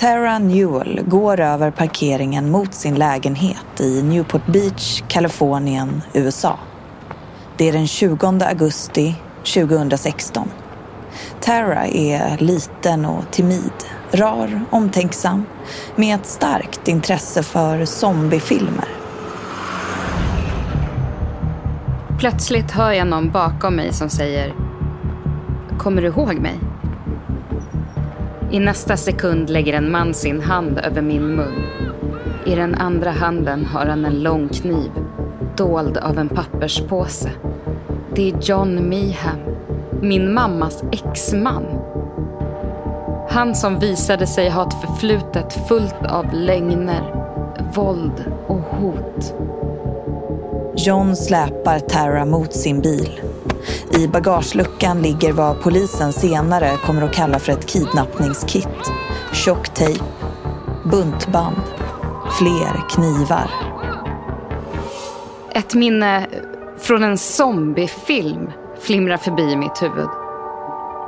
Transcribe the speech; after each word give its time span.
Tara 0.00 0.38
Newell 0.38 1.00
går 1.06 1.40
över 1.40 1.70
parkeringen 1.70 2.50
mot 2.50 2.74
sin 2.74 2.94
lägenhet 2.94 3.80
i 3.80 4.02
Newport 4.02 4.46
Beach, 4.46 5.02
Kalifornien, 5.08 6.02
USA. 6.12 6.58
Det 7.56 7.68
är 7.68 7.72
den 7.72 7.86
20 7.86 8.26
augusti 8.26 9.14
2016. 9.54 10.48
Tara 11.40 11.86
är 11.86 12.38
liten 12.38 13.04
och 13.04 13.30
timid, 13.30 13.72
rar, 14.10 14.64
omtänksam 14.70 15.44
med 15.96 16.14
ett 16.14 16.26
starkt 16.26 16.88
intresse 16.88 17.42
för 17.42 17.84
zombiefilmer. 17.84 18.88
Plötsligt 22.18 22.70
hör 22.70 22.92
jag 22.92 23.06
någon 23.06 23.30
bakom 23.30 23.74
mig 23.74 23.92
som 23.92 24.10
säger 24.10 24.54
Kommer 25.78 26.02
du 26.02 26.08
ihåg 26.08 26.34
mig? 26.34 26.67
I 28.50 28.60
nästa 28.60 28.96
sekund 28.96 29.50
lägger 29.50 29.72
en 29.72 29.90
man 29.90 30.14
sin 30.14 30.40
hand 30.40 30.78
över 30.78 31.02
min 31.02 31.36
mun. 31.36 31.62
I 32.46 32.54
den 32.54 32.74
andra 32.74 33.10
handen 33.10 33.64
har 33.64 33.86
han 33.86 34.04
en 34.04 34.22
lång 34.22 34.48
kniv, 34.48 34.90
dold 35.56 35.96
av 35.96 36.18
en 36.18 36.28
papperspåse. 36.28 37.30
Det 38.14 38.30
är 38.30 38.38
John 38.42 38.88
Meeham, 38.88 39.38
min 40.02 40.34
mammas 40.34 40.84
exman. 40.92 41.64
Han 43.30 43.54
som 43.54 43.78
visade 43.78 44.26
sig 44.26 44.48
ha 44.50 44.68
ett 44.68 44.80
förflutet 44.80 45.68
fullt 45.68 46.06
av 46.08 46.26
lögner, 46.32 47.14
våld 47.74 48.24
och 48.46 48.60
hot. 48.60 49.34
John 50.76 51.16
släpar 51.16 51.78
Tara 51.78 52.24
mot 52.24 52.52
sin 52.52 52.80
bil. 52.80 53.20
I 53.90 54.08
bagageluckan 54.08 55.02
ligger 55.02 55.32
vad 55.32 55.60
polisen 55.60 56.12
senare 56.12 56.76
kommer 56.86 57.02
att 57.02 57.14
kalla 57.14 57.38
för 57.38 57.52
ett 57.52 57.66
kidnappningskit. 57.66 58.92
Tjock 59.32 59.68
tejp, 59.68 60.04
buntband, 60.84 61.62
fler 62.38 62.88
knivar. 62.90 63.50
Ett 65.54 65.74
minne 65.74 66.26
från 66.78 67.02
en 67.02 67.18
zombiefilm 67.18 68.50
flimrar 68.80 69.16
förbi 69.16 69.56
mitt 69.56 69.82
huvud. 69.82 70.08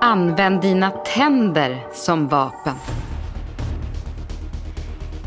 Använd 0.02 0.60
dina 0.60 0.90
tänder 0.90 1.86
som 1.94 2.28
vapen. 2.28 2.74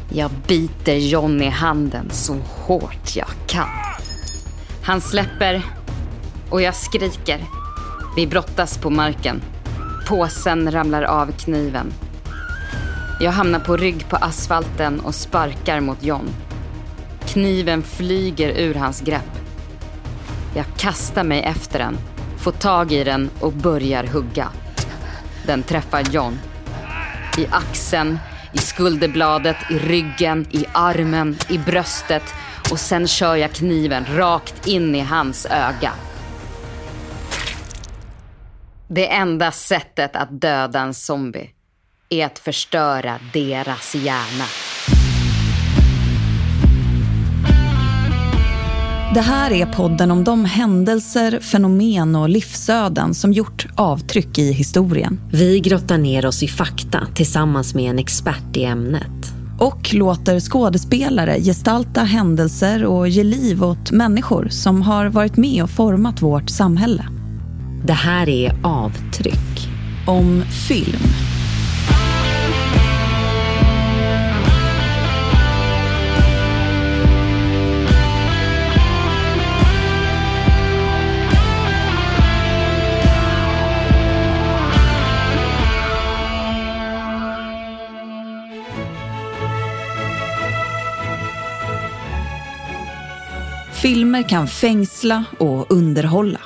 Jag 0.09 0.31
biter 0.47 0.95
John 0.95 1.41
i 1.41 1.49
handen 1.49 2.09
så 2.11 2.35
hårt 2.65 3.15
jag 3.15 3.27
kan. 3.47 3.69
Han 4.83 5.01
släpper 5.01 5.63
och 6.53 6.61
jag 6.61 6.75
skriker. 6.75 7.45
Vi 8.15 8.27
brottas 8.27 8.77
på 8.77 8.89
marken. 8.89 9.41
Påsen 10.07 10.71
ramlar 10.71 11.03
av 11.03 11.31
kniven. 11.31 11.93
Jag 13.19 13.31
hamnar 13.31 13.59
på 13.59 13.77
rygg 13.77 14.09
på 14.09 14.15
asfalten 14.15 14.99
och 14.99 15.15
sparkar 15.15 15.79
mot 15.79 16.03
John. 16.03 16.29
Kniven 17.25 17.83
flyger 17.83 18.49
ur 18.49 18.75
hans 18.75 19.01
grepp. 19.01 19.39
Jag 20.55 20.65
kastar 20.77 21.23
mig 21.23 21.41
efter 21.41 21.79
den, 21.79 21.97
får 22.37 22.51
tag 22.51 22.91
i 22.91 23.03
den 23.03 23.29
och 23.39 23.53
börjar 23.53 24.03
hugga. 24.03 24.47
Den 25.45 25.63
träffar 25.63 26.03
John. 26.11 26.39
I 27.37 27.47
axeln, 27.51 28.19
i 28.53 28.57
skulderbladet, 28.57 29.57
i 29.69 29.79
ryggen, 29.79 30.47
i 30.51 30.65
armen, 30.73 31.37
i 31.49 31.57
bröstet 31.57 32.33
och 32.71 32.79
sen 32.79 33.07
kör 33.07 33.35
jag 33.35 33.51
kniven 33.51 34.05
rakt 34.15 34.67
in 34.67 34.95
i 34.95 35.01
hans 35.01 35.45
öga. 35.45 35.91
Det 38.95 39.13
enda 39.13 39.51
sättet 39.51 40.15
att 40.15 40.41
döda 40.41 40.79
en 40.79 40.93
zombie 40.93 41.49
är 42.09 42.25
att 42.25 42.39
förstöra 42.39 43.19
deras 43.33 43.95
hjärna. 43.95 44.45
Det 49.13 49.21
här 49.21 49.51
är 49.51 49.65
podden 49.65 50.11
om 50.11 50.23
de 50.23 50.45
händelser, 50.45 51.39
fenomen 51.39 52.15
och 52.15 52.29
livsöden 52.29 53.13
som 53.13 53.33
gjort 53.33 53.65
avtryck 53.75 54.37
i 54.37 54.51
historien. 54.51 55.19
Vi 55.31 55.59
grottar 55.59 55.97
ner 55.97 56.25
oss 56.25 56.43
i 56.43 56.47
fakta 56.47 57.07
tillsammans 57.15 57.75
med 57.75 57.89
en 57.89 57.99
expert 57.99 58.57
i 58.57 58.63
ämnet. 58.63 59.33
Och 59.59 59.93
låter 59.93 60.39
skådespelare 60.39 61.39
gestalta 61.39 62.01
händelser 62.01 62.85
och 62.85 63.07
ge 63.07 63.23
liv 63.23 63.63
åt 63.63 63.91
människor 63.91 64.47
som 64.49 64.81
har 64.81 65.05
varit 65.05 65.37
med 65.37 65.63
och 65.63 65.69
format 65.69 66.21
vårt 66.21 66.49
samhälle. 66.49 67.05
Det 67.85 67.93
här 67.93 68.29
är 68.29 68.55
Avtryck. 68.63 69.69
Om 70.07 70.43
film. 70.67 71.01
Filmer 93.81 94.29
kan 94.29 94.47
fängsla 94.47 95.23
och 95.39 95.71
underhålla. 95.71 96.39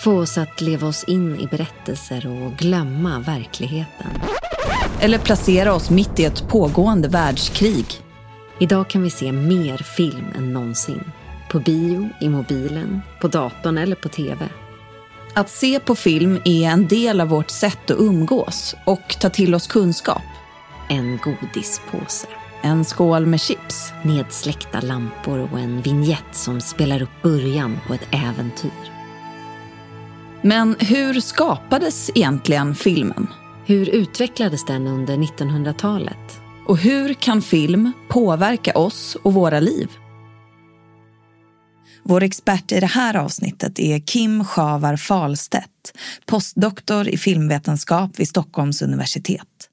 Få 0.00 0.20
oss 0.20 0.38
att 0.38 0.60
leva 0.60 0.88
oss 0.88 1.04
in 1.04 1.40
i 1.40 1.46
berättelser 1.46 2.26
och 2.26 2.52
glömma 2.52 3.18
verkligheten. 3.18 4.10
Eller 5.00 5.18
placera 5.18 5.74
oss 5.74 5.90
mitt 5.90 6.20
i 6.20 6.24
ett 6.24 6.48
pågående 6.48 7.08
världskrig. 7.08 7.86
Idag 8.58 8.90
kan 8.90 9.02
vi 9.02 9.10
se 9.10 9.32
mer 9.32 9.78
film 9.78 10.26
än 10.36 10.52
någonsin. 10.52 11.12
På 11.50 11.58
bio, 11.58 12.08
i 12.20 12.28
mobilen, 12.28 13.00
på 13.20 13.28
datorn 13.28 13.78
eller 13.78 13.96
på 13.96 14.08
tv. 14.08 14.48
Att 15.34 15.50
se 15.50 15.80
på 15.80 15.94
film 15.94 16.40
är 16.44 16.70
en 16.70 16.88
del 16.88 17.20
av 17.20 17.28
vårt 17.28 17.50
sätt 17.50 17.90
att 17.90 18.00
umgås 18.00 18.74
och 18.86 19.16
ta 19.20 19.30
till 19.30 19.54
oss 19.54 19.66
kunskap. 19.66 20.22
En 20.88 21.18
godispåse. 21.18 22.26
En 22.62 22.84
skål 22.84 23.26
med 23.26 23.40
chips. 23.40 23.92
Nedsläckta 24.02 24.80
lampor 24.80 25.48
och 25.52 25.58
en 25.58 25.82
vignett 25.82 26.32
som 26.32 26.60
spelar 26.60 27.02
upp 27.02 27.22
början 27.22 27.78
på 27.86 27.94
ett 27.94 28.08
äventyr. 28.10 28.89
Men 30.42 30.76
hur 30.78 31.20
skapades 31.20 32.10
egentligen 32.14 32.74
filmen? 32.74 33.26
Hur 33.66 33.88
utvecklades 33.88 34.64
den 34.64 34.86
under 34.86 35.16
1900-talet? 35.16 36.40
Och 36.66 36.78
hur 36.78 37.14
kan 37.14 37.42
film 37.42 37.92
påverka 38.08 38.78
oss 38.78 39.16
och 39.22 39.34
våra 39.34 39.60
liv? 39.60 39.88
Vår 42.02 42.22
expert 42.22 42.72
i 42.72 42.80
det 42.80 42.86
här 42.86 43.16
avsnittet 43.16 43.78
är 43.78 43.98
Kim 43.98 44.44
Schavar 44.44 44.96
Falstedt, 44.96 45.98
postdoktor 46.26 47.08
i 47.08 47.16
filmvetenskap 47.18 48.20
vid 48.20 48.28
Stockholms 48.28 48.82
universitet. 48.82 49.69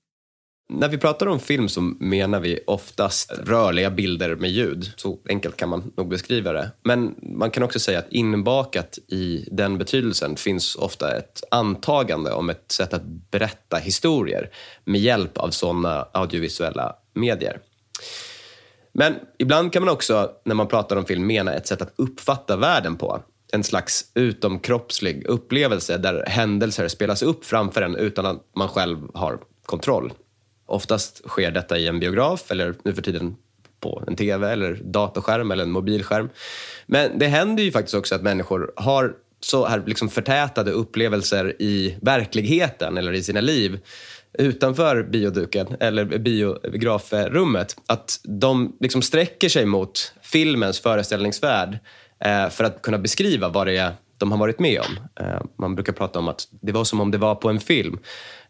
När 0.69 0.89
vi 0.89 0.97
pratar 0.97 1.27
om 1.27 1.39
film 1.39 1.69
så 1.69 1.81
menar 1.81 2.39
vi 2.39 2.59
oftast 2.67 3.31
rörliga 3.31 3.91
bilder 3.91 4.35
med 4.35 4.49
ljud. 4.49 4.91
Så 4.95 5.19
enkelt 5.29 5.57
kan 5.57 5.69
man 5.69 5.91
nog 5.97 6.09
beskriva 6.09 6.51
det. 6.51 6.71
Men 6.83 7.15
man 7.21 7.51
kan 7.51 7.63
också 7.63 7.79
säga 7.79 7.99
att 7.99 8.11
inbakat 8.11 8.97
i 9.07 9.47
den 9.51 9.77
betydelsen 9.77 10.35
finns 10.35 10.75
ofta 10.75 11.17
ett 11.17 11.43
antagande 11.51 12.31
om 12.31 12.49
ett 12.49 12.71
sätt 12.71 12.93
att 12.93 13.03
berätta 13.05 13.77
historier 13.77 14.49
med 14.85 15.01
hjälp 15.01 15.37
av 15.37 15.49
sådana 15.49 16.07
audiovisuella 16.13 16.95
medier. 17.13 17.59
Men 18.93 19.15
ibland 19.37 19.73
kan 19.73 19.85
man 19.85 19.93
också, 19.93 20.31
när 20.45 20.55
man 20.55 20.67
pratar 20.67 20.95
om 20.95 21.05
film, 21.05 21.27
mena 21.27 21.53
ett 21.53 21.67
sätt 21.67 21.81
att 21.81 21.93
uppfatta 21.95 22.55
världen 22.55 22.95
på. 22.95 23.23
En 23.53 23.63
slags 23.63 24.11
utomkroppslig 24.13 25.27
upplevelse 25.27 25.97
där 25.97 26.23
händelser 26.27 26.87
spelas 26.87 27.23
upp 27.23 27.45
framför 27.45 27.81
en 27.81 27.95
utan 27.95 28.25
att 28.25 28.43
man 28.55 28.67
själv 28.67 28.97
har 29.13 29.39
kontroll. 29.65 30.13
Oftast 30.67 31.21
sker 31.27 31.51
detta 31.51 31.77
i 31.77 31.87
en 31.87 31.99
biograf 31.99 32.51
eller 32.51 32.75
nu 32.83 32.93
för 32.93 33.01
tiden 33.01 33.35
på 33.79 34.03
en 34.07 34.15
tv 34.15 34.51
eller 34.51 34.73
datorskärm 34.73 35.51
eller 35.51 35.63
en 35.63 35.71
mobilskärm. 35.71 36.29
Men 36.85 37.19
det 37.19 37.27
händer 37.27 37.63
ju 37.63 37.71
faktiskt 37.71 37.95
också 37.95 38.15
att 38.15 38.21
människor 38.21 38.71
har 38.75 39.13
så 39.39 39.65
här 39.65 39.83
liksom 39.85 40.09
förtätade 40.09 40.71
upplevelser 40.71 41.61
i 41.61 41.97
verkligheten 42.01 42.97
eller 42.97 43.13
i 43.13 43.23
sina 43.23 43.41
liv 43.41 43.79
utanför 44.33 45.03
bioduken 45.03 45.67
eller 45.79 46.05
biografrummet. 46.05 47.75
Att 47.87 48.19
de 48.23 48.77
liksom 48.79 49.01
sträcker 49.01 49.49
sig 49.49 49.65
mot 49.65 50.13
filmens 50.21 50.79
föreställningsvärld 50.79 51.79
eh, 52.19 52.49
för 52.49 52.63
att 52.63 52.81
kunna 52.81 52.97
beskriva 52.97 53.49
vad 53.49 53.67
det 53.67 53.77
är 53.77 53.91
de 54.17 54.31
har 54.31 54.37
varit 54.37 54.59
med 54.59 54.79
om. 54.79 55.25
Eh, 55.25 55.41
man 55.59 55.75
brukar 55.75 55.93
prata 55.93 56.19
om 56.19 56.27
att 56.27 56.47
det 56.61 56.71
var 56.71 56.83
som 56.83 57.01
om 57.01 57.11
det 57.11 57.17
var 57.17 57.35
på 57.35 57.49
en 57.49 57.59
film. 57.59 57.99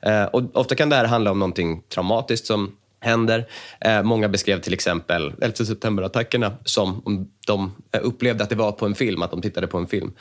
Eh, 0.02 0.24
och 0.24 0.56
ofta 0.58 0.76
kan 0.76 0.90
det 0.90 0.96
här 0.96 1.06
handla 1.06 1.32
om 1.32 1.40
någonting 1.40 1.82
traumatiskt 1.94 2.48
som 2.48 2.72
händer. 3.00 3.48
Eh, 3.82 4.04
många 4.04 4.30
beskrev 4.30 4.62
till 4.62 4.74
exempel 4.74 5.34
11 5.42 5.66
september-attackerna 5.66 6.52
som 6.64 7.02
om 7.06 7.32
de 7.48 7.72
upplevde 8.02 8.44
att 8.44 8.50
det 8.50 8.56
var 8.56 8.72
på 8.72 8.86
en 8.86 8.96
film, 8.96 9.22
att 9.22 9.32
de 9.32 9.42
tittade 9.42 9.68
på 9.68 9.78
en 9.78 9.88
film. 9.88 10.12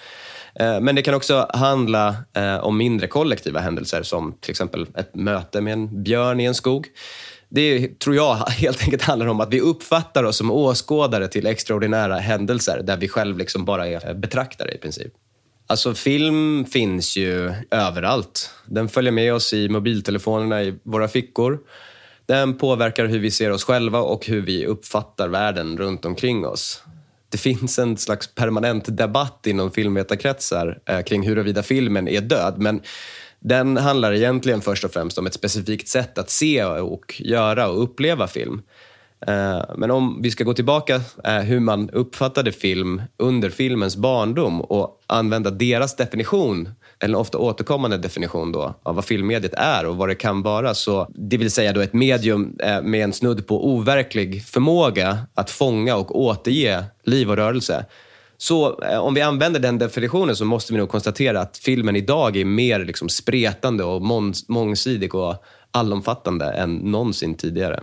Men 0.58 0.94
det 0.94 1.02
kan 1.02 1.14
också 1.14 1.46
handla 1.54 2.16
om 2.62 2.76
mindre 2.76 3.06
kollektiva 3.06 3.60
händelser 3.60 4.02
som 4.02 4.32
till 4.40 4.50
exempel 4.50 4.86
ett 4.94 5.14
möte 5.14 5.60
med 5.60 5.72
en 5.72 6.02
björn 6.02 6.40
i 6.40 6.44
en 6.44 6.54
skog. 6.54 6.88
Det 7.48 7.98
tror 7.98 8.16
jag 8.16 8.34
helt 8.48 8.82
enkelt 8.82 9.02
handlar 9.02 9.26
om 9.26 9.40
att 9.40 9.52
vi 9.52 9.60
uppfattar 9.60 10.24
oss 10.24 10.36
som 10.36 10.50
åskådare 10.50 11.28
till 11.28 11.46
extraordinära 11.46 12.16
händelser 12.16 12.82
där 12.82 12.96
vi 12.96 13.08
själv 13.08 13.38
liksom 13.38 13.64
bara 13.64 13.88
är 13.88 14.14
betraktare 14.14 14.74
i 14.74 14.78
princip. 14.78 15.12
Alltså 15.66 15.94
film 15.94 16.64
finns 16.64 17.16
ju 17.16 17.52
överallt. 17.70 18.50
Den 18.66 18.88
följer 18.88 19.12
med 19.12 19.34
oss 19.34 19.52
i 19.52 19.68
mobiltelefonerna 19.68 20.62
i 20.62 20.78
våra 20.82 21.08
fickor. 21.08 21.58
Den 22.26 22.58
påverkar 22.58 23.06
hur 23.06 23.18
vi 23.18 23.30
ser 23.30 23.50
oss 23.50 23.64
själva 23.64 23.98
och 23.98 24.26
hur 24.26 24.40
vi 24.40 24.66
uppfattar 24.66 25.28
världen 25.28 25.78
runt 25.78 26.04
omkring 26.04 26.46
oss. 26.46 26.82
Det 27.28 27.38
finns 27.38 27.78
en 27.78 27.96
slags 27.96 28.34
permanent 28.34 28.96
debatt 28.96 29.46
inom 29.46 29.70
filmvetarkretsar 29.70 30.78
eh, 30.86 31.02
kring 31.02 31.26
huruvida 31.26 31.62
filmen 31.62 32.08
är 32.08 32.20
död. 32.20 32.54
Men 32.58 32.80
den 33.40 33.76
handlar 33.76 34.12
egentligen 34.12 34.60
först 34.60 34.84
och 34.84 34.92
främst 34.92 35.18
om 35.18 35.26
ett 35.26 35.34
specifikt 35.34 35.88
sätt 35.88 36.18
att 36.18 36.30
se 36.30 36.64
och 36.64 37.14
göra 37.18 37.68
och 37.68 37.82
uppleva 37.82 38.26
film. 38.26 38.62
Eh, 39.26 39.62
men 39.76 39.90
om 39.90 40.22
vi 40.22 40.30
ska 40.30 40.44
gå 40.44 40.54
tillbaka 40.54 41.00
eh, 41.24 41.38
hur 41.38 41.60
man 41.60 41.90
uppfattade 41.90 42.52
film 42.52 43.02
under 43.16 43.50
filmens 43.50 43.96
barndom 43.96 44.60
och 44.60 45.02
använda 45.06 45.50
deras 45.50 45.96
definition, 45.96 46.68
eller 47.00 47.18
ofta 47.18 47.38
återkommande 47.38 47.96
definition 47.96 48.52
då, 48.52 48.74
av 48.82 48.94
vad 48.94 49.04
filmmediet 49.04 49.54
är 49.54 49.86
och 49.86 49.96
vad 49.96 50.08
det 50.08 50.14
kan 50.14 50.42
vara. 50.42 50.74
Så, 50.74 51.06
det 51.14 51.36
vill 51.36 51.50
säga 51.50 51.72
då 51.72 51.80
ett 51.80 51.92
medium 51.92 52.56
eh, 52.62 52.82
med 52.82 53.04
en 53.04 53.12
snudd 53.12 53.46
på 53.46 53.68
overklig 53.68 54.44
förmåga 54.44 55.18
att 55.34 55.50
fånga 55.50 55.96
och 55.96 56.20
återge 56.20 56.84
liv 57.04 57.30
och 57.30 57.36
rörelse. 57.36 57.84
Så 58.38 58.74
om 59.00 59.14
vi 59.14 59.20
använder 59.20 59.60
den 59.60 59.78
definitionen 59.78 60.36
så 60.36 60.44
måste 60.44 60.72
vi 60.72 60.78
nog 60.78 60.88
konstatera 60.88 61.40
att 61.40 61.58
filmen 61.58 61.96
idag 61.96 62.36
är 62.36 62.44
mer 62.44 62.84
liksom 62.84 63.08
spretande 63.08 63.84
och 63.84 64.02
mångsidig 64.48 65.14
och 65.14 65.44
allomfattande 65.70 66.44
än 66.44 66.76
någonsin 66.76 67.34
tidigare. 67.34 67.82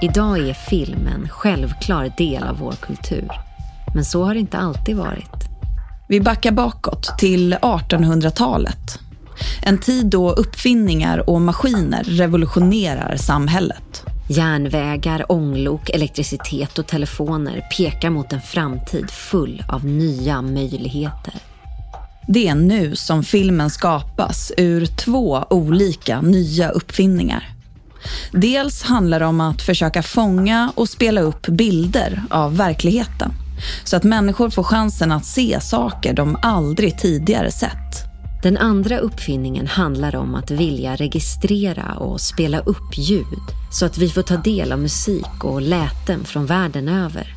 Idag 0.00 0.48
är 0.48 0.54
film 0.54 1.06
en 1.06 1.28
självklar 1.28 2.12
del 2.16 2.42
av 2.42 2.58
vår 2.58 2.72
kultur. 2.72 3.28
Men 3.94 4.04
så 4.04 4.24
har 4.24 4.34
det 4.34 4.40
inte 4.40 4.58
alltid 4.58 4.96
varit. 4.96 5.34
Vi 6.08 6.20
backar 6.20 6.52
bakåt 6.52 7.18
till 7.18 7.54
1800-talet. 7.54 8.98
En 9.62 9.78
tid 9.78 10.06
då 10.06 10.30
uppfinningar 10.30 11.30
och 11.30 11.40
maskiner 11.40 12.02
revolutionerar 12.04 13.16
samhället. 13.16 14.04
Järnvägar, 14.28 15.32
ånglok, 15.32 15.90
elektricitet 15.90 16.78
och 16.78 16.86
telefoner 16.86 17.66
pekar 17.76 18.10
mot 18.10 18.32
en 18.32 18.40
framtid 18.40 19.10
full 19.10 19.64
av 19.68 19.84
nya 19.84 20.42
möjligheter. 20.42 21.34
Det 22.28 22.48
är 22.48 22.54
nu 22.54 22.96
som 22.96 23.22
filmen 23.22 23.70
skapas 23.70 24.52
ur 24.56 24.86
två 24.86 25.44
olika 25.50 26.20
nya 26.20 26.70
uppfinningar. 26.70 27.55
Dels 28.32 28.82
handlar 28.82 29.20
det 29.20 29.26
om 29.26 29.40
att 29.40 29.62
försöka 29.62 30.02
fånga 30.02 30.72
och 30.74 30.88
spela 30.88 31.20
upp 31.20 31.46
bilder 31.46 32.22
av 32.30 32.56
verkligheten 32.56 33.32
så 33.84 33.96
att 33.96 34.04
människor 34.04 34.50
får 34.50 34.62
chansen 34.62 35.12
att 35.12 35.26
se 35.26 35.60
saker 35.60 36.12
de 36.12 36.36
aldrig 36.42 36.98
tidigare 36.98 37.50
sett. 37.50 38.06
Den 38.42 38.56
andra 38.56 38.98
uppfinningen 38.98 39.66
handlar 39.66 40.16
om 40.16 40.34
att 40.34 40.50
vilja 40.50 40.96
registrera 40.96 41.94
och 41.94 42.20
spela 42.20 42.58
upp 42.58 42.98
ljud 42.98 43.42
så 43.72 43.86
att 43.86 43.98
vi 43.98 44.08
får 44.08 44.22
ta 44.22 44.36
del 44.36 44.72
av 44.72 44.78
musik 44.78 45.44
och 45.44 45.62
läten 45.62 46.24
från 46.24 46.46
världen 46.46 46.88
över. 46.88 47.34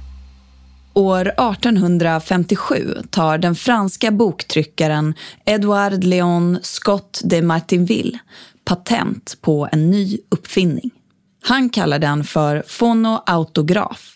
År 0.93 1.27
1857 1.27 2.95
tar 3.09 3.37
den 3.37 3.55
franska 3.55 4.11
boktryckaren 4.11 5.13
Edouard 5.45 6.03
Léon 6.03 6.59
Scott 6.61 7.21
de 7.23 7.41
Martinville 7.41 8.19
patent 8.65 9.37
på 9.41 9.69
en 9.71 9.91
ny 9.91 10.17
uppfinning. 10.31 10.91
Han 11.43 11.69
kallar 11.69 11.99
den 11.99 12.23
för 12.23 12.63
fonoautograf. 12.67 14.15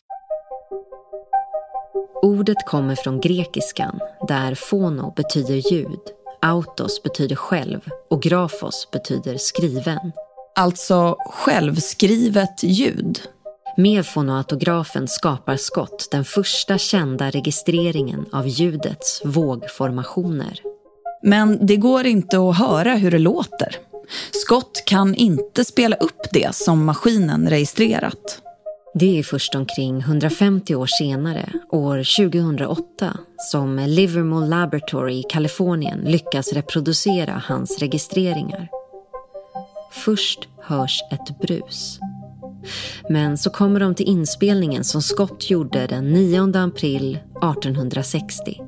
Ordet 2.22 2.58
kommer 2.68 2.96
från 2.96 3.20
grekiskan 3.20 4.00
där 4.28 4.56
fono 4.56 5.14
betyder 5.16 5.74
ljud, 5.74 6.00
autos 6.42 7.04
betyder 7.04 7.36
själv 7.36 7.80
och 8.10 8.22
grafos 8.22 8.88
betyder 8.92 9.38
skriven. 9.38 10.12
Alltså 10.56 11.16
självskrivet 11.30 12.64
ljud. 12.64 13.20
Med 13.78 14.06
fonoautografen 14.06 15.08
skapar 15.08 15.58
Scott 15.58 16.08
den 16.12 16.26
första 16.26 16.78
kända 16.78 17.30
registreringen 17.30 18.26
av 18.32 18.48
ljudets 18.48 19.22
vågformationer. 19.26 20.60
Men 21.24 21.66
det 21.66 21.76
går 21.76 22.06
inte 22.06 22.38
att 22.38 22.58
höra 22.58 22.94
hur 22.94 23.12
det 23.12 23.20
låter. 23.20 23.78
Scott 24.32 24.84
kan 24.86 25.16
inte 25.16 25.66
spela 25.66 25.96
upp 25.96 26.22
det 26.32 26.56
som 26.56 26.86
maskinen 26.86 27.50
registrerat. 27.50 28.40
Det 28.96 29.20
är 29.20 29.24
först 29.24 29.56
omkring 29.56 30.00
150 30.00 30.76
år 30.76 30.88
senare, 30.88 31.54
år 31.72 32.28
2008, 32.30 33.18
som 33.38 33.80
Livermore 33.80 34.48
Laboratory 34.48 35.20
i 35.20 35.24
Kalifornien 35.24 36.00
lyckas 36.00 36.54
reproducera 36.54 37.44
hans 37.46 37.80
registreringar. 37.80 38.70
Först 39.92 40.40
hörs 40.62 41.02
ett 41.12 41.40
brus. 41.40 42.00
Men 43.10 43.38
så 43.38 43.50
kommer 43.50 43.80
de 43.80 43.96
till 43.96 44.08
inspelningen 44.08 44.84
som 44.84 45.02
Scott 45.02 45.50
gjorde 45.50 45.88
den 45.88 46.14
9 46.14 46.58
april 46.58 47.16
1860. 47.16 48.62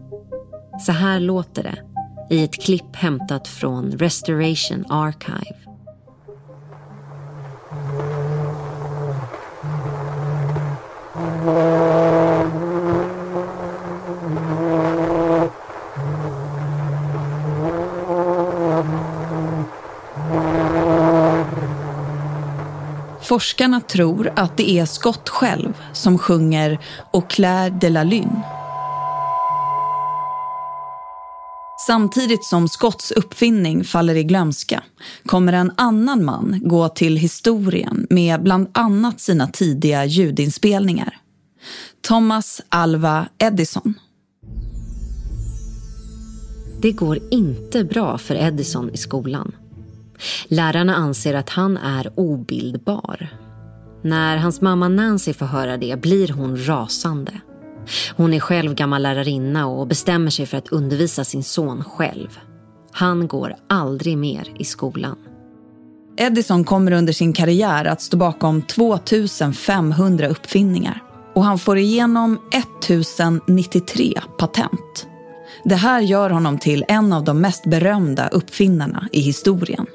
Så 0.86 0.92
här 0.92 1.20
låter 1.20 1.64
det 1.64 1.95
i 2.30 2.44
ett 2.44 2.64
klipp 2.64 2.96
hämtat 2.96 3.48
från 3.48 3.92
Restoration 3.92 4.86
Archive. 4.90 5.56
Forskarna 23.22 23.82
tror 23.82 24.32
att 24.36 24.58
det 24.58 24.70
är 24.70 24.86
Scott 24.86 25.30
själv 25.30 25.74
som 25.94 26.18
sjunger 26.18 26.80
Au 27.14 27.22
clair 27.22 27.70
de 27.70 27.90
la 27.90 28.04
lune 28.04 28.55
Samtidigt 31.88 32.44
som 32.44 32.68
Scotts 32.68 33.12
uppfinning 33.12 33.84
faller 33.84 34.16
i 34.16 34.24
glömska 34.24 34.84
kommer 35.26 35.54
en 35.54 35.72
annan 35.78 36.26
man 36.26 36.62
gå 36.64 36.90
till 36.90 37.18
historien 37.18 38.08
med 38.10 38.44
bland 38.44 38.68
annat 38.74 39.22
sina 39.22 39.48
tidiga 39.48 40.06
ljudinspelningar. 40.06 41.18
Thomas 42.02 42.62
Alva 42.70 43.28
Edison. 43.38 43.94
Det 46.82 46.92
går 46.92 47.20
inte 47.32 47.84
bra 47.84 48.18
för 48.18 48.36
Edison 48.36 48.90
i 48.90 48.98
skolan. 48.98 49.56
Lärarna 50.48 50.96
anser 50.96 51.34
att 51.34 51.50
han 51.50 51.78
är 51.78 52.20
obildbar. 52.20 53.28
När 54.02 54.38
hans 54.38 54.62
mamma 54.62 54.88
Nancy 54.88 55.34
får 55.34 55.46
höra 55.46 55.78
det 55.78 56.02
blir 56.02 56.28
hon 56.28 56.66
rasande. 56.68 57.42
Hon 58.16 58.34
är 58.34 58.40
själv 58.40 58.74
gammal 58.76 59.02
lärarinna 59.02 59.68
och 59.68 59.88
bestämmer 59.88 60.32
sig 60.32 60.46
för 60.46 60.58
att 60.58 60.68
undervisa 60.68 61.24
sin 61.24 61.44
son 61.44 61.84
själv. 61.84 62.40
Han 62.92 63.28
går 63.28 63.56
aldrig 63.70 64.18
mer 64.18 64.48
i 64.60 64.64
skolan. 64.64 65.16
Edison 66.18 66.64
kommer 66.64 66.92
under 66.92 67.14
sin 67.14 67.34
karriär 67.34 67.86
att 67.86 68.02
stå 68.02 68.18
bakom 68.18 68.62
2500 68.62 70.28
uppfinningar 70.28 71.04
och 71.36 71.44
han 71.44 71.60
får 71.60 71.78
igenom 71.78 72.40
1093 72.52 74.22
patent. 74.38 75.08
Det 75.64 75.76
här 75.76 76.02
gör 76.02 76.30
honom 76.30 76.60
till 76.60 76.86
en 76.88 77.14
av 77.14 77.24
de 77.24 77.42
mest 77.42 77.66
berömda 77.66 78.28
uppfinnarna 78.28 79.10
i 79.12 79.22
historien. 79.22 79.86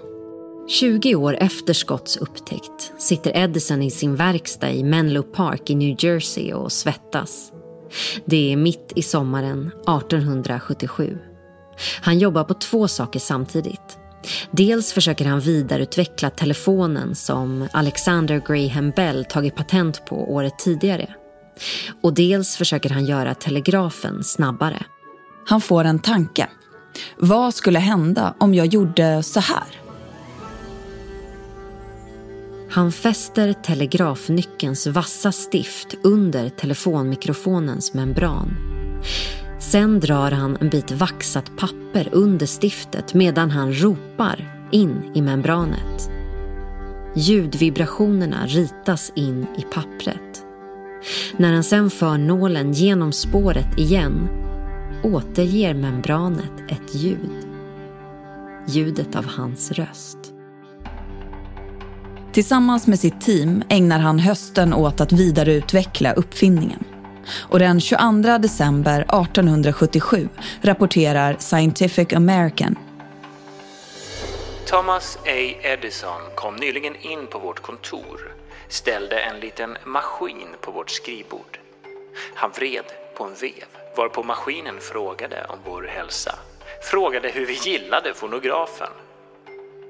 20 0.68 1.14
år 1.14 1.37
efter 1.40 1.73
Scotts 1.73 2.16
upptäckt 2.16 2.92
sitter 2.99 3.37
Edison 3.37 3.82
i 3.82 3.90
sin 3.90 4.16
verkstad 4.16 4.70
i 4.70 4.85
Menlo 4.85 5.23
Park 5.23 5.70
i 5.70 5.75
New 5.75 6.04
Jersey 6.04 6.52
och 6.52 6.73
svettas. 6.73 7.52
Det 8.25 8.52
är 8.52 8.56
mitt 8.56 8.92
i 8.97 9.02
sommaren 9.02 9.66
1877. 9.66 11.18
Han 12.00 12.18
jobbar 12.18 12.44
på 12.44 12.54
två 12.54 12.88
saker 12.88 13.20
samtidigt. 13.20 13.99
Dels 14.50 14.92
försöker 14.92 15.25
han 15.25 15.40
vidareutveckla 15.40 16.30
telefonen 16.30 17.14
som 17.14 17.68
Alexander 17.73 18.42
Graham 18.47 18.90
Bell 18.90 19.25
tagit 19.25 19.54
patent 19.54 20.04
på 20.06 20.32
året 20.32 20.59
tidigare. 20.59 21.14
Och 22.02 22.14
dels 22.14 22.56
försöker 22.56 22.90
han 22.90 23.06
göra 23.06 23.35
telegrafen 23.35 24.25
snabbare. 24.25 24.82
Han 25.47 25.61
får 25.61 25.85
en 25.85 25.99
tanke. 25.99 26.49
Vad 27.18 27.54
skulle 27.54 27.78
hända 27.78 28.35
om 28.38 28.54
jag 28.54 28.66
gjorde 28.66 29.23
så 29.23 29.40
här? 29.40 29.79
Han 32.73 32.93
fäster 32.93 33.53
telegrafnyckelns 33.53 34.87
vassa 34.87 35.33
stift 35.33 35.95
under 36.03 36.49
telefonmikrofonens 36.49 37.95
membran. 37.95 38.57
Sen 39.61 40.00
drar 40.00 40.31
han 40.31 40.57
en 40.61 40.69
bit 40.69 40.91
vaxat 40.91 41.57
papper 41.57 42.09
under 42.12 42.47
stiftet 42.47 43.15
medan 43.15 43.50
han 43.50 43.73
ropar 43.73 44.67
in 44.73 45.11
i 45.15 45.23
membranet. 45.23 46.11
Ljudvibrationerna 47.15 48.47
ritas 48.47 49.12
in 49.15 49.47
i 49.59 49.62
pappret. 49.62 50.45
När 51.37 51.53
han 51.53 51.65
sen 51.65 51.91
för 51.91 52.19
nålen 52.19 52.73
genom 52.73 53.12
spåret 53.12 53.79
igen 53.79 54.29
återger 55.03 55.75
membranet 55.75 56.53
ett 56.69 56.95
ljud. 56.95 57.47
Ljudet 58.69 59.17
av 59.17 59.25
hans 59.25 59.73
röst. 59.73 60.20
Tillsammans 62.32 62.87
med 62.87 62.99
sitt 62.99 63.20
team 63.20 63.62
ägnar 63.68 63.99
han 63.99 64.18
hösten 64.18 64.75
åt 64.75 65.00
att 65.00 65.12
vidareutveckla 65.12 66.12
uppfinningen. 66.12 66.84
Och 67.49 67.58
den 67.58 67.80
22 67.80 68.38
december 68.38 69.00
1877 69.00 70.28
rapporterar 70.62 71.37
Scientific 71.38 72.12
American 72.12 72.76
Thomas 74.66 75.18
A. 75.26 75.54
Edison 75.62 76.20
kom 76.34 76.56
nyligen 76.56 76.96
in 76.96 77.26
på 77.26 77.38
vårt 77.38 77.62
kontor, 77.62 78.32
ställde 78.68 79.18
en 79.18 79.40
liten 79.40 79.76
maskin 79.84 80.49
på 80.60 80.70
vårt 80.70 80.90
skrivbord. 80.90 81.58
Han 82.34 82.50
vred 82.50 82.84
på 83.16 83.25
en 83.25 83.34
vev, 83.34 83.66
varpå 83.96 84.22
maskinen 84.22 84.80
frågade 84.80 85.46
om 85.49 85.58
vår 85.64 85.82
hälsa. 85.82 86.38
Frågade 86.90 87.28
hur 87.28 87.46
vi 87.46 87.54
gillade 87.54 88.14
fonografen. 88.14 88.92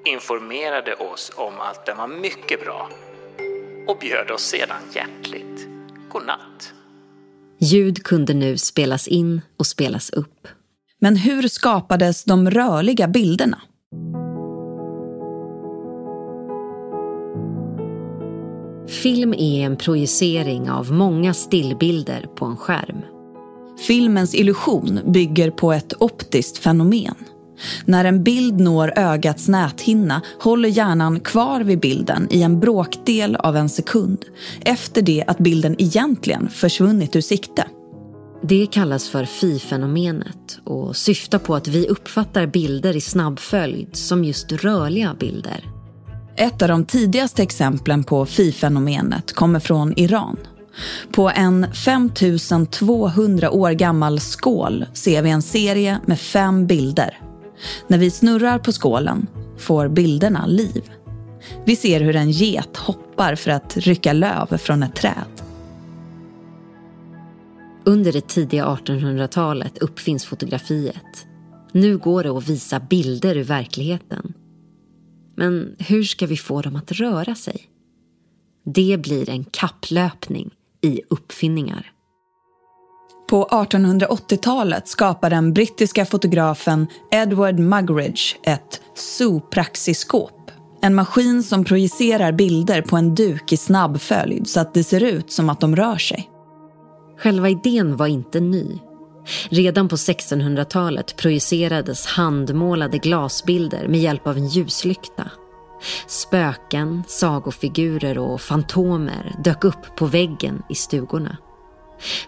Informerade 0.05 0.95
oss 0.95 1.33
om 1.37 1.61
att 1.61 1.87
den 1.87 1.97
var 1.97 2.09
mycket 2.09 2.65
bra 2.65 2.91
och 3.87 3.99
bjöd 4.01 4.31
oss 4.31 4.43
sedan 4.43 4.83
hjärtligt 4.95 5.69
godnatt. 6.09 6.73
Ljud 7.59 8.03
kunde 8.03 8.35
nu 8.35 8.59
spelas 8.59 9.09
in 9.09 9.41
och 9.57 9.67
spelas 9.67 10.11
upp. 10.11 10.49
Men 10.99 11.17
hur 11.17 11.49
skapades 11.49 12.25
de 12.25 12.51
rörliga 12.51 13.09
bilderna? 13.09 13.61
Film 18.89 19.35
är 19.35 19.67
en 19.67 19.77
projicering 19.77 20.71
av 20.71 20.93
många 20.93 21.35
stillbilder 21.35 22.27
på 22.37 22.45
en 22.45 22.57
skärm. 22.57 23.03
Filmens 23.87 24.35
illusion 24.35 25.01
bygger 25.13 25.51
på 25.51 25.73
ett 25.73 25.93
optiskt 26.03 26.59
fenomen. 26.59 27.15
När 27.85 28.05
en 28.05 28.23
bild 28.23 28.61
når 28.61 28.93
ögats 28.97 29.49
näthinna 29.49 30.23
håller 30.41 30.69
hjärnan 30.69 31.21
kvar 31.21 31.61
vid 31.61 31.81
bilden 31.81 32.29
i 32.31 32.43
en 32.43 32.61
bråkdel 32.61 33.37
av 33.37 33.57
en 33.57 33.69
sekund 33.69 34.25
efter 34.61 35.03
det 35.03 35.25
att 35.27 35.39
bilden 35.39 35.77
egentligen 35.79 36.49
försvunnit 36.49 37.17
ur 37.17 37.21
sikte. 37.21 37.65
Det 38.43 38.67
kallas 38.67 39.09
för 39.09 39.25
Phi-fenomenet 39.25 40.61
och 40.65 40.97
syftar 40.97 41.39
på 41.39 41.55
att 41.55 41.69
vi 41.69 41.89
uppfattar 41.89 42.47
bilder 42.47 42.97
i 42.97 43.01
snabb 43.01 43.39
följd 43.39 43.97
som 43.97 44.25
just 44.25 44.53
rörliga 44.53 45.17
bilder. 45.21 45.65
Ett 46.37 46.63
av 46.63 46.69
de 46.69 46.85
tidigaste 46.85 47.43
exemplen 47.43 48.05
på 48.05 48.27
Phi-fenomenet 48.27 49.33
kommer 49.33 49.61
från 49.61 49.99
Iran. 49.99 50.37
På 51.13 51.31
en 51.31 51.67
5200 51.75 53.51
år 53.51 53.71
gammal 53.71 54.21
skål 54.21 54.87
ser 54.93 55.23
vi 55.23 55.31
en 55.31 55.43
serie 55.43 55.99
med 56.07 56.21
fem 56.21 56.67
bilder. 56.67 57.19
När 57.87 57.99
vi 57.99 58.11
snurrar 58.11 58.59
på 58.59 58.73
skålen 58.73 59.27
får 59.59 59.89
bilderna 59.89 60.47
liv. 60.47 60.91
Vi 61.65 61.77
ser 61.77 62.01
hur 62.01 62.17
en 62.17 62.31
get 62.31 62.77
hoppar 62.77 63.35
för 63.35 63.51
att 63.51 63.77
rycka 63.77 64.13
löv 64.13 64.57
från 64.57 64.83
ett 64.83 64.97
träd. 64.97 65.43
Under 67.85 68.13
det 68.13 68.29
tidiga 68.29 68.65
1800-talet 68.65 69.79
uppfinns 69.79 70.25
fotografiet. 70.25 71.27
Nu 71.73 71.99
går 71.99 72.23
det 72.23 72.31
att 72.31 72.49
visa 72.49 72.81
bilder 72.81 73.37
ur 73.37 73.45
verkligheten. 73.45 74.35
Men 75.37 75.77
hur 75.79 76.03
ska 76.03 76.27
vi 76.27 76.37
få 76.37 76.63
dem 76.63 76.77
att 76.77 76.93
röra 76.93 77.35
sig? 77.35 77.67
Det 78.65 79.01
blir 79.03 79.31
en 79.31 79.45
kapplöpning 79.45 80.51
i 80.81 81.03
uppfinningar. 81.11 81.93
På 83.31 83.47
1880-talet 83.47 84.89
skapar 84.89 85.31
den 85.31 85.53
brittiska 85.53 86.07
fotografen 86.07 86.87
Edward 87.11 87.59
Muggeridge 87.59 88.37
ett 88.43 88.81
zoopraxiskop. 88.95 90.51
En 90.83 90.95
maskin 90.95 91.43
som 91.43 91.65
projicerar 91.65 92.33
bilder 92.33 92.83
på 92.83 92.97
en 92.97 93.15
duk 93.15 93.53
i 93.53 93.57
snabb 93.57 94.01
följd 94.01 94.49
så 94.49 94.61
att 94.61 94.75
det 94.75 94.85
ser 94.85 95.03
ut 95.03 95.33
som 95.33 95.51
att 95.51 95.61
de 95.61 95.77
rör 95.77 95.97
sig. 95.97 96.31
Själva 97.19 97.49
idén 97.49 97.97
var 97.97 98.07
inte 98.07 98.41
ny. 98.41 98.79
Redan 99.49 99.89
på 99.89 99.97
1600-talet 99.97 101.17
projicerades 101.17 102.07
handmålade 102.07 102.99
glasbilder 102.99 103.89
med 103.89 104.01
hjälp 104.01 104.27
av 104.27 104.37
en 104.37 104.47
ljuslykta. 104.47 105.31
Spöken, 106.07 107.03
sagofigurer 107.09 108.19
och 108.19 108.41
fantomer 108.41 109.35
dök 109.45 109.65
upp 109.65 109.97
på 109.97 110.07
väggen 110.07 110.63
i 110.69 110.75
stugorna. 110.75 111.37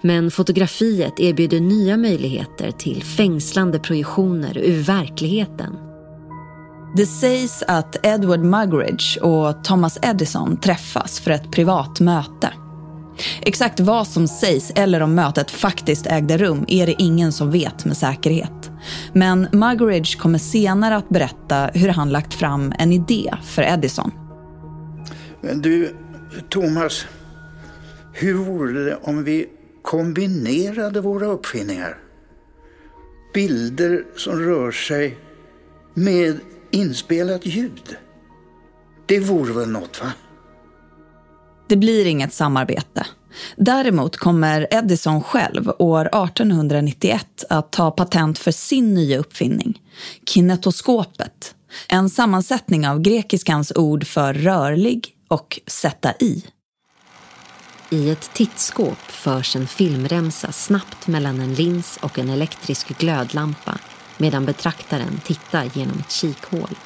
Men 0.00 0.30
fotografiet 0.30 1.20
erbjuder 1.20 1.60
nya 1.60 1.96
möjligheter 1.96 2.70
till 2.70 3.02
fängslande 3.02 3.78
projektioner 3.78 4.58
ur 4.58 4.82
verkligheten. 4.82 5.76
Det 6.96 7.06
sägs 7.06 7.62
att 7.68 8.06
Edward 8.06 8.40
Muggeridge 8.40 9.20
och 9.20 9.64
Thomas 9.64 9.98
Edison 10.02 10.56
träffas 10.56 11.20
för 11.20 11.30
ett 11.30 11.52
privat 11.52 12.00
möte. 12.00 12.52
Exakt 13.40 13.80
vad 13.80 14.06
som 14.06 14.28
sägs 14.28 14.72
eller 14.74 15.00
om 15.00 15.14
mötet 15.14 15.50
faktiskt 15.50 16.06
ägde 16.06 16.38
rum 16.38 16.64
är 16.68 16.86
det 16.86 17.02
ingen 17.02 17.32
som 17.32 17.50
vet 17.50 17.84
med 17.84 17.96
säkerhet. 17.96 18.70
Men 19.12 19.48
Muggeridge 19.52 20.18
kommer 20.18 20.38
senare 20.38 20.96
att 20.96 21.08
berätta 21.08 21.70
hur 21.74 21.88
han 21.88 22.10
lagt 22.10 22.34
fram 22.34 22.72
en 22.78 22.92
idé 22.92 23.34
för 23.42 23.62
Edison. 23.62 24.10
Men 25.40 25.62
du, 25.62 25.96
Thomas, 26.48 27.06
hur 28.12 28.34
vore 28.34 28.84
det 28.84 28.98
om 29.02 29.24
vi 29.24 29.46
kombinerade 29.82 31.00
våra 31.00 31.26
uppfinningar? 31.26 31.98
Bilder 33.34 34.04
som 34.16 34.40
rör 34.40 34.70
sig 34.70 35.18
med 35.94 36.40
inspelat 36.70 37.46
ljud. 37.46 37.96
Det 39.06 39.20
vore 39.20 39.52
väl 39.52 39.68
något, 39.68 40.00
va? 40.00 40.12
Det 41.68 41.76
blir 41.76 42.06
inget 42.06 42.32
samarbete. 42.32 43.06
Däremot 43.56 44.16
kommer 44.16 44.66
Edison 44.70 45.22
själv 45.22 45.72
år 45.78 46.06
1891 46.06 47.44
att 47.50 47.72
ta 47.72 47.90
patent 47.90 48.38
för 48.38 48.50
sin 48.50 48.94
nya 48.94 49.18
uppfinning, 49.18 49.80
kinetoskopet. 50.26 51.54
En 51.88 52.10
sammansättning 52.10 52.88
av 52.88 53.00
grekiskans 53.00 53.72
ord 53.76 54.06
för 54.06 54.34
rörlig 54.34 55.08
och 55.28 55.60
sätta 55.66 56.12
i. 56.20 56.44
I 57.92 58.10
ett 58.10 58.30
tittskåp 58.32 58.98
förs 58.98 59.56
en 59.56 59.66
filmremsa 59.66 60.52
snabbt 60.52 61.06
mellan 61.06 61.40
en 61.40 61.54
lins 61.54 61.98
och 62.02 62.18
en 62.18 62.30
elektrisk 62.30 62.98
glödlampa 62.98 63.78
medan 64.18 64.44
betraktaren 64.44 65.20
tittar 65.24 65.70
genom 65.74 65.98
ett 65.98 66.12
kikhål. 66.12 66.78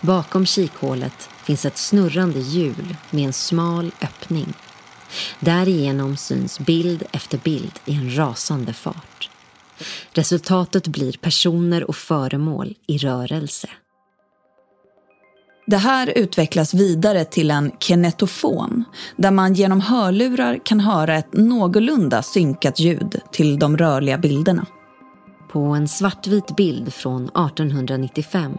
Bakom 0.00 0.46
kikhålet 0.46 1.28
finns 1.44 1.64
ett 1.64 1.76
snurrande 1.76 2.40
hjul 2.40 2.96
med 3.10 3.24
en 3.24 3.32
smal 3.32 3.92
öppning. 4.02 4.54
Därigenom 5.40 6.16
syns 6.16 6.58
bild 6.58 7.02
efter 7.12 7.38
bild 7.38 7.78
i 7.84 7.94
en 7.94 8.16
rasande 8.16 8.72
fart. 8.72 9.30
Resultatet 10.12 10.86
blir 10.86 11.12
personer 11.12 11.84
och 11.84 11.96
föremål 11.96 12.74
i 12.86 12.98
rörelse. 12.98 13.68
Det 15.70 15.76
här 15.76 16.12
utvecklas 16.16 16.74
vidare 16.74 17.24
till 17.24 17.50
en 17.50 17.70
kinetofon 17.78 18.84
där 19.16 19.30
man 19.30 19.54
genom 19.54 19.80
hörlurar 19.80 20.58
kan 20.64 20.80
höra 20.80 21.16
ett 21.16 21.32
någorlunda 21.32 22.22
synkat 22.22 22.80
ljud 22.80 23.20
till 23.32 23.58
de 23.58 23.76
rörliga 23.76 24.18
bilderna. 24.18 24.66
På 25.52 25.60
en 25.60 25.88
svartvit 25.88 26.56
bild 26.56 26.92
från 26.94 27.22
1895 27.22 28.52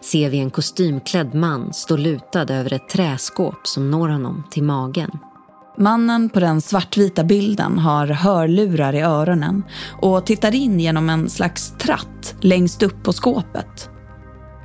ser 0.00 0.30
vi 0.30 0.38
en 0.38 0.50
kostymklädd 0.50 1.34
man 1.34 1.72
stå 1.72 1.96
lutad 1.96 2.54
över 2.54 2.72
ett 2.72 2.88
träskåp 2.88 3.66
som 3.66 3.90
når 3.90 4.08
honom 4.08 4.44
till 4.50 4.62
magen. 4.62 5.10
Mannen 5.78 6.28
på 6.28 6.40
den 6.40 6.60
svartvita 6.60 7.24
bilden 7.24 7.78
har 7.78 8.06
hörlurar 8.06 8.92
i 8.92 9.00
öronen 9.00 9.62
och 10.02 10.26
tittar 10.26 10.54
in 10.54 10.80
genom 10.80 11.10
en 11.10 11.30
slags 11.30 11.74
tratt 11.78 12.34
längst 12.40 12.82
upp 12.82 13.02
på 13.02 13.12
skåpet. 13.12 13.90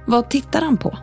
Vad 0.07 0.29
tittar 0.29 0.61
han 0.61 0.77
på? 0.77 0.97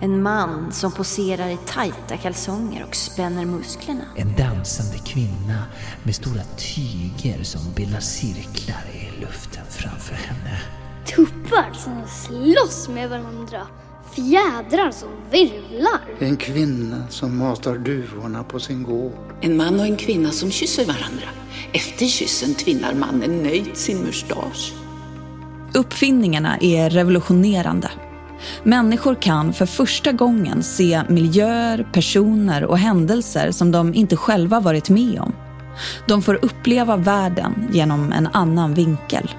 En 0.00 0.22
man 0.22 0.72
som 0.72 0.92
poserar 0.92 1.48
i 1.48 1.58
tajta 1.66 2.16
kalsonger 2.16 2.84
och 2.88 2.96
spänner 2.96 3.44
musklerna. 3.44 4.04
En 4.16 4.34
dansande 4.36 4.98
kvinna 4.98 5.62
med 6.02 6.14
stora 6.14 6.42
tyger 6.56 7.42
som 7.42 7.60
bildar 7.76 8.00
cirklar 8.00 8.82
i 8.92 9.20
luften 9.20 9.62
framför 9.70 10.14
henne. 10.14 10.60
Tuppar 11.06 11.72
som 11.72 12.02
slåss 12.06 12.88
med 12.88 13.10
varandra. 13.10 13.66
Fjädrar 14.14 14.90
som 14.90 15.08
virvlar. 15.30 16.00
En 16.18 16.36
kvinna 16.36 17.08
som 17.08 17.38
matar 17.38 17.78
duvorna 17.78 18.44
på 18.44 18.60
sin 18.60 18.82
gård. 18.82 19.32
En 19.40 19.56
man 19.56 19.80
och 19.80 19.86
en 19.86 19.96
kvinna 19.96 20.30
som 20.30 20.50
kysser 20.50 20.84
varandra. 20.84 21.28
Efter 21.72 22.06
kyssen 22.06 22.54
tvinnar 22.54 22.94
mannen 22.94 23.42
nöjt 23.42 23.76
sin 23.76 23.98
mustasch. 23.98 24.72
Uppfinningarna 25.74 26.58
är 26.60 26.90
revolutionerande. 26.90 27.90
Människor 28.62 29.14
kan 29.14 29.52
för 29.52 29.66
första 29.66 30.12
gången 30.12 30.62
se 30.62 31.02
miljöer, 31.08 31.86
personer 31.92 32.64
och 32.64 32.78
händelser 32.78 33.50
som 33.50 33.72
de 33.72 33.94
inte 33.94 34.16
själva 34.16 34.60
varit 34.60 34.88
med 34.88 35.20
om. 35.20 35.34
De 36.08 36.22
får 36.22 36.38
uppleva 36.42 36.96
världen 36.96 37.68
genom 37.72 38.12
en 38.12 38.26
annan 38.26 38.74
vinkel. 38.74 39.30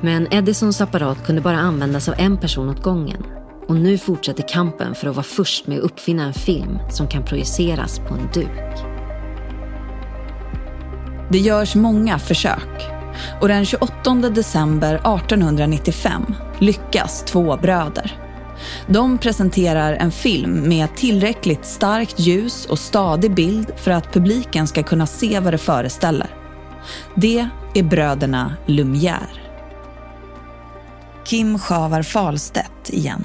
Men 0.00 0.32
Edisons 0.32 0.80
apparat 0.80 1.26
kunde 1.26 1.40
bara 1.40 1.58
användas 1.58 2.08
av 2.08 2.14
en 2.18 2.38
person 2.38 2.68
åt 2.68 2.82
gången. 2.82 3.22
Och 3.68 3.76
nu 3.76 3.98
fortsätter 3.98 4.48
kampen 4.48 4.94
för 4.94 5.08
att 5.08 5.16
vara 5.16 5.24
först 5.24 5.66
med 5.66 5.78
att 5.78 5.84
uppfinna 5.84 6.24
en 6.24 6.34
film 6.34 6.78
som 6.90 7.08
kan 7.08 7.24
projiceras 7.24 7.98
på 7.98 8.14
en 8.14 8.28
duk. 8.34 8.84
Det 11.30 11.38
görs 11.38 11.74
många 11.74 12.18
försök 12.18 12.97
och 13.40 13.48
den 13.48 13.64
28 13.64 14.14
december 14.14 14.94
1895 14.94 16.34
lyckas 16.58 17.24
två 17.26 17.56
bröder. 17.56 18.18
De 18.86 19.18
presenterar 19.18 19.92
en 19.92 20.12
film 20.12 20.68
med 20.68 20.96
tillräckligt 20.96 21.64
starkt 21.64 22.20
ljus 22.20 22.66
och 22.66 22.78
stadig 22.78 23.34
bild 23.34 23.72
för 23.76 23.90
att 23.90 24.12
publiken 24.12 24.66
ska 24.66 24.82
kunna 24.82 25.06
se 25.06 25.40
vad 25.40 25.54
det 25.54 25.58
föreställer. 25.58 26.30
Det 27.14 27.48
är 27.74 27.82
bröderna 27.82 28.56
Lumière. 28.66 29.38
Kim 31.24 31.58
Schavar 31.58 32.02
Falstedt 32.02 32.90
igen. 32.90 33.24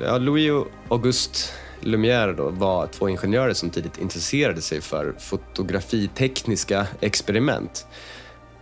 Ja, 0.00 0.18
Louis 0.18 0.50
och 0.50 0.66
Auguste 0.88 1.38
Lumière 1.80 2.32
då 2.36 2.50
var 2.50 2.86
två 2.86 3.08
ingenjörer 3.08 3.54
som 3.54 3.70
tidigt 3.70 3.98
intresserade 3.98 4.62
sig 4.62 4.80
för 4.80 5.14
fotografitekniska 5.18 6.86
experiment. 7.00 7.86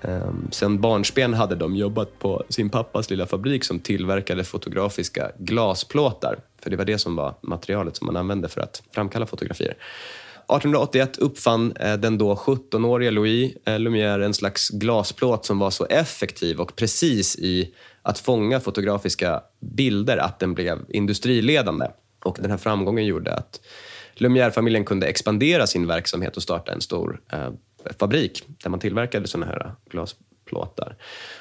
Ehm, 0.05 0.49
sen 0.51 0.81
barnsben 0.81 1.35
hade 1.35 1.55
de 1.55 1.77
jobbat 1.77 2.19
på 2.19 2.45
sin 2.49 2.71
pappas 2.71 3.11
lilla 3.11 3.27
fabrik 3.27 3.65
som 3.65 3.81
tillverkade 3.81 4.45
fotografiska 4.45 5.31
glasplåtar. 5.39 6.39
För 6.63 6.71
det 6.71 6.77
var 6.77 6.85
det 6.85 6.99
som 6.99 7.17
var 7.17 7.35
materialet 7.41 7.97
som 7.97 8.07
man 8.07 8.17
använde 8.17 8.49
för 8.49 8.61
att 8.61 8.83
framkalla 8.95 9.27
fotografier. 9.27 9.77
1881 10.45 11.19
uppfann 11.19 11.73
eh, 11.77 11.95
den 11.95 12.19
då 12.19 12.35
17-årige 12.35 13.11
Louis 13.11 13.57
eh, 13.65 13.79
Lumière 13.79 14.25
en 14.25 14.35
slags 14.35 14.69
glasplåt 14.69 15.47
som 15.47 15.59
var 15.59 15.71
så 15.71 15.87
effektiv 15.87 16.61
och 16.61 16.77
precis 16.77 17.37
i 17.37 17.75
att 18.03 18.19
fånga 18.19 18.61
fotografiska 18.61 19.43
bilder 19.61 20.17
att 20.17 20.39
den 20.39 20.55
blev 20.55 20.79
industriledande. 20.89 21.87
Och 22.25 22.39
den 22.41 22.51
här 22.51 22.59
framgången 22.59 23.07
gjorde 23.07 23.35
att 23.35 23.61
Lumière-familjen 24.15 24.85
kunde 24.85 25.07
expandera 25.07 25.67
sin 25.67 25.87
verksamhet 25.87 26.37
och 26.37 26.43
starta 26.43 26.73
en 26.73 26.81
stor 26.81 27.21
eh, 27.33 27.51
fabrik 27.99 28.43
där 28.63 28.71
man 28.71 28.81
tillverkade 28.81 29.29
såna 29.29 29.47
här 29.47 29.73
glasplåtar. 29.91 30.97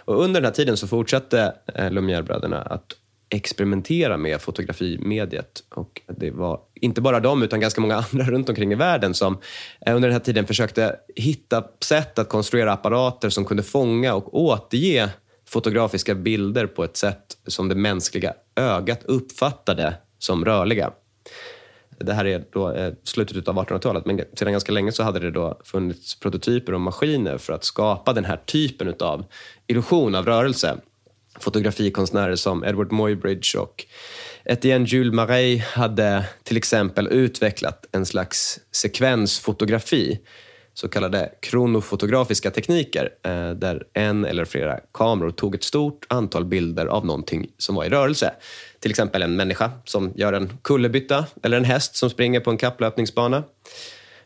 Och 0.05 0.23
under 0.23 0.41
den 0.41 0.45
här 0.45 0.53
tiden 0.53 0.77
så 0.77 0.87
fortsatte 0.87 1.55
eh, 1.75 1.91
Lumière-bröderna 1.91 2.61
att 2.61 2.93
experimentera 3.29 4.17
med 4.17 4.41
fotografimediet. 4.41 5.63
Och 5.69 6.01
det 6.07 6.31
var 6.31 6.59
inte 6.73 7.01
bara 7.01 7.19
de, 7.19 7.43
utan 7.43 7.59
ganska 7.59 7.81
många 7.81 7.95
andra 8.11 8.25
runt 8.25 8.49
omkring 8.49 8.71
i 8.71 8.75
världen 8.75 9.13
som 9.13 9.37
eh, 9.85 9.95
under 9.95 10.09
den 10.09 10.13
här 10.13 10.23
tiden 10.23 10.47
försökte 10.47 10.95
hitta 11.15 11.63
sätt 11.83 12.19
att 12.19 12.29
konstruera 12.29 12.73
apparater 12.73 13.29
som 13.29 13.45
kunde 13.45 13.63
fånga 13.63 14.13
och 14.15 14.39
återge 14.39 15.09
fotografiska 15.45 16.15
bilder 16.15 16.67
på 16.67 16.83
ett 16.83 16.97
sätt 16.97 17.37
som 17.47 17.69
det 17.69 17.75
mänskliga 17.75 18.33
ögat 18.55 19.03
uppfattade 19.03 19.95
som 20.19 20.45
rörliga. 20.45 20.91
Det 21.97 22.13
här 22.13 22.25
är 22.25 22.43
då 22.51 22.71
eh, 22.71 22.93
slutet 23.03 23.47
av 23.47 23.55
1800-talet, 23.55 24.05
men 24.05 24.21
sedan 24.33 24.51
ganska 24.51 24.71
länge 24.71 24.91
så 24.91 25.03
hade 25.03 25.19
det 25.19 25.31
då 25.31 25.61
funnits 25.63 26.19
prototyper 26.19 26.73
och 26.73 26.81
maskiner 26.81 27.37
för 27.37 27.53
att 27.53 27.63
skapa 27.63 28.13
den 28.13 28.25
här 28.25 28.37
typen 28.45 28.93
av 28.99 29.25
illusion 29.67 30.15
av 30.15 30.25
rörelse. 30.25 30.77
Fotografikonstnärer 31.39 32.35
som 32.35 32.63
Edward 32.63 32.91
Muybridge 32.91 33.59
och 33.59 33.85
Etienne 34.45 34.85
Jules 34.85 35.13
Marais 35.13 35.63
hade 35.63 36.25
till 36.43 36.57
exempel 36.57 37.07
utvecklat 37.07 37.85
en 37.91 38.05
slags 38.05 38.59
sekvensfotografi 38.71 40.19
så 40.73 40.87
kallade 40.87 41.29
kronofotografiska 41.39 42.51
tekniker 42.51 43.09
eh, 43.23 43.49
där 43.49 43.83
en 43.93 44.25
eller 44.25 44.45
flera 44.45 44.79
kameror 44.93 45.31
tog 45.31 45.55
ett 45.55 45.63
stort 45.63 46.05
antal 46.09 46.45
bilder 46.45 46.85
av 46.85 47.05
någonting 47.05 47.51
som 47.57 47.75
var 47.75 47.85
i 47.85 47.89
rörelse. 47.89 48.33
Till 48.83 48.91
exempel 48.91 49.21
en 49.21 49.35
människa 49.35 49.71
som 49.85 50.13
gör 50.15 50.33
en 50.33 50.57
kullerbytta 50.61 51.25
eller 51.43 51.57
en 51.57 51.65
häst 51.65 51.95
som 51.95 52.09
springer 52.09 52.39
på 52.39 52.49
en 52.49 52.57
kapplöpningsbana. 52.57 53.43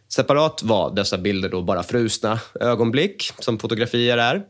Separat 0.09 0.63
var 0.63 0.95
dessa 0.95 1.17
bilder 1.17 1.49
då 1.49 1.61
bara 1.61 1.83
frusna 1.83 2.39
ögonblick, 2.59 3.31
som 3.39 3.59
fotografier 3.59 4.17
är. 4.17 4.41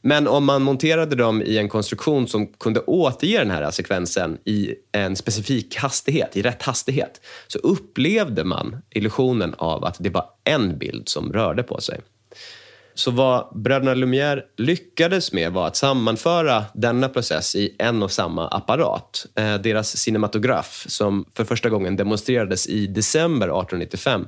Men 0.00 0.28
om 0.28 0.44
man 0.44 0.62
monterade 0.62 1.16
dem 1.16 1.42
i 1.42 1.58
en 1.58 1.68
konstruktion 1.68 2.28
som 2.28 2.46
kunde 2.46 2.80
återge 2.80 3.38
den 3.38 3.50
här 3.50 3.70
sekvensen 3.70 4.38
i 4.44 4.74
en 4.92 5.16
specifik 5.16 5.76
hastighet, 5.76 6.36
i 6.36 6.42
rätt 6.42 6.62
hastighet, 6.62 7.20
så 7.48 7.58
upplevde 7.58 8.44
man 8.44 8.76
illusionen 8.90 9.54
av 9.58 9.84
att 9.84 9.96
det 10.00 10.10
var 10.10 10.24
en 10.44 10.78
bild 10.78 11.08
som 11.08 11.32
rörde 11.32 11.62
på 11.62 11.80
sig. 11.80 12.00
Så 12.94 13.10
vad 13.10 13.48
bröderna 13.54 13.94
Lumière 13.94 14.42
lyckades 14.56 15.32
med 15.32 15.52
var 15.52 15.66
att 15.66 15.76
sammanföra 15.76 16.64
denna 16.74 17.08
process 17.08 17.54
i 17.54 17.76
en 17.78 18.02
och 18.02 18.12
samma 18.12 18.48
apparat. 18.48 19.26
Eh, 19.34 19.54
deras 19.54 19.96
cinematograf, 19.96 20.84
som 20.88 21.24
för 21.34 21.44
första 21.44 21.68
gången 21.68 21.96
demonstrerades 21.96 22.66
i 22.66 22.86
december 22.86 23.46
1895, 23.46 24.26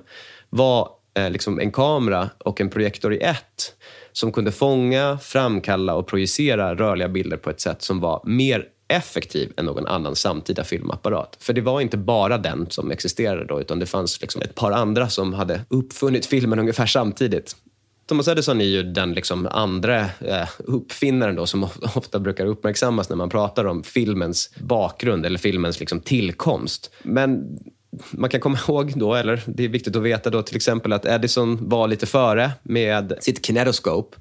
var 0.51 0.89
eh, 1.15 1.31
liksom 1.31 1.61
en 1.61 1.73
kamera 1.73 2.31
och 2.39 2.61
en 2.61 2.71
projektor 2.71 3.15
i 3.15 3.19
ett 3.19 3.75
som 4.13 4.33
kunde 4.33 4.53
fånga, 4.53 5.19
framkalla 5.19 5.95
och 5.95 6.07
projicera 6.07 6.75
rörliga 6.75 7.09
bilder 7.09 7.37
på 7.37 7.51
ett 7.51 7.61
sätt 7.61 7.83
som 7.83 8.01
var 8.01 8.23
mer 8.25 8.65
effektiv 8.89 9.53
än 9.57 9.65
någon 9.65 9.87
annan 9.87 10.17
samtida 10.17 10.65
filmapparat. 10.65 11.37
För 11.41 11.53
det 11.53 11.61
var 11.61 11.81
inte 11.81 11.97
bara 11.97 12.39
den 12.39 12.67
som 12.71 12.91
existerade 12.91 13.45
då, 13.45 13.61
utan 13.61 13.79
det 13.79 13.87
fanns 13.87 14.21
liksom 14.21 14.43
ett 14.43 14.55
par 14.55 14.73
andra 14.73 15.09
som 15.09 15.35
hade 15.35 15.61
uppfunnit 15.69 16.27
filmen 16.27 16.59
ungefär 16.59 16.87
samtidigt. 16.87 17.57
Thomas 18.07 18.29
Edison 18.29 18.61
är 18.61 18.65
ju 18.65 18.83
den 18.83 19.13
liksom 19.13 19.47
andra 19.51 20.01
eh, 20.01 20.49
uppfinnaren 20.59 21.37
då, 21.37 21.47
som 21.47 21.65
ofta 21.95 22.19
brukar 22.19 22.47
uppmärksammas 22.47 23.09
när 23.09 23.17
man 23.17 23.29
pratar 23.29 23.65
om 23.65 23.83
filmens 23.83 24.51
bakgrund 24.59 25.27
eller 25.27 25.39
filmens 25.39 25.81
liksom 25.81 26.01
tillkomst. 26.01 26.91
Men 27.03 27.59
man 28.11 28.31
kan 28.31 28.41
komma 28.41 28.59
ihåg 28.69 28.93
då, 28.97 29.15
eller 29.15 29.43
det 29.47 29.65
är 29.65 29.69
viktigt 29.69 29.97
att 29.97 30.03
veta 30.03 30.31
då 30.31 30.43
till 30.43 30.57
exempel 30.57 30.93
att 30.93 31.07
Edison 31.07 31.69
var 31.69 31.89
lite 31.89 32.07
före 32.07 32.51
med 32.63 33.15
sitt 33.21 33.47
kinetoscope 33.47 34.17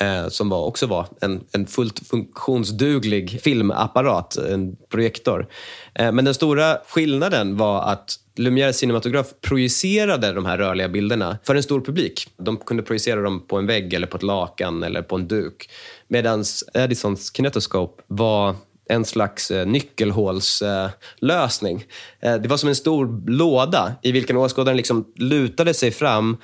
eh, 0.00 0.28
som 0.28 0.48
var, 0.48 0.64
också 0.64 0.86
var 0.86 1.06
en, 1.20 1.44
en 1.52 1.66
fullt 1.66 1.98
funktionsduglig 2.08 3.40
filmapparat, 3.40 4.36
en 4.36 4.76
projektor. 4.88 5.48
Eh, 5.94 6.12
men 6.12 6.24
den 6.24 6.34
stora 6.34 6.78
skillnaden 6.88 7.56
var 7.56 7.82
att 7.82 8.18
Lumière 8.38 8.72
cinematograf 8.72 9.26
projicerade 9.40 10.32
de 10.32 10.46
här 10.46 10.58
rörliga 10.58 10.88
bilderna 10.88 11.38
för 11.44 11.54
en 11.54 11.62
stor 11.62 11.80
publik. 11.80 12.26
De 12.36 12.56
kunde 12.56 12.82
projicera 12.82 13.22
dem 13.22 13.46
på 13.46 13.58
en 13.58 13.66
vägg, 13.66 13.94
eller 13.94 14.06
på 14.06 14.16
ett 14.16 14.22
lakan 14.22 14.82
eller 14.82 15.02
på 15.02 15.16
en 15.16 15.28
duk. 15.28 15.70
Medan 16.08 16.44
Edisons 16.74 17.36
Kinetoskop 17.36 18.00
var 18.06 18.54
en 18.88 19.04
slags 19.04 19.50
eh, 19.50 19.66
nyckelhålslösning. 19.66 21.84
Eh, 22.20 22.34
det 22.34 22.48
var 22.48 22.56
som 22.56 22.68
en 22.68 22.74
stor 22.74 23.30
låda 23.30 23.92
i 24.02 24.12
vilken 24.12 24.36
åskådaren 24.36 24.76
liksom 24.76 25.12
lutade 25.16 25.74
sig 25.74 25.90
fram 25.90 26.36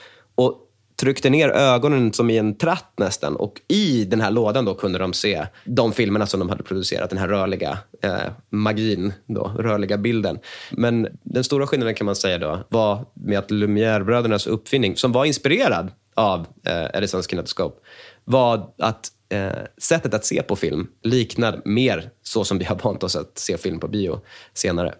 tryckte 0.96 1.30
ner 1.30 1.48
ögonen 1.48 2.12
som 2.12 2.30
i 2.30 2.38
en 2.38 2.54
tratt 2.54 2.92
nästan. 2.96 3.36
Och 3.36 3.60
i 3.68 4.04
den 4.04 4.20
här 4.20 4.30
lådan 4.30 4.64
då 4.64 4.74
kunde 4.74 4.98
de 4.98 5.12
se 5.12 5.46
de 5.64 5.92
filmerna 5.92 6.26
som 6.26 6.40
de 6.40 6.48
hade 6.48 6.62
producerat. 6.62 7.10
Den 7.10 7.18
här 7.18 7.28
rörliga 7.28 7.78
eh, 8.02 8.16
magin, 8.50 9.12
då, 9.26 9.52
rörliga 9.58 9.98
bilden. 9.98 10.38
Men 10.70 11.08
den 11.22 11.44
stora 11.44 11.66
skillnaden 11.66 11.94
kan 11.94 12.04
man 12.04 12.16
säga 12.16 12.38
då 12.38 12.58
var 12.68 13.04
med 13.14 13.38
att 13.38 13.50
Lumière-brödernas 13.50 14.48
uppfinning, 14.48 14.96
som 14.96 15.12
var 15.12 15.24
inspirerad 15.24 15.90
av 16.14 16.46
eh, 16.66 16.98
Edisons 16.98 17.30
kinetoskop, 17.30 17.80
var 18.24 18.70
att 18.78 19.08
eh, 19.28 19.52
sättet 19.78 20.14
att 20.14 20.24
se 20.24 20.42
på 20.42 20.56
film 20.56 20.86
liknar 21.02 21.62
mer 21.64 22.10
så 22.22 22.44
som 22.44 22.58
vi 22.58 22.64
har 22.64 22.76
vant 22.76 23.02
oss 23.02 23.16
att 23.16 23.38
se 23.38 23.58
film 23.58 23.80
på 23.80 23.88
bio 23.88 24.20
senare. 24.54 24.94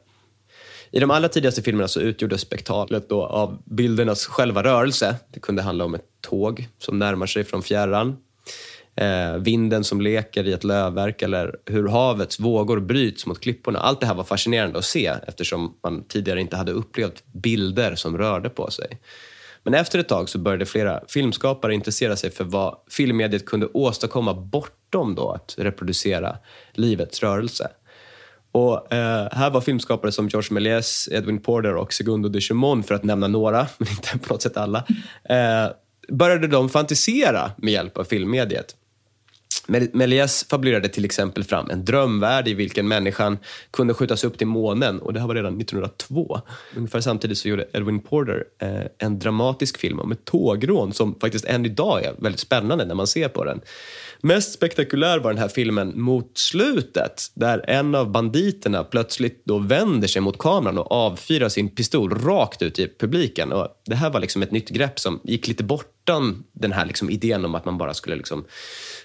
I 0.94 1.00
de 1.00 1.10
allra 1.10 1.28
tidigaste 1.28 1.62
filmerna 1.62 1.88
så 1.88 2.00
utgjordes 2.00 2.40
spektaklet 2.40 3.08
då 3.08 3.26
av 3.26 3.62
bildernas 3.64 4.26
själva 4.26 4.62
rörelse. 4.62 5.16
Det 5.32 5.40
kunde 5.40 5.62
handla 5.62 5.84
om 5.84 5.94
ett 5.94 6.04
tåg 6.20 6.68
som 6.78 6.98
närmar 6.98 7.26
sig 7.26 7.44
från 7.44 7.62
fjärran. 7.62 8.16
Eh, 8.96 9.36
vinden 9.36 9.84
som 9.84 10.00
leker 10.00 10.46
i 10.46 10.52
ett 10.52 10.64
lövverk 10.64 11.22
eller 11.22 11.56
hur 11.66 11.88
havets 11.88 12.40
vågor 12.40 12.80
bryts 12.80 13.26
mot 13.26 13.40
klipporna. 13.40 13.78
Allt 13.78 14.00
det 14.00 14.06
här 14.06 14.14
var 14.14 14.24
fascinerande 14.24 14.78
att 14.78 14.84
se 14.84 15.12
eftersom 15.26 15.76
man 15.82 16.04
tidigare 16.04 16.40
inte 16.40 16.56
hade 16.56 16.72
upplevt 16.72 17.24
bilder 17.32 17.94
som 17.94 18.18
rörde 18.18 18.50
på 18.50 18.70
sig. 18.70 19.00
Men 19.62 19.74
efter 19.74 19.98
ett 19.98 20.08
tag 20.08 20.28
så 20.28 20.38
började 20.38 20.66
flera 20.66 21.00
filmskapare 21.08 21.74
intressera 21.74 22.16
sig 22.16 22.30
för 22.30 22.44
vad 22.44 22.76
filmmediet 22.90 23.46
kunde 23.46 23.66
åstadkomma 23.66 24.34
bortom 24.34 25.14
då 25.14 25.30
att 25.30 25.54
reproducera 25.58 26.36
livets 26.72 27.22
rörelse. 27.22 27.68
Och 28.54 28.92
eh, 28.92 29.28
här 29.32 29.50
var 29.50 29.60
filmskapare 29.60 30.12
som 30.12 30.28
Georges 30.28 30.50
Méliès, 30.50 31.08
Edwin 31.12 31.40
Porter 31.40 31.74
och 31.74 31.92
Segundo 31.92 32.28
de 32.28 32.40
Chimon, 32.40 32.82
för 32.82 32.94
att 32.94 33.04
nämna 33.04 33.28
några, 33.28 33.66
men 33.78 33.88
inte 33.88 34.18
på 34.18 34.34
något 34.34 34.42
sätt 34.42 34.56
alla, 34.56 34.84
eh, 35.28 35.72
började 36.08 36.46
de 36.46 36.68
fantisera 36.68 37.50
med 37.56 37.72
hjälp 37.72 37.98
av 37.98 38.04
filmmediet. 38.04 38.76
Méliès 39.66 40.48
fabulerade 40.48 40.88
till 40.88 41.04
exempel 41.04 41.44
fram 41.44 41.70
en 41.70 41.84
drömvärld 41.84 42.48
i 42.48 42.54
vilken 42.54 42.88
människan 42.88 43.38
kunde 43.70 43.94
skjutas 43.94 44.24
upp 44.24 44.38
till 44.38 44.46
månen 44.46 45.00
och 45.00 45.12
det 45.12 45.20
här 45.20 45.26
var 45.26 45.34
redan 45.34 45.60
1902. 45.60 46.40
Ungefär 46.76 47.00
samtidigt 47.00 47.38
så 47.38 47.48
gjorde 47.48 47.66
Edwin 47.72 48.00
Porter 48.00 48.44
eh, 48.58 48.68
en 48.98 49.18
dramatisk 49.18 49.78
film 49.78 50.00
om 50.00 50.12
ett 50.12 50.24
tågrån 50.24 50.92
som 50.92 51.20
faktiskt 51.20 51.44
än 51.44 51.66
idag 51.66 52.04
är 52.04 52.14
väldigt 52.18 52.40
spännande 52.40 52.84
när 52.84 52.94
man 52.94 53.06
ser 53.06 53.28
på 53.28 53.44
den. 53.44 53.60
Mest 54.20 54.52
spektakulär 54.52 55.18
var 55.18 55.30
den 55.30 55.42
här 55.42 55.48
filmen 55.48 56.00
mot 56.00 56.38
slutet 56.38 57.22
där 57.34 57.64
en 57.70 57.94
av 57.94 58.10
banditerna 58.10 58.84
plötsligt 58.84 59.44
då 59.44 59.58
vänder 59.58 60.08
sig 60.08 60.22
mot 60.22 60.38
kameran 60.38 60.78
och 60.78 60.92
avfyrar 60.92 61.48
sin 61.48 61.68
pistol 61.68 62.10
rakt 62.10 62.62
ut 62.62 62.78
i 62.78 62.88
publiken. 62.98 63.52
Och 63.52 63.68
det 63.86 63.94
här 63.94 64.10
var 64.10 64.20
liksom 64.20 64.42
ett 64.42 64.50
nytt 64.50 64.68
grepp 64.68 64.98
som 65.00 65.20
gick 65.24 65.48
lite 65.48 65.64
bortom 65.64 66.44
den 66.52 66.72
här 66.72 66.86
liksom 66.86 67.10
idén 67.10 67.44
om 67.44 67.54
att 67.54 67.64
man 67.64 67.78
bara 67.78 67.94
skulle 67.94 68.16
liksom 68.16 68.44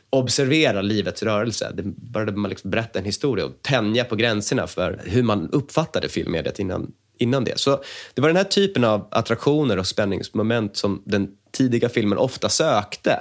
observera 0.10 0.82
livets 0.82 1.24
rörelse. 1.24 1.72
Det 1.74 1.84
började 1.84 2.32
man 2.32 2.50
liksom 2.50 2.72
berätta 2.72 3.00
en 3.00 3.06
historia 3.06 3.45
och 3.45 3.62
tänja 3.62 4.04
på 4.04 4.15
gränserna 4.15 4.67
för 4.67 5.02
hur 5.06 5.24
man 5.24 5.50
uppfattade 5.52 6.10
filmmediet 6.10 6.60
innan, 6.60 6.91
innan 7.17 7.43
det. 7.43 7.60
Så 7.60 7.84
det 8.13 8.22
var 8.22 8.30
den 8.30 8.38
här 8.38 8.43
typen 8.43 8.84
av 8.84 9.08
attraktioner 9.12 9.80
och 9.80 9.88
spänningsmoment 9.88 10.78
som 10.78 11.04
den 11.06 11.28
tidiga 11.52 11.89
filmen 11.89 12.17
ofta 12.17 12.50
sökte. 12.50 13.19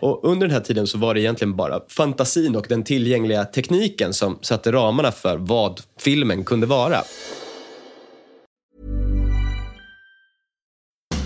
Och 0.00 0.24
under 0.24 0.46
den 0.46 0.54
här 0.54 0.62
tiden 0.62 0.86
så 0.86 0.98
var 0.98 1.14
det 1.14 1.20
egentligen 1.20 1.56
bara 1.56 1.80
fantasin 1.88 2.56
och 2.56 2.66
den 2.68 2.84
tillgängliga 2.84 3.44
tekniken 3.44 4.12
som 4.12 4.38
satte 4.42 4.72
ramarna 4.72 5.12
för 5.12 5.36
vad 5.36 5.80
filmen 5.98 6.44
kunde 6.44 6.66
vara. 6.66 7.02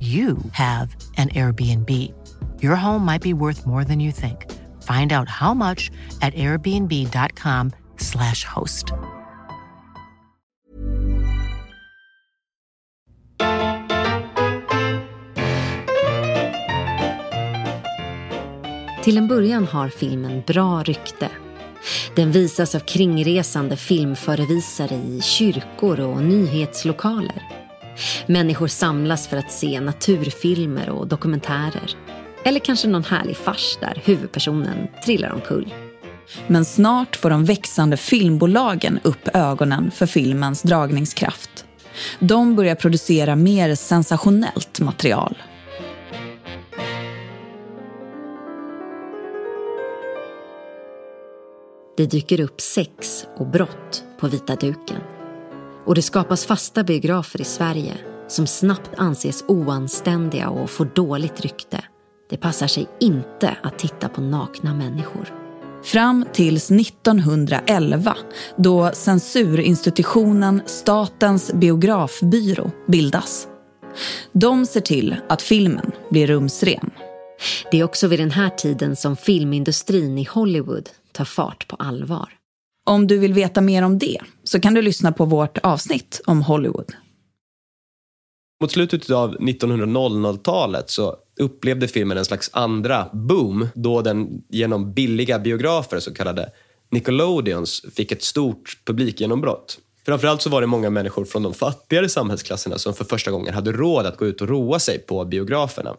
you 0.00 0.38
have 0.52 0.96
an 1.16 1.28
Airbnb. 1.28 1.90
Your 2.62 2.76
home 2.76 3.04
might 3.04 3.22
be 3.22 3.34
worth 3.34 3.66
more 3.66 3.84
than 3.84 4.00
you 4.00 4.12
think. 4.12 4.46
Find 4.82 5.12
out 5.12 5.28
how 5.28 5.54
much 5.54 5.90
at 6.22 6.34
airbnb.com 6.34 7.72
slash 7.96 8.44
host. 8.44 8.92
Till 19.02 19.18
en 19.18 19.28
början 19.28 19.66
har 19.66 19.88
filmen 19.88 20.42
bra 20.46 20.82
rykte. 20.82 21.30
Den 22.16 22.32
visas 22.32 22.74
av 22.74 22.80
kringresande 22.80 23.76
filmförevisare 23.76 24.94
i 24.94 25.20
kyrkor 25.22 26.00
och 26.00 26.22
nyhetslokaler. 26.22 27.59
Människor 28.26 28.68
samlas 28.68 29.28
för 29.28 29.36
att 29.36 29.52
se 29.52 29.80
naturfilmer 29.80 30.90
och 30.90 31.06
dokumentärer. 31.06 31.96
Eller 32.44 32.60
kanske 32.60 32.88
någon 32.88 33.04
härlig 33.04 33.36
fars 33.36 33.78
där 33.80 34.02
huvudpersonen 34.04 34.88
trillar 35.04 35.30
omkull. 35.30 35.74
Men 36.46 36.64
snart 36.64 37.16
får 37.16 37.30
de 37.30 37.44
växande 37.44 37.96
filmbolagen 37.96 39.00
upp 39.02 39.28
ögonen 39.34 39.90
för 39.90 40.06
filmens 40.06 40.62
dragningskraft. 40.62 41.64
De 42.18 42.56
börjar 42.56 42.74
producera 42.74 43.36
mer 43.36 43.74
sensationellt 43.74 44.80
material. 44.80 45.36
Det 51.96 52.06
dyker 52.06 52.40
upp 52.40 52.60
sex 52.60 53.26
och 53.36 53.46
brott 53.46 54.04
på 54.20 54.28
vita 54.28 54.56
duken. 54.56 55.19
Och 55.86 55.94
det 55.94 56.02
skapas 56.02 56.46
fasta 56.46 56.84
biografer 56.84 57.40
i 57.40 57.44
Sverige 57.44 57.94
som 58.28 58.46
snabbt 58.46 58.90
anses 58.96 59.44
oanständiga 59.48 60.48
och 60.48 60.70
får 60.70 60.84
dåligt 60.84 61.40
rykte. 61.40 61.84
Det 62.30 62.36
passar 62.36 62.66
sig 62.66 62.88
inte 63.00 63.56
att 63.62 63.78
titta 63.78 64.08
på 64.08 64.20
nakna 64.20 64.74
människor. 64.74 65.34
Fram 65.82 66.24
tills 66.32 66.70
1911 66.70 68.16
då 68.56 68.90
censurinstitutionen 68.94 70.62
Statens 70.66 71.52
biografbyrå 71.52 72.70
bildas. 72.86 73.48
De 74.32 74.66
ser 74.66 74.80
till 74.80 75.16
att 75.28 75.42
filmen 75.42 75.92
blir 76.10 76.26
rumsren. 76.26 76.90
Det 77.70 77.80
är 77.80 77.84
också 77.84 78.08
vid 78.08 78.20
den 78.20 78.30
här 78.30 78.50
tiden 78.50 78.96
som 78.96 79.16
filmindustrin 79.16 80.18
i 80.18 80.24
Hollywood 80.24 80.90
tar 81.12 81.24
fart 81.24 81.68
på 81.68 81.76
allvar. 81.76 82.28
Om 82.86 83.06
du 83.06 83.18
vill 83.18 83.32
veta 83.32 83.60
mer 83.60 83.82
om 83.82 83.98
det 83.98 84.18
så 84.50 84.60
kan 84.60 84.74
du 84.74 84.82
lyssna 84.82 85.12
på 85.12 85.24
vårt 85.24 85.58
avsnitt 85.58 86.20
om 86.26 86.42
Hollywood. 86.42 86.92
Mot 88.60 88.72
slutet 88.72 89.10
av 89.10 89.36
1900-talet 89.38 90.90
så 90.90 91.16
upplevde 91.40 91.88
filmen 91.88 92.18
en 92.18 92.24
slags 92.24 92.50
andra 92.52 93.08
boom 93.12 93.68
då 93.74 94.02
den 94.02 94.42
genom 94.48 94.92
billiga 94.92 95.38
biografer, 95.38 96.00
så 96.00 96.14
kallade 96.14 96.52
Nickelodeons, 96.90 97.82
fick 97.94 98.12
ett 98.12 98.22
stort 98.22 98.78
publikgenombrott. 98.84 99.78
Framförallt 100.06 100.42
så 100.42 100.50
var 100.50 100.60
det 100.60 100.66
många 100.66 100.90
människor 100.90 101.24
från 101.24 101.42
de 101.42 101.54
fattigare 101.54 102.08
samhällsklasserna 102.08 102.78
som 102.78 102.94
för 102.94 103.04
första 103.04 103.30
gången 103.30 103.54
hade 103.54 103.72
råd 103.72 104.06
att 104.06 104.16
gå 104.16 104.26
ut 104.26 104.40
och 104.40 104.48
roa 104.48 104.78
sig 104.78 104.98
på 104.98 105.24
biograferna. 105.24 105.96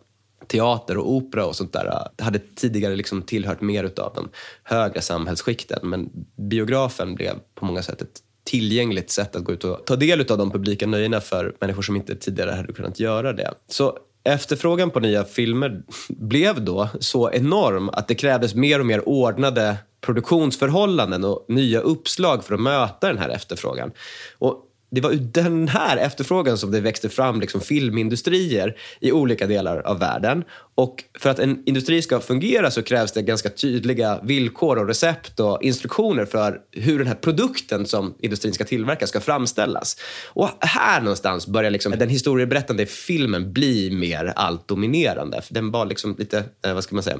teater 0.47 0.97
och 0.97 1.11
opera 1.11 1.45
och 1.45 1.55
sånt 1.55 1.73
där 1.73 1.85
äh, 1.85 2.25
hade 2.25 2.39
tidigare 2.39 2.95
liksom 2.95 3.21
tillhört 3.21 3.61
mer 3.61 3.83
utav 3.83 4.13
de 4.15 4.29
högre 4.63 5.01
samhällsskikten. 5.01 5.89
Men 5.89 6.09
biografen 6.49 7.15
blev 7.15 7.33
på 7.55 7.65
många 7.65 7.83
sätt 7.83 8.01
ett 8.01 8.21
tillgängligt 8.43 9.11
sätt 9.11 9.35
att 9.35 9.43
gå 9.43 9.51
ut 9.51 9.63
och 9.63 9.85
ta 9.85 9.95
del 9.95 10.31
av 10.31 10.37
de 10.37 10.51
publika 10.51 10.87
nöjena 10.87 11.21
för 11.21 11.55
människor 11.59 11.81
som 11.81 11.95
inte 11.95 12.15
tidigare 12.15 12.51
hade 12.51 12.73
kunnat 12.73 12.99
göra 12.99 13.33
det. 13.33 13.53
Så 13.67 13.97
efterfrågan 14.23 14.89
på 14.89 14.99
nya 14.99 15.23
filmer 15.23 15.81
blev 16.09 16.63
då 16.63 16.89
så 16.99 17.31
enorm 17.31 17.89
att 17.89 18.07
det 18.07 18.15
krävdes 18.15 18.55
mer 18.55 18.79
och 18.79 18.85
mer 18.85 19.09
ordnade 19.09 19.77
produktionsförhållanden 20.01 21.23
och 21.23 21.45
nya 21.47 21.79
uppslag 21.79 22.43
för 22.43 22.53
att 22.53 22.61
möta 22.61 23.07
den 23.07 23.17
här 23.17 23.29
efterfrågan. 23.29 23.91
Och 24.37 24.67
det 24.91 25.01
var 25.01 25.11
ur 25.11 25.27
den 25.31 25.67
här 25.67 25.97
efterfrågan 25.97 26.57
som 26.57 26.71
det 26.71 26.79
växte 26.79 27.09
fram 27.09 27.41
liksom 27.41 27.61
filmindustrier 27.61 28.77
i 28.99 29.11
olika 29.11 29.47
delar 29.47 29.77
av 29.77 29.99
världen. 29.99 30.43
Och 30.75 31.03
för 31.19 31.29
att 31.29 31.39
en 31.39 31.63
industri 31.65 32.01
ska 32.01 32.19
fungera 32.19 32.71
så 32.71 32.83
krävs 32.83 33.11
det 33.11 33.21
ganska 33.21 33.49
tydliga 33.49 34.19
villkor 34.23 34.77
och 34.77 34.87
recept 34.87 35.39
och 35.39 35.63
instruktioner 35.63 36.25
för 36.25 36.61
hur 36.71 36.97
den 36.97 37.07
här 37.07 37.15
produkten 37.15 37.85
som 37.85 38.13
industrin 38.19 38.53
ska 38.53 38.63
tillverka 38.63 39.07
ska 39.07 39.19
framställas. 39.19 39.97
Och 40.27 40.49
här 40.59 41.01
någonstans 41.01 41.47
börjar 41.47 41.71
liksom 41.71 41.91
den 41.91 42.09
historieberättande 42.09 42.85
filmen 42.85 43.53
bli 43.53 43.91
mer 43.91 44.33
allt 44.35 44.67
dominerande. 44.67 45.41
Den 45.49 45.71
var 45.71 45.85
liksom 45.85 46.15
lite, 46.19 46.43
eh, 46.65 46.73
vad 46.73 46.83
ska 46.83 46.95
man 46.95 47.03
säga, 47.03 47.17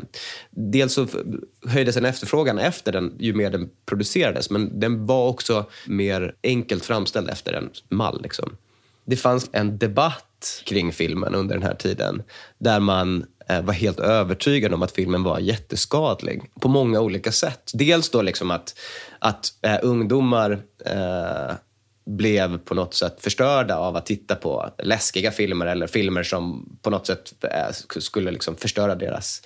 dels 0.50 0.94
så 0.94 1.08
höjdes 1.68 1.98
en 1.98 2.06
efterfrågan 2.06 2.60
efter 2.60 2.92
den 2.92 3.14
ju 3.20 3.34
mer 3.34 3.50
den 3.50 3.70
producerades, 3.86 4.50
men 4.50 4.80
den 4.80 5.06
var 5.06 5.28
också 5.28 5.66
mer 5.88 6.36
enkelt 6.44 6.86
framställd 6.86 7.30
efter 7.30 7.54
en 7.54 7.70
mall. 7.90 8.22
Liksom. 8.24 8.58
Det 9.06 9.16
fanns 9.16 9.50
en 9.52 9.78
debatt 9.78 10.62
kring 10.66 10.94
filmen 10.94 11.36
under 11.36 11.56
den 11.56 11.64
här 11.64 11.76
tiden 11.76 12.24
där 12.58 12.80
man 12.80 13.26
Eh, 13.52 13.62
var 13.62 13.74
helt 13.74 14.00
övertygad 14.00 14.74
om 14.74 14.82
att 14.82 14.92
filmen 14.92 15.24
var 15.24 15.40
jätteskadlig 15.40 16.42
på 16.60 16.68
många 16.68 17.00
olika 17.00 17.32
sätt. 17.32 17.72
Dels 17.74 18.10
då 18.10 18.22
liksom 18.22 18.52
att, 18.52 18.76
att 19.20 19.46
eh, 19.62 19.78
ungdomar 19.82 20.52
eh, 20.86 21.56
blev 22.06 22.58
på 22.58 22.76
något 22.76 22.94
sätt 22.94 23.18
förstörda 23.20 23.76
av 23.78 23.96
att 23.96 24.06
titta 24.06 24.36
på 24.36 24.70
läskiga 24.78 25.32
filmer 25.32 25.66
eller 25.66 25.88
filmer 25.88 26.24
som 26.24 26.70
på 26.82 26.90
något 26.90 27.08
sätt 27.08 27.34
eh, 27.44 28.00
skulle 28.00 28.32
liksom 28.32 28.56
förstöra 28.56 28.96
deras 28.96 29.42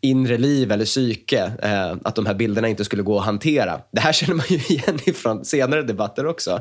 inre 0.00 0.38
liv 0.38 0.72
eller 0.72 0.84
psyke. 0.84 1.52
Eh, 1.62 1.96
att 2.02 2.14
de 2.14 2.26
här 2.26 2.34
bilderna 2.34 2.68
inte 2.68 2.84
skulle 2.84 3.02
gå 3.02 3.18
att 3.18 3.24
hantera. 3.24 3.80
Det 3.92 4.00
här 4.00 4.12
känner 4.12 4.34
man 4.34 4.46
ju 4.48 4.56
igen 4.56 4.98
ifrån 5.04 5.44
senare 5.44 5.82
debatter 5.82 6.26
också. 6.26 6.60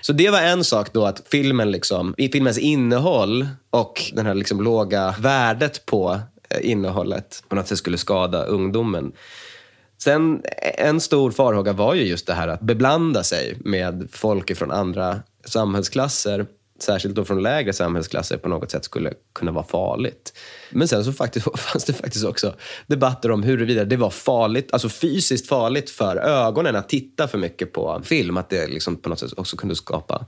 Så 0.00 0.12
det 0.12 0.30
var 0.30 0.40
en 0.40 0.64
sak 0.64 0.92
då 0.92 1.04
att 1.04 1.22
filmen, 1.30 1.70
liksom, 1.70 2.14
i 2.18 2.28
filmens 2.28 2.58
innehåll 2.58 3.48
och 3.70 4.12
det 4.14 4.22
här 4.22 4.34
liksom 4.34 4.60
låga 4.60 5.14
värdet 5.18 5.86
på 5.86 6.20
eh, 6.50 6.70
innehållet 6.70 7.44
på 7.48 7.56
något 7.56 7.68
sätt 7.68 7.78
skulle 7.78 7.98
skada 7.98 8.44
ungdomen. 8.44 9.12
Sen 9.98 10.42
eh, 10.44 10.86
en 10.88 11.00
stor 11.00 11.30
farhåga 11.30 11.72
var 11.72 11.94
ju 11.94 12.02
just 12.02 12.26
det 12.26 12.34
här 12.34 12.48
att 12.48 12.60
beblanda 12.60 13.22
sig 13.22 13.56
med 13.60 14.08
folk 14.12 14.56
från 14.56 14.70
andra 14.70 15.20
samhällsklasser 15.44 16.46
särskilt 16.82 17.14
då 17.14 17.24
från 17.24 17.42
lägre 17.42 17.72
samhällsklasser, 17.72 18.36
på 18.36 18.48
något 18.48 18.70
sätt 18.70 18.84
skulle 18.84 19.12
kunna 19.34 19.52
vara 19.52 19.64
farligt. 19.64 20.32
Men 20.70 20.88
sen 20.88 21.04
så 21.04 21.12
faktiskt, 21.12 21.46
fanns 21.58 21.84
det 21.84 21.92
faktiskt 21.92 22.24
också 22.24 22.54
debatter 22.86 23.30
om 23.30 23.42
huruvida 23.42 23.84
det 23.84 23.96
var 23.96 24.10
farligt, 24.10 24.72
alltså 24.72 24.88
fysiskt 24.88 25.48
farligt 25.48 25.90
för 25.90 26.16
ögonen 26.16 26.76
att 26.76 26.88
titta 26.88 27.28
för 27.28 27.38
mycket 27.38 27.72
på 27.72 28.00
film. 28.04 28.36
Att 28.36 28.50
det 28.50 28.66
liksom 28.66 28.96
på 28.96 29.08
något 29.08 29.18
sätt 29.18 29.32
också 29.36 29.56
kunde 29.56 29.74
skapa 29.74 30.26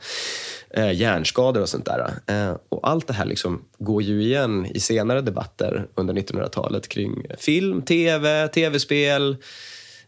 eh, 0.70 0.92
hjärnskador 0.92 1.62
och 1.62 1.68
sånt 1.68 1.84
där. 1.84 2.12
Eh, 2.26 2.56
och 2.68 2.88
allt 2.88 3.06
det 3.06 3.12
här 3.12 3.24
liksom 3.24 3.64
går 3.78 4.02
ju 4.02 4.22
igen 4.22 4.66
i 4.66 4.80
senare 4.80 5.20
debatter 5.20 5.88
under 5.94 6.14
1900-talet 6.14 6.88
kring 6.88 7.26
film, 7.38 7.82
tv, 7.82 8.48
tv-spel, 8.48 9.36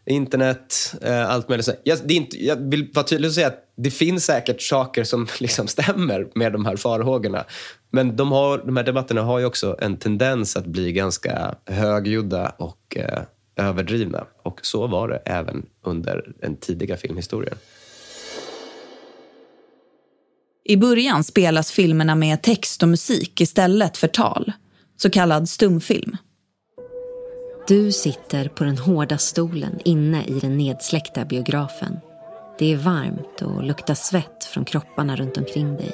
internet, 0.05 0.95
eh, 1.01 1.29
allt 1.29 1.49
möjligt. 1.49 1.69
Jag, 1.83 1.99
det 2.05 2.13
är 2.13 2.17
inte, 2.17 2.45
jag 2.45 2.69
vill 2.69 2.89
vara 2.93 3.05
tydlig 3.05 3.27
och 3.27 3.33
säga 3.33 3.47
att 3.47 3.63
det 3.75 3.91
finns 3.91 4.25
säkert 4.25 4.61
saker 4.61 5.03
som 5.03 5.27
liksom 5.39 5.67
stämmer 5.67 6.27
med 6.35 6.53
de 6.53 6.65
här 6.65 6.75
farhågorna. 6.75 7.45
Men 7.91 8.15
de, 8.15 8.31
har, 8.31 8.57
de 8.57 8.77
här 8.77 8.83
debatterna 8.83 9.21
har 9.21 9.39
ju 9.39 9.45
också 9.45 9.77
en 9.79 9.97
tendens 9.97 10.57
att 10.57 10.65
bli 10.65 10.91
ganska 10.91 11.55
högljudda 11.65 12.49
och 12.57 12.97
eh, 12.97 13.21
överdrivna. 13.55 14.25
Och 14.43 14.59
så 14.63 14.87
var 14.87 15.07
det 15.07 15.21
även 15.25 15.65
under 15.85 16.33
den 16.41 16.57
tidiga 16.57 16.97
filmhistorien. 16.97 17.57
I 20.65 20.77
början 20.77 21.23
spelas 21.23 21.71
filmerna 21.71 22.15
med 22.15 22.41
text 22.41 22.83
och 22.83 22.89
musik 22.89 23.41
istället 23.41 23.97
för 23.97 24.07
tal, 24.07 24.51
så 24.97 25.09
kallad 25.09 25.49
stumfilm. 25.49 26.17
Du 27.67 27.91
sitter 27.91 28.47
på 28.47 28.63
den 28.63 28.77
hårda 28.77 29.17
stolen 29.17 29.79
inne 29.85 30.25
i 30.25 30.39
den 30.39 30.57
nedsläckta 30.57 31.25
biografen. 31.25 31.99
Det 32.59 32.73
är 32.73 32.77
varmt 32.77 33.41
och 33.41 33.63
luktar 33.63 33.93
svett 33.93 34.43
från 34.43 34.65
kropparna 34.65 35.15
runt 35.15 35.37
omkring 35.37 35.75
dig. 35.75 35.91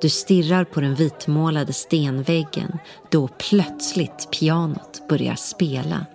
Du 0.00 0.08
stirrar 0.08 0.64
på 0.64 0.80
den 0.80 0.94
vitmålade 0.94 1.72
stenväggen 1.72 2.78
då 3.10 3.28
plötsligt 3.28 4.28
pianot 4.30 5.08
börjar 5.08 5.34
spela. 5.34 6.06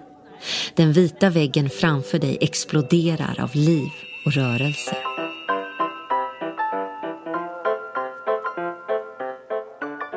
Den 0.76 0.94
vita 0.94 1.30
väggen 1.30 1.70
framför 1.70 2.20
dig 2.20 2.38
exploderar 2.42 3.40
av 3.40 3.56
liv 3.56 3.90
och 4.26 4.34
rörelse. 4.34 4.96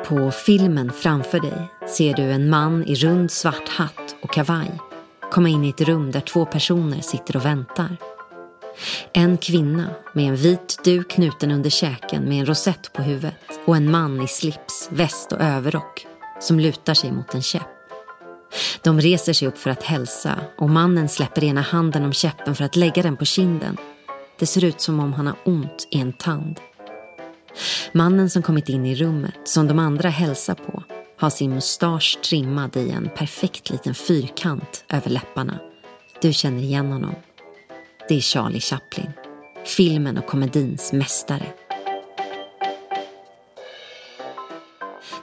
På 0.07 0.31
filmen 0.31 0.91
framför 0.91 1.39
dig 1.39 1.71
ser 1.89 2.13
du 2.13 2.23
en 2.23 2.49
man 2.49 2.83
i 2.83 2.95
rund 2.95 3.31
svart 3.31 3.69
hatt 3.69 4.15
och 4.21 4.33
kavaj 4.33 4.71
komma 5.31 5.49
in 5.49 5.63
i 5.63 5.69
ett 5.69 5.81
rum 5.81 6.11
där 6.11 6.19
två 6.19 6.45
personer 6.45 7.01
sitter 7.01 7.35
och 7.35 7.45
väntar. 7.45 7.97
En 9.13 9.37
kvinna 9.37 9.89
med 10.13 10.25
en 10.25 10.35
vit 10.35 10.79
duk 10.83 11.09
knuten 11.09 11.51
under 11.51 11.69
käken 11.69 12.23
med 12.23 12.39
en 12.39 12.45
rosett 12.45 12.93
på 12.93 13.01
huvudet 13.01 13.35
och 13.65 13.75
en 13.75 13.91
man 13.91 14.21
i 14.21 14.27
slips, 14.27 14.89
väst 14.91 15.31
och 15.31 15.41
överrock 15.41 16.07
som 16.39 16.59
lutar 16.59 16.93
sig 16.93 17.11
mot 17.11 17.33
en 17.33 17.41
käpp. 17.41 17.61
De 18.83 19.01
reser 19.01 19.33
sig 19.33 19.47
upp 19.47 19.57
för 19.57 19.69
att 19.69 19.83
hälsa 19.83 20.39
och 20.57 20.69
mannen 20.69 21.09
släpper 21.09 21.43
ena 21.43 21.61
handen 21.61 22.05
om 22.05 22.13
käppen 22.13 22.55
för 22.55 22.63
att 22.63 22.75
lägga 22.75 23.03
den 23.03 23.17
på 23.17 23.25
kinden. 23.25 23.77
Det 24.39 24.45
ser 24.45 24.63
ut 24.63 24.81
som 24.81 24.99
om 24.99 25.13
han 25.13 25.27
har 25.27 25.37
ont 25.45 25.87
i 25.91 25.99
en 25.99 26.13
tand. 26.13 26.59
Mannen 27.91 28.29
som 28.29 28.43
kommit 28.43 28.69
in 28.69 28.85
i 28.85 28.95
rummet, 28.95 29.39
som 29.43 29.67
de 29.67 29.79
andra 29.79 30.09
hälsar 30.09 30.55
på, 30.55 30.83
har 31.17 31.29
sin 31.29 31.53
mustasch 31.53 32.19
trimmad 32.29 32.77
i 32.77 32.89
en 32.89 33.09
perfekt 33.15 33.69
liten 33.69 33.95
fyrkant 33.95 34.85
över 34.89 35.09
läpparna. 35.09 35.59
Du 36.21 36.33
känner 36.33 36.63
igen 36.63 36.91
honom. 36.91 37.15
Det 38.09 38.15
är 38.15 38.21
Charlie 38.21 38.59
Chaplin, 38.59 39.11
filmen 39.65 40.17
och 40.17 40.25
komedins 40.25 40.93
mästare. 40.93 41.53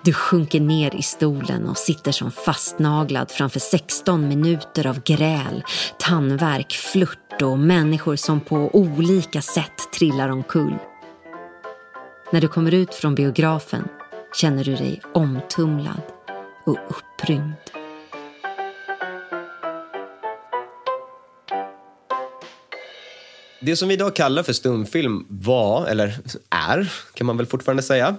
Du 0.05 0.13
sjunker 0.13 0.61
ner 0.61 0.95
i 0.95 1.03
stolen 1.03 1.69
och 1.69 1.79
sitter 1.79 2.13
som 2.13 2.31
fastnaglad 2.31 3.31
framför 3.31 3.61
16 3.61 4.29
minuter 4.29 4.87
av 4.87 5.03
gräl, 5.03 5.65
tandvärk, 5.99 6.73
flört 6.73 7.43
och 7.43 7.59
människor 7.59 8.17
som 8.17 8.41
på 8.41 8.71
olika 8.73 9.43
sätt 9.43 9.93
trillar 9.99 10.29
omkull. 10.29 10.79
När 12.35 12.41
du 12.41 12.49
kommer 12.49 12.75
ut 12.75 12.95
från 12.95 13.15
biografen 13.15 13.89
känner 14.41 14.65
du 14.65 14.75
dig 14.75 15.03
omtumlad 15.15 16.03
och 16.67 16.79
upprymd. 16.89 17.55
Det 23.61 23.77
som 23.77 23.89
vi 23.89 23.95
idag 23.95 24.17
kallar 24.17 24.43
för 24.43 24.53
stumfilm 24.53 25.27
var, 25.29 25.87
eller 25.87 26.19
är, 26.51 26.93
kan 27.15 27.27
man 27.27 27.37
väl 27.37 27.47
fortfarande 27.47 27.83
säga, 27.83 28.17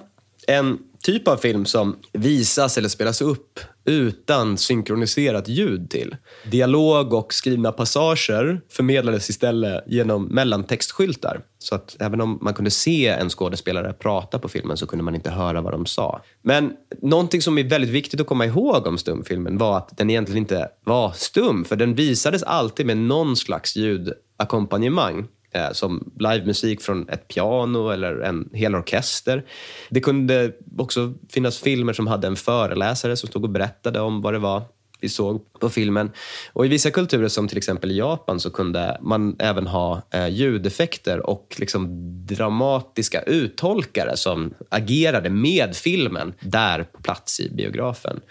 en 0.47 0.79
typ 1.03 1.27
av 1.27 1.37
film 1.37 1.65
som 1.65 1.97
visas 2.13 2.77
eller 2.77 2.89
spelas 2.89 3.21
upp 3.21 3.59
utan 3.85 4.57
synkroniserat 4.57 5.47
ljud 5.47 5.89
till. 5.89 6.15
Dialog 6.51 7.13
och 7.13 7.33
skrivna 7.33 7.71
passager 7.71 8.61
förmedlades 8.69 9.29
istället 9.29 9.83
genom 9.87 10.25
mellantextskyltar. 10.25 11.41
Så 11.59 11.75
att 11.75 11.95
även 11.99 12.21
om 12.21 12.39
man 12.41 12.53
kunde 12.53 12.71
se 12.71 13.07
en 13.07 13.29
skådespelare 13.29 13.93
prata 13.93 14.39
på 14.39 14.49
filmen 14.49 14.77
så 14.77 14.87
kunde 14.87 15.03
man 15.03 15.15
inte 15.15 15.29
höra 15.29 15.61
vad 15.61 15.73
de 15.73 15.85
sa. 15.85 16.21
Men 16.41 16.73
någonting 17.01 17.41
som 17.41 17.57
är 17.57 17.63
väldigt 17.63 17.89
viktigt 17.89 18.21
att 18.21 18.27
komma 18.27 18.45
ihåg 18.45 18.87
om 18.87 18.97
stumfilmen 18.97 19.57
var 19.57 19.77
att 19.77 19.97
den 19.97 20.09
egentligen 20.09 20.43
inte 20.43 20.69
var 20.83 21.11
stum, 21.11 21.65
för 21.65 21.75
den 21.75 21.95
visades 21.95 22.43
alltid 22.43 22.85
med 22.85 22.97
någon 22.97 23.35
slags 23.35 23.75
ljudackompanjemang 23.75 25.27
eh, 25.55 25.71
som 25.71 26.11
livemusik 26.19 26.81
från 26.81 27.09
ett 27.09 27.27
piano 27.27 27.89
eller 27.89 28.19
en 28.19 28.49
hel 28.53 28.75
orkester. 28.75 29.43
Det 29.89 29.99
kunde 29.99 30.51
också 30.77 31.13
finnas 31.29 31.59
filmer 31.59 31.93
som 31.93 32.07
hade 32.07 32.27
en 32.27 32.35
föreläsare 32.35 33.17
som 33.17 33.29
stod 33.29 33.43
och 33.43 33.49
berättade 33.49 33.99
om 33.99 34.21
vad 34.21 34.33
det 34.33 34.39
var 34.39 34.63
vi 34.99 35.09
såg 35.09 35.41
på 35.59 35.69
filmen. 35.69 36.11
Och 36.53 36.65
I 36.65 36.69
vissa 36.69 36.91
kulturer, 36.91 37.27
som 37.27 37.47
till 37.47 37.57
exempel 37.57 37.91
i 37.91 37.97
Japan, 37.97 38.39
så 38.39 38.49
kunde 38.49 38.97
man 39.01 39.35
även 39.39 39.67
ha 39.67 40.01
eh, 40.11 40.27
ljudeffekter 40.27 41.29
och 41.29 41.55
liksom 41.57 41.87
dramatiska 42.25 43.21
uttolkare 43.21 44.17
som 44.17 44.53
agerade 44.69 45.29
med 45.29 45.75
filmen 45.75 46.33
där 46.39 46.83
på 46.83 47.01
plats 47.01 47.39
i 47.39 47.49
biografen. 47.49 48.21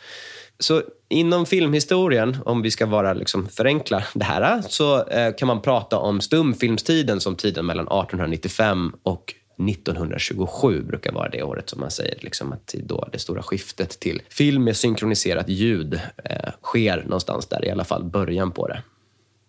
Så 0.58 0.82
inom 1.08 1.46
filmhistorien, 1.46 2.36
om 2.44 2.62
vi 2.62 2.70
ska 2.70 2.86
vara 2.86 3.12
liksom 3.12 3.48
förenkla 3.48 4.02
det 4.14 4.24
här, 4.24 4.62
så 4.68 5.04
eh, 5.06 5.34
kan 5.34 5.48
man 5.48 5.62
prata 5.62 5.98
om 5.98 6.20
stumfilmstiden 6.20 7.20
som 7.20 7.36
tiden 7.36 7.66
mellan 7.66 7.84
1895 7.84 8.92
och 9.02 9.34
1927 9.68 10.82
brukar 10.82 11.12
vara 11.12 11.28
det 11.28 11.42
året 11.42 11.70
som 11.70 11.80
man 11.80 11.90
säger 11.90 12.18
liksom 12.20 12.52
att 12.52 12.74
då 12.78 13.08
det 13.12 13.18
stora 13.18 13.42
skiftet 13.42 14.00
till 14.00 14.22
film 14.28 14.64
med 14.64 14.76
synkroniserat 14.76 15.48
ljud 15.48 16.00
eh, 16.24 16.50
sker 16.62 17.02
någonstans 17.02 17.46
där, 17.46 17.64
i 17.64 17.70
alla 17.70 17.84
fall 17.84 18.04
början 18.04 18.50
på 18.50 18.68
det. 18.68 18.82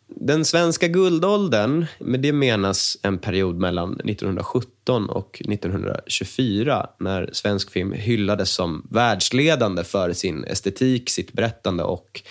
Den 0.07 0.45
svenska 0.45 0.87
guldåldern, 0.87 1.85
med 1.99 2.19
det 2.19 2.33
menas 2.33 2.97
en 3.01 3.17
period 3.17 3.55
mellan 3.55 3.93
1917 3.93 5.09
och 5.09 5.41
1924 5.49 6.87
när 6.99 7.29
svensk 7.33 7.71
film 7.71 7.91
hyllades 7.91 8.49
som 8.49 8.87
världsledande 8.91 9.83
för 9.83 10.13
sin 10.13 10.43
estetik, 10.43 11.09
sitt 11.09 11.33
berättande 11.33 11.83
och 11.83 12.21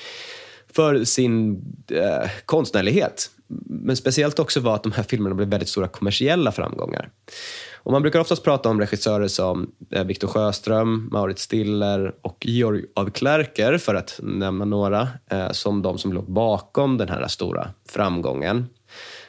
för 0.75 1.05
sin 1.05 1.63
eh, 1.91 2.31
konstnärlighet. 2.45 3.31
Men 3.67 3.97
speciellt 3.97 4.39
också 4.39 4.61
var 4.61 4.75
att 4.75 4.83
de 4.83 4.93
här 4.93 5.03
filmerna 5.03 5.35
blev 5.35 5.49
väldigt 5.49 5.69
stora 5.69 5.89
kommersiella 5.89 6.53
framgångar. 6.53 7.11
Och 7.85 7.93
man 7.93 8.03
brukar 8.03 8.21
oftast 8.21 8.45
prata 8.45 8.69
om 8.69 8.81
regissörer 8.81 9.29
som 9.29 9.71
eh, 9.91 10.05
Victor 10.05 10.29
Sjöström, 10.29 11.09
Mauritz 11.13 11.43
Stiller 11.43 12.15
och 12.23 12.47
Georg 12.47 12.85
av 12.97 13.11
Klerker, 13.11 13.79
för 13.79 13.95
att 13.95 14.21
nämna 14.23 14.65
några, 14.65 15.09
eh, 15.31 15.51
som 15.51 15.83
de 15.83 15.99
som 15.99 16.13
låg 16.13 16.33
bakom 16.33 16.99
den 16.99 17.09
här 17.09 17.29
stora 17.29 17.69
framgången. 17.89 18.67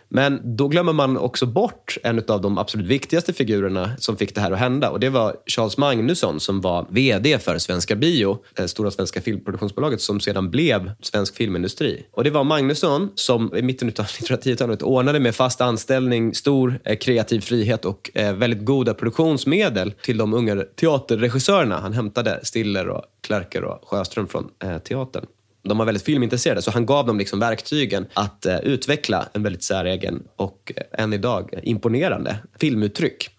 Men 0.10 0.58
då 0.58 0.68
glömmer 0.68 0.94
man 0.94 1.18
också 1.18 1.46
bort 1.46 1.98
en 2.04 2.24
av 2.28 2.42
de 2.42 2.58
absolut 2.58 2.88
viktigaste 2.88 3.34
figurerna 3.34 3.92
som 3.98 4.18
fick 4.18 4.36
det 4.36 4.42
här 4.42 4.52
att 4.52 4.60
hända. 4.60 4.90
Och 4.90 5.00
Det 5.00 5.10
var 5.10 5.36
Charles 5.46 5.78
Magnusson 5.78 6.40
som 6.40 6.62
var 6.62 6.86
VD 6.90 7.40
för 7.40 7.58
Svenska 7.58 7.96
Bio, 7.96 8.38
det 8.56 8.68
stora 8.68 8.92
svenska 8.92 9.22
filmproduktionsbolaget 9.22 10.02
som 10.02 10.20
sedan 10.20 10.52
blev 10.52 10.92
Svensk 11.02 11.36
Filmindustri. 11.36 12.06
Och 12.12 12.24
Det 12.24 12.30
var 12.30 12.44
Magnusson 12.44 13.10
som 13.16 13.56
i 13.56 13.62
mitten 13.62 13.88
av 13.88 13.94
1910-talet 14.06 14.82
ordnade 14.82 15.20
med 15.20 15.36
fast 15.36 15.62
anställning, 15.62 16.36
stor 16.36 16.80
eh, 16.84 16.98
kreativ 16.98 17.42
frihet 17.42 17.86
och 17.86 18.12
eh, 18.14 18.34
väldigt 18.34 18.66
goda 18.66 18.94
produktionsmedel 18.94 19.92
till 19.92 20.18
de 20.18 20.34
unga 20.34 20.64
teaterregissörerna. 20.76 21.80
Han 21.80 21.94
hämtade 21.94 22.40
Stiller, 22.44 22.90
och 22.90 23.04
Klerker 23.22 23.64
och 23.64 23.90
Sjöström 23.90 24.28
från 24.28 24.50
teatern 24.84 25.26
de 25.66 25.78
var 25.78 25.86
väldigt 25.86 26.04
filmintresserade, 26.04 26.62
så 26.62 26.72
han 26.72 26.86
gav 26.86 27.06
dem 27.06 27.18
liksom 27.18 27.40
verktygen 27.40 28.06
att 28.14 28.46
eh, 28.46 28.60
utveckla 28.60 29.30
en 29.34 29.44
väldigt 29.44 29.64
säregen 29.64 30.24
och 30.36 30.72
eh, 30.76 31.04
än 31.04 31.14
idag 31.14 31.54
imponerande 31.64 32.38
filmuttryck. 32.60 33.30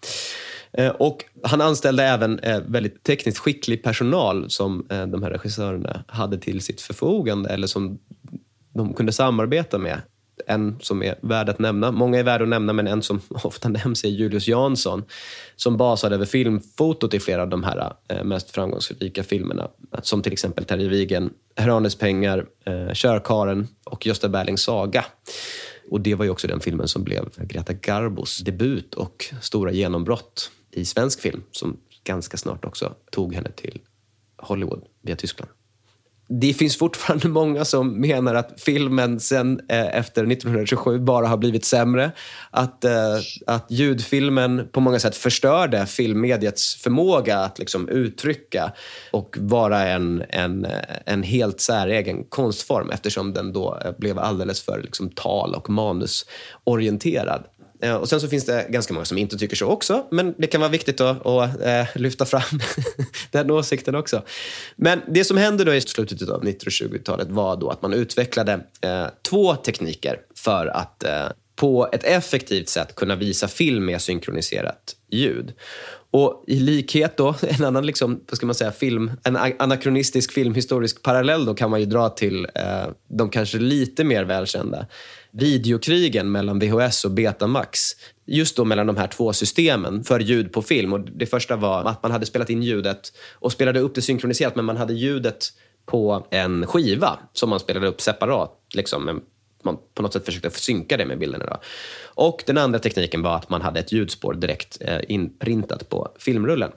Eh, 0.73 0.89
och 0.89 1.25
han 1.43 1.61
anställde 1.61 2.03
även 2.03 2.39
eh, 2.39 2.59
väldigt 2.67 3.03
tekniskt 3.03 3.37
skicklig 3.37 3.83
personal 3.83 4.49
som 4.49 4.87
eh, 4.89 5.07
de 5.07 5.23
här 5.23 5.29
regissörerna 5.29 6.03
hade 6.07 6.37
till 6.37 6.61
sitt 6.61 6.81
förfogande 6.81 7.49
eller 7.49 7.67
som 7.67 7.99
de 8.73 8.93
kunde 8.93 9.11
samarbeta 9.11 9.77
med 9.77 10.01
en 10.47 10.75
som 10.79 11.03
är 11.03 11.15
värd 11.21 11.49
att 11.49 11.59
nämna. 11.59 11.91
Många 11.91 12.19
är 12.19 12.23
värda 12.23 12.43
att 12.43 12.49
nämna, 12.49 12.73
men 12.73 12.87
en 12.87 13.01
som 13.01 13.21
ofta 13.29 13.69
nämns 13.69 14.03
är 14.03 14.09
Julius 14.09 14.47
Jansson 14.47 15.03
som 15.55 15.77
basade 15.77 16.15
över 16.15 16.25
filmfotot 16.25 17.13
i 17.13 17.19
flera 17.19 17.41
av 17.41 17.49
de 17.49 17.63
här 17.63 17.93
eh, 18.07 18.23
mest 18.23 18.51
framgångsrika 18.51 19.23
filmerna. 19.23 19.67
Som 20.01 20.21
till 20.21 20.33
exempel 20.33 20.65
Terje 20.65 20.87
Wigen, 20.87 21.33
Heranes 21.55 21.95
pengar, 21.95 22.45
eh, 22.65 22.93
Körkaren 22.93 23.67
och 23.83 24.05
Gösta 24.05 24.29
Berlings 24.29 24.61
saga. 24.61 25.05
Och 25.91 26.01
det 26.01 26.15
var 26.15 26.25
ju 26.25 26.31
också 26.31 26.47
den 26.47 26.59
filmen 26.59 26.87
som 26.87 27.03
blev 27.03 27.29
Greta 27.37 27.73
Garbos 27.73 28.37
debut 28.37 28.93
och 28.93 29.25
stora 29.41 29.71
genombrott 29.71 30.51
i 30.71 30.85
svensk 30.85 31.21
film 31.21 31.43
som 31.51 31.77
ganska 32.03 32.37
snart 32.37 32.65
också 32.65 32.93
tog 33.11 33.33
henne 33.33 33.51
till 33.51 33.79
Hollywood 34.37 34.83
via 35.01 35.15
Tyskland 35.15 35.51
det 36.29 36.53
finns 36.53 36.77
fortfarande 36.77 37.27
många 37.27 37.65
som 37.65 38.01
menar 38.01 38.35
att 38.35 38.61
filmen 38.61 39.19
sen 39.19 39.61
eh, 39.69 39.97
efter 39.97 40.31
1927 40.31 40.99
bara 40.99 41.27
har 41.27 41.37
blivit 41.37 41.65
sämre. 41.65 42.11
Att, 42.51 42.83
eh, 42.83 42.91
att 43.47 43.65
ljudfilmen 43.69 44.67
på 44.71 44.79
många 44.79 44.99
sätt 44.99 45.15
förstörde 45.15 45.85
filmmediets 45.85 46.75
förmåga 46.75 47.39
att 47.39 47.59
liksom 47.59 47.89
uttrycka 47.89 48.71
och 49.11 49.35
vara 49.39 49.87
en, 49.87 50.23
en, 50.29 50.65
eh, 50.65 50.71
en 51.05 51.23
helt 51.23 51.61
säregen 51.61 52.23
konstform 52.23 52.89
eftersom 52.89 53.33
den 53.33 53.53
då 53.53 53.79
eh, 53.85 53.91
blev 53.97 54.19
alldeles 54.19 54.61
för 54.61 54.81
liksom, 54.81 55.09
tal 55.09 55.55
och 55.55 55.69
manusorienterad. 55.69 57.43
Eh, 57.81 57.95
och 57.95 58.09
Sen 58.09 58.21
så 58.21 58.27
finns 58.27 58.45
det 58.45 58.65
ganska 58.69 58.93
många 58.93 59.05
som 59.05 59.17
inte 59.17 59.37
tycker 59.37 59.55
så 59.55 59.67
också, 59.67 60.05
men 60.11 60.35
det 60.37 60.47
kan 60.47 60.61
vara 60.61 60.71
viktigt 60.71 61.01
att, 61.01 61.25
att 61.25 61.61
eh, 61.61 61.85
lyfta 61.95 62.25
fram 62.25 62.59
den 63.31 63.51
åsikten 63.51 63.95
också. 63.95 64.23
Men 64.75 65.01
det 65.07 65.23
som 65.23 65.37
hände 65.37 65.63
då 65.63 65.73
i 65.73 65.81
slutet 65.81 66.29
av 66.29 66.43
1920-talet 66.43 67.27
var 67.29 67.55
då 67.55 67.69
att 67.69 67.81
man 67.81 67.93
utvecklade 67.93 68.53
eh, 68.81 69.05
två 69.29 69.55
tekniker 69.55 70.19
för 70.35 70.67
att 70.67 71.03
på 71.55 71.89
ett 71.91 72.03
effektivt 72.03 72.69
sätt 72.69 72.95
kunna 72.95 73.15
visa 73.15 73.47
film 73.47 73.85
med 73.85 74.01
synkroniserat 74.01 74.95
ljud. 75.11 75.53
Och 76.11 76.43
i 76.47 76.59
likhet 76.59 77.17
då, 77.17 77.35
en 77.41 77.65
annan 77.65 77.85
liksom, 77.85 78.23
vad 78.29 78.37
ska 78.37 78.45
man 78.45 78.55
säga, 78.55 78.71
film, 78.71 79.11
en 79.23 79.35
anakronistisk 79.35 80.31
filmhistorisk 80.31 81.03
parallell 81.03 81.45
då 81.45 81.53
kan 81.53 81.69
man 81.69 81.79
ju 81.79 81.85
dra 81.85 82.09
till 82.09 82.47
eh, 82.55 82.87
de 83.07 83.29
kanske 83.29 83.57
lite 83.57 84.03
mer 84.03 84.23
välkända 84.23 84.85
videokrigen 85.31 86.31
mellan 86.31 86.59
VHS 86.59 87.05
och 87.05 87.11
Betamax. 87.11 87.79
Just 88.25 88.55
då 88.55 88.65
mellan 88.65 88.87
de 88.87 88.97
här 88.97 89.07
två 89.07 89.33
systemen 89.33 90.03
för 90.03 90.19
ljud 90.19 90.53
på 90.53 90.61
film. 90.61 90.93
Och 90.93 90.99
det 90.99 91.25
första 91.25 91.55
var 91.55 91.83
att 91.83 92.03
man 92.03 92.11
hade 92.11 92.25
spelat 92.25 92.49
in 92.49 92.63
ljudet 92.63 93.13
och 93.33 93.51
spelade 93.51 93.79
upp 93.79 93.95
det 93.95 94.01
synkroniserat 94.01 94.55
men 94.55 94.65
man 94.65 94.77
hade 94.77 94.93
ljudet 94.93 95.53
på 95.85 96.27
en 96.31 96.67
skiva 96.67 97.19
som 97.33 97.49
man 97.49 97.59
spelade 97.59 97.87
upp 97.87 98.01
separat. 98.01 98.51
Liksom, 98.73 99.21
man 99.63 99.77
på 99.93 100.01
något 100.01 100.13
sätt 100.13 100.25
försökte 100.25 100.49
synka 100.49 100.97
det 100.97 101.05
med 101.05 101.19
bilderna. 101.19 101.45
Då. 101.45 101.57
Och 102.03 102.43
den 102.45 102.57
andra 102.57 102.79
tekniken 102.79 103.21
var 103.21 103.35
att 103.35 103.49
man 103.49 103.61
hade 103.61 103.79
ett 103.79 103.91
ljudspår 103.91 104.33
direkt 104.33 104.77
eh, 104.81 104.99
inprintat 105.07 105.89
på 105.89 106.09
filmrullen. 106.19 106.71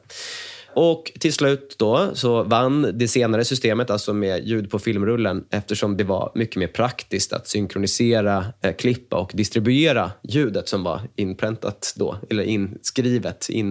Och 0.83 1.13
till 1.21 1.33
slut 1.33 1.77
då 1.79 2.11
så 2.15 2.43
vann 2.43 2.99
det 2.99 3.09
senare 3.09 3.45
systemet, 3.45 3.91
alltså 3.91 4.15
med 4.15 4.49
ljud 4.49 4.71
på 4.71 4.79
filmrullen 4.79 5.45
eftersom 5.51 5.97
det 5.97 6.05
var 6.05 6.33
mycket 6.35 6.57
mer 6.57 6.67
praktiskt 6.67 7.33
att 7.33 7.49
synkronisera, 7.49 8.45
eh, 8.63 8.75
klippa 8.75 9.17
och 9.17 9.31
distribuera 9.35 10.11
ljudet 10.23 10.69
som 10.69 10.85
var 10.85 11.01
inpräntat 11.17 11.95
då, 11.97 12.17
eller 12.31 12.43
inskrivet 12.43 13.49
in 13.49 13.71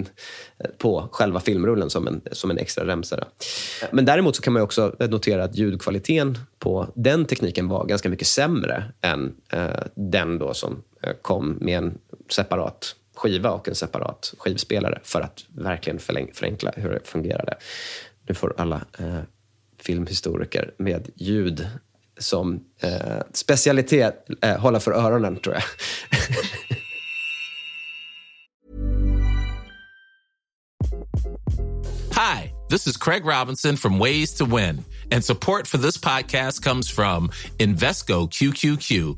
eh, 0.59 0.69
på 0.77 1.09
själva 1.11 1.39
filmrullen 1.39 1.89
som 1.89 2.07
en, 2.07 2.21
som 2.31 2.51
en 2.51 2.57
extra 2.57 2.87
remsa. 2.87 3.27
Men 3.91 4.05
däremot 4.05 4.35
så 4.35 4.41
kan 4.41 4.53
man 4.53 4.61
också 4.61 4.95
notera 4.99 5.43
att 5.43 5.57
ljudkvaliteten 5.57 6.37
på 6.59 6.87
den 6.95 7.25
tekniken 7.25 7.67
var 7.67 7.85
ganska 7.85 8.09
mycket 8.09 8.27
sämre 8.27 8.83
än 9.01 9.35
eh, 9.53 9.83
den 9.95 10.39
då 10.39 10.53
som 10.53 10.83
eh, 11.03 11.13
kom 11.21 11.57
med 11.61 11.77
en 11.77 11.97
separat 12.29 12.95
skiva 13.19 13.51
och 13.51 13.67
en 13.67 13.75
separat 13.75 14.33
skivspelare 14.37 14.99
för 15.03 15.21
att 15.21 15.45
verkligen 15.49 15.99
förenkla 16.33 16.71
hur 16.75 16.89
det 16.89 16.99
fungerade. 17.03 17.57
Nu 18.27 18.35
får 18.35 18.53
alla 18.57 18.81
eh, 18.99 19.19
filmhistoriker 19.79 20.73
med 20.77 21.09
ljud 21.15 21.67
som 22.17 22.65
eh, 22.79 23.21
specialitet 23.33 24.27
eh, 24.41 24.57
hålla 24.57 24.79
för 24.79 24.91
öronen, 24.91 25.39
tror 25.39 25.55
jag. 25.55 25.63
Hi, 32.11 32.53
this 32.69 32.87
is 32.87 32.97
Craig 32.97 33.25
Robinson 33.25 33.77
from 33.77 33.99
Ways 33.99 34.33
to 34.37 34.45
Win, 34.45 34.83
and 35.11 35.25
support 35.25 35.67
for 35.67 35.77
this 35.77 35.97
podcast 35.97 36.63
comes 36.63 36.91
from 36.91 37.31
Invesco 37.57 38.27
QQQ 38.29 39.17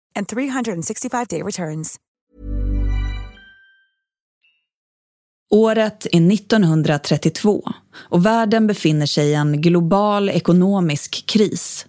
and 0.15 0.27
365-day 0.27 1.43
returns. 1.43 1.99
Året 5.53 6.07
är 6.11 6.33
1932 6.33 7.71
och 7.93 8.25
världen 8.25 8.67
befinner 8.67 9.05
sig 9.05 9.27
i 9.27 9.33
en 9.33 9.61
global 9.61 10.29
ekonomisk 10.29 11.25
kris. 11.25 11.85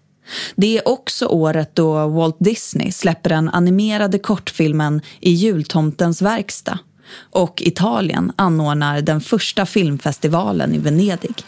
Det 0.57 0.79
är 0.79 0.89
också 0.89 1.27
året 1.27 1.75
då 1.75 2.09
Walt 2.09 2.37
Disney 2.39 2.93
släpper 2.93 3.31
den 3.31 3.49
animerade 3.49 4.19
kortfilmen 4.19 5.01
I 5.21 5.31
jultomtens 5.31 6.23
verkstad 6.23 6.79
och 7.31 7.63
Italien 7.63 8.33
anordnar 8.37 9.01
den 9.01 9.21
första 9.21 9.67
filmfestivalen 9.67 10.75
i 10.75 10.79
Venedig. 10.79 11.45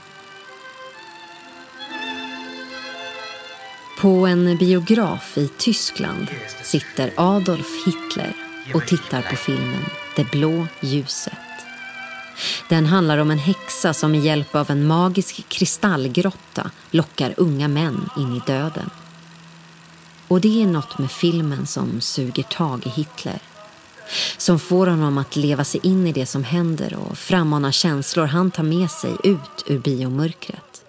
På 4.04 4.26
en 4.26 4.56
biograf 4.56 5.38
i 5.38 5.48
Tyskland 5.48 6.26
sitter 6.62 7.12
Adolf 7.16 7.66
Hitler 7.86 8.36
och 8.74 8.86
tittar 8.86 9.22
på 9.22 9.36
filmen 9.36 9.84
Det 10.16 10.30
blå 10.30 10.66
ljuset. 10.80 11.32
Den 12.68 12.86
handlar 12.86 13.18
om 13.18 13.30
en 13.30 13.38
häxa 13.38 13.94
som 13.94 14.10
med 14.10 14.20
hjälp 14.20 14.54
av 14.54 14.70
en 14.70 14.86
magisk 14.86 15.48
kristallgrotta 15.48 16.70
lockar 16.90 17.34
unga 17.36 17.68
män 17.68 18.10
in 18.16 18.36
i 18.36 18.40
döden. 18.46 18.90
Och 20.28 20.40
det 20.40 20.62
är 20.62 20.66
något 20.66 20.98
med 20.98 21.10
filmen 21.10 21.66
som 21.66 22.00
suger 22.00 22.42
tag 22.42 22.86
i 22.86 22.88
Hitler. 22.88 23.38
Som 24.36 24.58
får 24.58 24.86
honom 24.86 25.18
att 25.18 25.36
leva 25.36 25.64
sig 25.64 25.80
in 25.82 26.06
i 26.06 26.12
det 26.12 26.26
som 26.26 26.44
händer 26.44 26.96
och 26.96 27.18
frammana 27.18 27.72
känslor 27.72 28.26
han 28.26 28.50
tar 28.50 28.62
med 28.62 28.90
sig 28.90 29.16
ut 29.24 29.64
ur 29.66 29.78
biomörkret. 29.78 30.84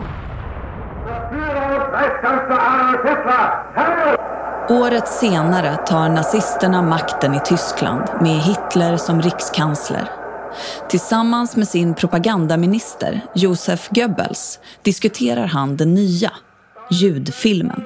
Året 4.69 5.07
senare 5.07 5.75
tar 5.75 6.09
nazisterna 6.09 6.81
makten 6.81 7.35
i 7.35 7.39
Tyskland 7.45 8.03
med 8.21 8.39
Hitler 8.39 8.97
som 8.97 9.21
rikskansler. 9.21 10.09
Tillsammans 10.89 11.55
med 11.55 11.67
sin 11.67 11.93
propagandaminister 11.93 13.21
Josef 13.35 13.89
Goebbels 13.89 14.59
diskuterar 14.81 15.45
han 15.45 15.77
den 15.77 15.93
nya, 15.93 16.31
ljudfilmen. 16.91 17.83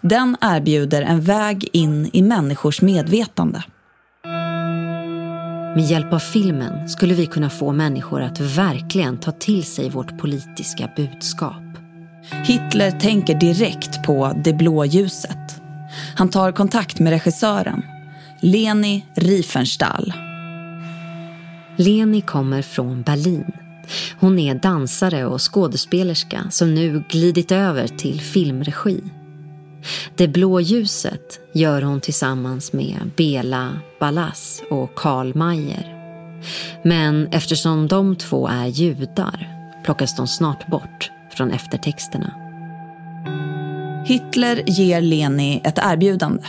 Den 0.00 0.36
erbjuder 0.40 1.02
en 1.02 1.20
väg 1.20 1.68
in 1.72 2.10
i 2.12 2.22
människors 2.22 2.82
medvetande. 2.82 3.62
Med 5.76 5.84
hjälp 5.84 6.12
av 6.12 6.18
filmen 6.18 6.88
skulle 6.88 7.14
vi 7.14 7.26
kunna 7.26 7.50
få 7.50 7.72
människor 7.72 8.22
att 8.22 8.40
verkligen 8.40 9.18
ta 9.18 9.30
till 9.30 9.64
sig 9.64 9.90
vårt 9.90 10.18
politiska 10.18 10.90
budskap. 10.96 11.69
Hitler 12.30 12.90
tänker 12.90 13.34
direkt 13.34 14.02
på 14.02 14.32
det 14.44 14.52
blå 14.52 14.84
ljuset. 14.84 15.60
Han 16.16 16.28
tar 16.30 16.52
kontakt 16.52 16.98
med 16.98 17.10
regissören, 17.10 17.82
Leni 18.40 19.04
Riefenstahl. 19.14 20.12
Leni 21.76 22.20
kommer 22.20 22.62
från 22.62 23.02
Berlin. 23.02 23.52
Hon 24.20 24.38
är 24.38 24.54
dansare 24.54 25.26
och 25.26 25.52
skådespelerska 25.52 26.46
som 26.50 26.74
nu 26.74 27.04
glidit 27.08 27.52
över 27.52 27.88
till 27.88 28.20
filmregi. 28.20 29.00
Det 30.16 30.28
blå 30.28 30.60
ljuset 30.60 31.40
gör 31.54 31.82
hon 31.82 32.00
tillsammans 32.00 32.72
med 32.72 33.10
Bela 33.16 33.70
Ballas 34.00 34.62
och 34.70 34.94
Karl 34.94 35.34
Mayer. 35.34 35.96
Men 36.84 37.26
eftersom 37.26 37.88
de 37.88 38.16
två 38.16 38.48
är 38.48 38.66
judar 38.66 39.48
plockas 39.84 40.16
de 40.16 40.26
snart 40.26 40.66
bort 40.66 41.10
från 41.34 41.50
eftertexterna. 41.50 42.34
Hitler 44.06 44.62
ger 44.66 45.00
Leni 45.00 45.60
ett 45.64 45.78
erbjudande. 45.82 46.42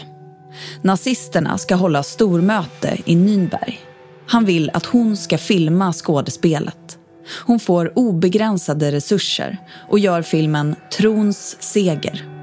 Nazisterna 0.81 1.57
ska 1.57 1.75
hålla 1.75 2.03
stormöte 2.03 2.97
i 3.05 3.15
Nürnberg. 3.15 3.77
Han 4.27 4.45
vill 4.45 4.71
att 4.73 4.85
hon 4.85 5.17
ska 5.17 5.37
filma 5.37 5.93
skådespelet. 5.93 6.97
Hon 7.45 7.59
får 7.59 7.97
obegränsade 7.97 8.91
resurser 8.91 9.57
och 9.89 9.99
gör 9.99 10.21
filmen 10.21 10.75
Trons 10.97 11.57
seger 11.59 12.41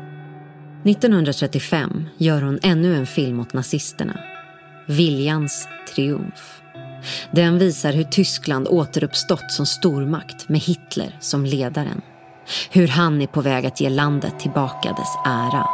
1935 0.85 2.09
gör 2.19 2.43
hon 2.43 2.59
ännu 2.63 2.97
en 2.97 3.07
film 3.07 3.41
åt 3.41 3.53
nazisterna. 3.53 4.21
Viljans 4.87 5.69
triumf. 5.95 6.63
Den 7.31 7.59
visar 7.59 7.93
hur 7.93 8.05
Tyskland 8.05 8.69
återuppstått 8.69 9.53
som 9.53 9.67
stormakt 9.67 10.49
med 10.49 10.61
Hitler 10.61 11.17
som 11.21 11.45
ledaren. 11.45 12.01
Hur 12.71 12.89
han 12.89 13.23
är 13.23 13.27
på 13.27 13.41
väg 13.41 13.67
att 13.67 13.81
ge 13.81 13.89
landet 13.89 14.39
tillbaka 14.39 14.89
dess 14.89 15.19
ära. 15.25 15.67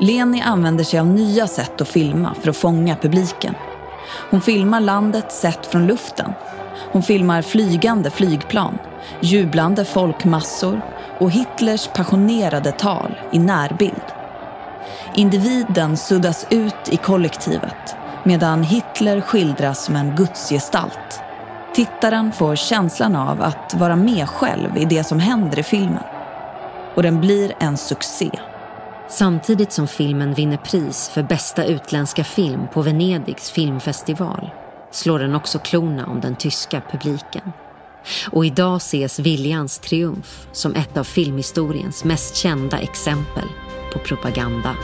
Leni 0.00 0.42
använder 0.42 0.84
sig 0.84 1.00
av 1.00 1.06
nya 1.06 1.46
sätt 1.46 1.80
att 1.80 1.88
filma 1.88 2.34
för 2.42 2.50
att 2.50 2.56
fånga 2.56 2.96
publiken. 2.96 3.54
Hon 4.30 4.40
filmar 4.40 4.80
landet 4.80 5.32
sett 5.32 5.66
från 5.66 5.86
luften. 5.86 6.32
Hon 6.92 7.02
filmar 7.02 7.42
flygande 7.42 8.10
flygplan, 8.10 8.78
jublande 9.20 9.84
folkmassor 9.84 10.80
och 11.18 11.30
Hitlers 11.30 11.88
passionerade 11.88 12.72
tal 12.72 13.18
i 13.32 13.38
närbild. 13.38 14.02
Individen 15.14 15.96
suddas 15.96 16.46
ut 16.50 16.88
i 16.90 16.96
kollektivet 16.96 17.96
medan 18.24 18.62
Hitler 18.62 19.20
skildras 19.20 19.84
som 19.84 19.96
en 19.96 20.16
gudsgestalt. 20.16 21.20
Tittaren 21.76 22.32
får 22.32 22.56
känslan 22.56 23.16
av 23.16 23.42
att 23.42 23.74
vara 23.74 23.96
med 23.96 24.28
själv 24.28 24.76
i 24.76 24.84
det 24.84 25.04
som 25.04 25.18
händer 25.18 25.58
i 25.58 25.62
filmen. 25.62 26.02
Och 26.94 27.02
den 27.02 27.20
blir 27.20 27.52
en 27.60 27.76
succé. 27.76 28.30
Samtidigt 29.08 29.72
som 29.72 29.88
filmen 29.88 30.34
vinner 30.34 30.56
pris 30.56 31.08
för 31.08 31.22
bästa 31.22 31.64
utländska 31.64 32.24
film 32.24 32.60
på 32.72 32.82
Venedigs 32.82 33.50
filmfestival 33.50 34.50
slår 34.90 35.18
den 35.18 35.34
också 35.34 35.58
klorna 35.58 36.06
om 36.06 36.20
den 36.20 36.36
tyska 36.36 36.82
publiken. 36.90 37.52
Och 38.30 38.46
idag 38.46 38.76
ses 38.76 39.18
Viljans 39.18 39.78
triumf 39.78 40.46
som 40.52 40.74
ett 40.74 40.96
av 40.96 41.04
filmhistoriens 41.04 42.04
mest 42.04 42.36
kända 42.36 42.78
exempel 42.78 43.48
på 43.92 43.98
propaganda. 43.98 44.76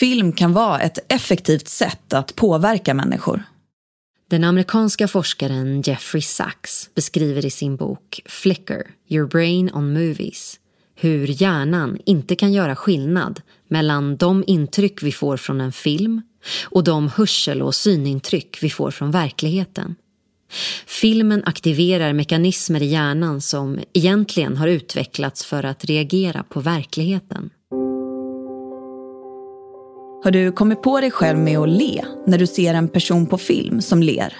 Film 0.00 0.32
kan 0.32 0.52
vara 0.52 0.80
ett 0.80 1.12
effektivt 1.12 1.68
sätt 1.68 2.12
att 2.12 2.36
påverka 2.36 2.94
människor. 2.94 3.42
Den 4.30 4.44
amerikanska 4.44 5.08
forskaren 5.08 5.82
Jeffrey 5.82 6.22
Sachs 6.22 6.90
beskriver 6.94 7.46
i 7.46 7.50
sin 7.50 7.76
bok 7.76 8.20
Flicker, 8.26 8.86
Your 9.08 9.26
Brain 9.26 9.70
on 9.74 9.92
Movies 9.92 10.60
hur 10.94 11.42
hjärnan 11.42 11.98
inte 12.06 12.36
kan 12.36 12.52
göra 12.52 12.76
skillnad 12.76 13.40
mellan 13.68 14.16
de 14.16 14.44
intryck 14.46 15.02
vi 15.02 15.12
får 15.12 15.36
från 15.36 15.60
en 15.60 15.72
film 15.72 16.22
och 16.64 16.84
de 16.84 17.08
hörsel 17.08 17.62
och 17.62 17.74
synintryck 17.74 18.58
vi 18.62 18.70
får 18.70 18.90
från 18.90 19.10
verkligheten. 19.10 19.94
Filmen 20.86 21.42
aktiverar 21.44 22.12
mekanismer 22.12 22.82
i 22.82 22.86
hjärnan 22.86 23.40
som 23.40 23.78
egentligen 23.92 24.56
har 24.56 24.68
utvecklats 24.68 25.44
för 25.44 25.64
att 25.64 25.84
reagera 25.84 26.42
på 26.42 26.60
verkligheten. 26.60 27.50
Har 30.24 30.30
du 30.30 30.52
kommit 30.52 30.82
på 30.82 31.00
dig 31.00 31.10
själv 31.10 31.38
med 31.38 31.58
att 31.58 31.68
le 31.68 32.04
när 32.26 32.38
du 32.38 32.46
ser 32.46 32.74
en 32.74 32.88
person 32.88 33.26
på 33.26 33.38
film 33.38 33.80
som 33.80 34.02
ler? 34.02 34.36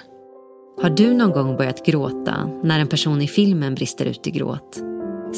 Har 0.81 0.89
du 0.89 1.13
någon 1.13 1.31
gång 1.31 1.57
börjat 1.57 1.85
gråta 1.85 2.49
när 2.63 2.79
en 2.79 2.87
person 2.87 3.21
i 3.21 3.27
filmen 3.27 3.75
brister 3.75 4.05
ut 4.05 4.27
i 4.27 4.31
gråt? 4.31 4.79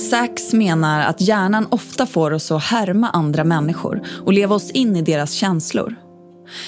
Sachs 0.09 0.53
menar 0.53 1.05
att 1.05 1.21
hjärnan 1.21 1.67
ofta 1.69 2.05
får 2.05 2.31
oss 2.31 2.51
att 2.51 2.63
härma 2.63 3.09
andra 3.09 3.43
människor 3.43 4.01
och 4.25 4.33
leva 4.33 4.55
oss 4.55 4.71
in 4.71 4.95
i 4.95 5.01
deras 5.01 5.31
känslor. 5.31 5.95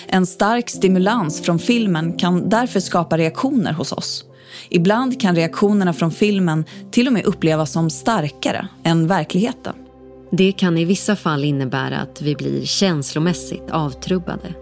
En 0.07 0.26
stark 0.26 0.69
stimulans 0.69 1.41
från 1.41 1.59
filmen 1.59 2.13
kan 2.13 2.49
därför 2.49 2.80
skapa 2.80 3.17
reaktioner 3.17 3.73
hos 3.73 3.91
oss. 3.91 4.26
Ibland 4.69 5.21
kan 5.21 5.36
reaktionerna 5.36 5.93
från 5.93 6.11
filmen 6.11 6.65
till 6.91 7.07
och 7.07 7.13
med 7.13 7.26
upplevas 7.26 7.71
som 7.71 7.89
starkare 7.89 8.67
än 8.84 9.07
verkligheten. 9.07 9.84
Det 10.32 10.51
kan 10.51 10.78
i 10.78 10.86
vissa 10.86 11.15
fall 11.15 11.43
innebära 11.43 11.97
att 11.97 12.21
vi 12.21 12.36
blir 12.36 12.65
känslomässigt 12.65 13.71
avtrubbade. 13.71 14.53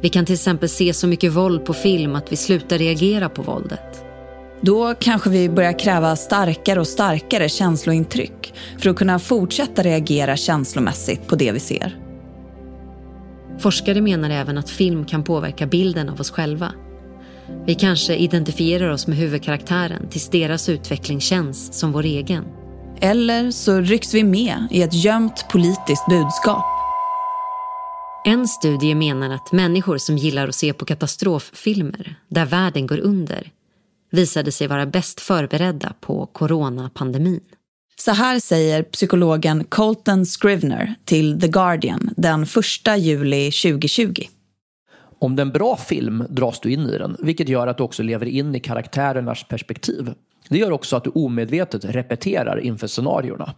Vi 0.00 0.08
kan 0.08 0.24
till 0.24 0.34
exempel 0.34 0.68
se 0.68 0.92
så 0.92 1.06
mycket 1.06 1.32
våld 1.32 1.64
på 1.64 1.74
film 1.74 2.16
att 2.16 2.32
vi 2.32 2.36
slutar 2.36 2.78
reagera 2.78 3.28
på 3.28 3.42
våldet. 3.42 4.04
Då 4.60 4.94
kanske 5.00 5.30
vi 5.30 5.48
börjar 5.48 5.78
kräva 5.78 6.16
starkare 6.16 6.80
och 6.80 6.86
starkare 6.86 7.48
känslointryck 7.48 8.54
för 8.78 8.90
att 8.90 8.96
kunna 8.96 9.18
fortsätta 9.18 9.82
reagera 9.82 10.36
känslomässigt 10.36 11.26
på 11.26 11.36
det 11.36 11.52
vi 11.52 11.60
ser. 11.60 11.98
Forskare 13.58 14.00
menar 14.00 14.30
även 14.30 14.58
att 14.58 14.70
film 14.70 15.04
kan 15.04 15.24
påverka 15.24 15.66
bilden 15.66 16.08
av 16.08 16.20
oss 16.20 16.30
själva. 16.30 16.72
Vi 17.66 17.74
kanske 17.74 18.16
identifierar 18.16 18.90
oss 18.90 19.06
med 19.06 19.16
huvudkaraktären 19.16 20.08
tills 20.08 20.28
deras 20.28 20.68
utveckling 20.68 21.20
känns 21.20 21.78
som 21.78 21.92
vår 21.92 22.04
egen. 22.04 22.44
Eller 23.04 23.50
så 23.50 23.80
rycks 23.80 24.14
vi 24.14 24.24
med 24.24 24.66
i 24.70 24.82
ett 24.82 25.04
gömt 25.04 25.48
politiskt 25.48 26.06
budskap. 26.08 26.64
En 28.24 28.48
studie 28.48 28.94
menar 28.94 29.30
att 29.30 29.52
människor 29.52 29.98
som 29.98 30.16
gillar 30.16 30.48
att 30.48 30.54
se 30.54 30.72
på 30.72 30.84
katastroffilmer 30.84 32.14
där 32.28 32.46
världen 32.46 32.86
går 32.86 32.98
under 32.98 33.50
visade 34.10 34.52
sig 34.52 34.66
vara 34.66 34.86
bäst 34.86 35.20
förberedda 35.20 35.94
på 36.00 36.26
coronapandemin. 36.26 37.40
Så 37.96 38.10
här 38.10 38.40
säger 38.40 38.82
psykologen 38.82 39.64
Colton 39.64 40.26
Scrivener 40.26 40.94
till 41.04 41.40
The 41.40 41.48
Guardian 41.48 42.10
den 42.16 42.42
1 42.42 42.48
juli 42.98 43.50
2020. 43.50 44.22
Om 45.18 45.36
det 45.36 45.40
är 45.40 45.46
en 45.46 45.52
bra 45.52 45.76
film 45.76 46.24
dras 46.28 46.60
du 46.60 46.72
in 46.72 46.86
i 46.86 46.98
den, 46.98 47.16
vilket 47.18 47.48
gör 47.48 47.66
att 47.66 47.76
du 47.76 47.82
också 47.82 48.02
lever 48.02 48.26
in 48.26 48.54
i 48.54 48.60
karaktärernas 48.60 49.48
perspektiv. 49.48 50.14
Det 50.48 50.58
gör 50.58 50.70
också 50.70 50.96
att 50.96 51.04
du 51.04 51.10
omedvetet 51.10 51.84
repeterar 51.84 52.60
inför 52.60 52.86
scenarierna. 52.86 53.54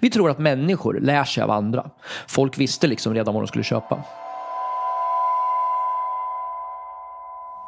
Vi 0.00 0.10
tror 0.10 0.30
att 0.30 0.38
människor 0.38 1.00
lär 1.00 1.24
sig 1.24 1.42
av 1.42 1.50
andra. 1.50 1.90
Folk 2.28 2.58
visste 2.58 2.86
liksom 2.86 3.14
redan 3.14 3.34
vad 3.34 3.42
de 3.42 3.46
skulle 3.46 3.64
köpa. 3.64 4.04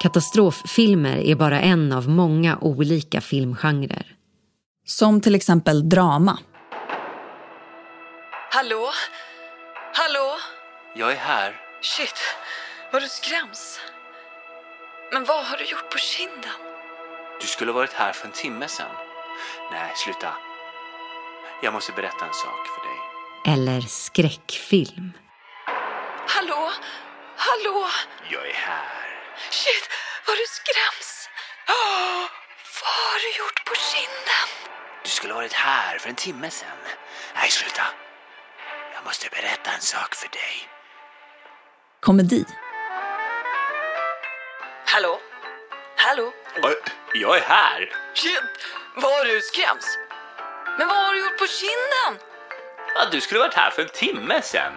Katastroffilmer 0.02 1.16
är 1.16 1.34
bara 1.34 1.60
en 1.60 1.92
av 1.92 2.08
många 2.08 2.58
olika 2.60 3.20
filmgenrer. 3.20 4.06
Som 4.84 5.20
till 5.20 5.34
exempel 5.34 5.88
drama. 5.88 6.38
Hallå? 8.50 8.90
Hallå? 9.94 10.36
Jag 10.96 11.12
är 11.12 11.16
här. 11.16 11.54
Shit, 11.82 12.18
vad 12.92 13.02
du 13.02 13.08
skräms. 13.08 13.80
Men 15.12 15.24
vad 15.24 15.44
har 15.44 15.56
du 15.56 15.64
gjort 15.64 15.90
på 15.92 15.98
kinden? 15.98 16.65
Du 17.40 17.46
skulle 17.46 17.72
ha 17.72 17.78
varit 17.78 17.92
här 17.92 18.12
för 18.12 18.26
en 18.26 18.32
timme 18.32 18.68
sedan. 18.68 18.96
Nej, 19.72 19.92
sluta. 19.96 20.36
Jag 21.62 21.72
måste 21.74 21.92
berätta 21.92 22.26
en 22.26 22.34
sak 22.34 22.66
för 22.66 22.80
dig. 22.88 22.98
Eller 23.54 23.80
skräckfilm. 23.80 25.12
Hallå? 26.28 26.72
Hallå? 27.36 27.88
Jag 28.30 28.48
är 28.48 28.54
här. 28.54 29.06
Shit, 29.50 29.88
vad 30.26 30.36
du 30.36 30.44
skräms. 30.48 31.28
Oh, 31.68 32.22
vad 32.82 32.94
har 33.10 33.18
du 33.24 33.38
gjort 33.38 33.64
på 33.64 33.74
kinden? 33.74 34.48
Du 35.04 35.10
skulle 35.10 35.32
ha 35.32 35.40
varit 35.40 35.52
här 35.52 35.98
för 35.98 36.08
en 36.08 36.14
timme 36.14 36.50
sedan. 36.50 36.78
Nej, 37.34 37.50
sluta. 37.50 37.82
Jag 38.94 39.04
måste 39.04 39.28
berätta 39.30 39.70
en 39.70 39.80
sak 39.80 40.14
för 40.14 40.28
dig. 40.28 40.68
Komedi. 42.00 42.44
Hallå? 44.86 45.20
Hallå? 46.08 46.32
Jag 47.14 47.36
är 47.36 47.42
här. 47.42 47.80
Shit, 48.14 48.50
vad 48.94 49.26
du 49.26 49.40
skräms. 49.40 49.86
Men 50.78 50.88
vad 50.88 50.96
har 50.96 51.12
du 51.14 51.20
gjort 51.20 51.38
på 51.38 51.46
kinden? 51.46 52.12
Ja, 52.94 53.00
du 53.12 53.20
skulle 53.20 53.40
ha 53.40 53.46
varit 53.46 53.54
här 53.54 53.70
för 53.70 53.82
en 53.82 53.88
timme 53.88 54.42
sedan. 54.42 54.72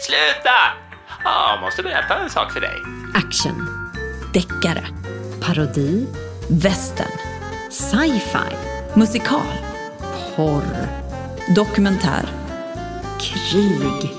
Sluta! 0.00 0.58
Ja, 1.24 1.50
jag 1.54 1.60
måste 1.60 1.82
berätta 1.82 2.14
en 2.18 2.30
sak 2.30 2.52
för 2.52 2.60
dig. 2.60 2.82
Action. 3.14 3.68
Deckare. 4.34 4.86
Parodi. 5.42 6.06
Western. 6.50 7.12
Sci-fi. 7.70 8.56
Musikal. 8.94 9.52
Porr. 10.36 10.88
Dokumentär. 11.54 12.28
Krig. 13.20 14.10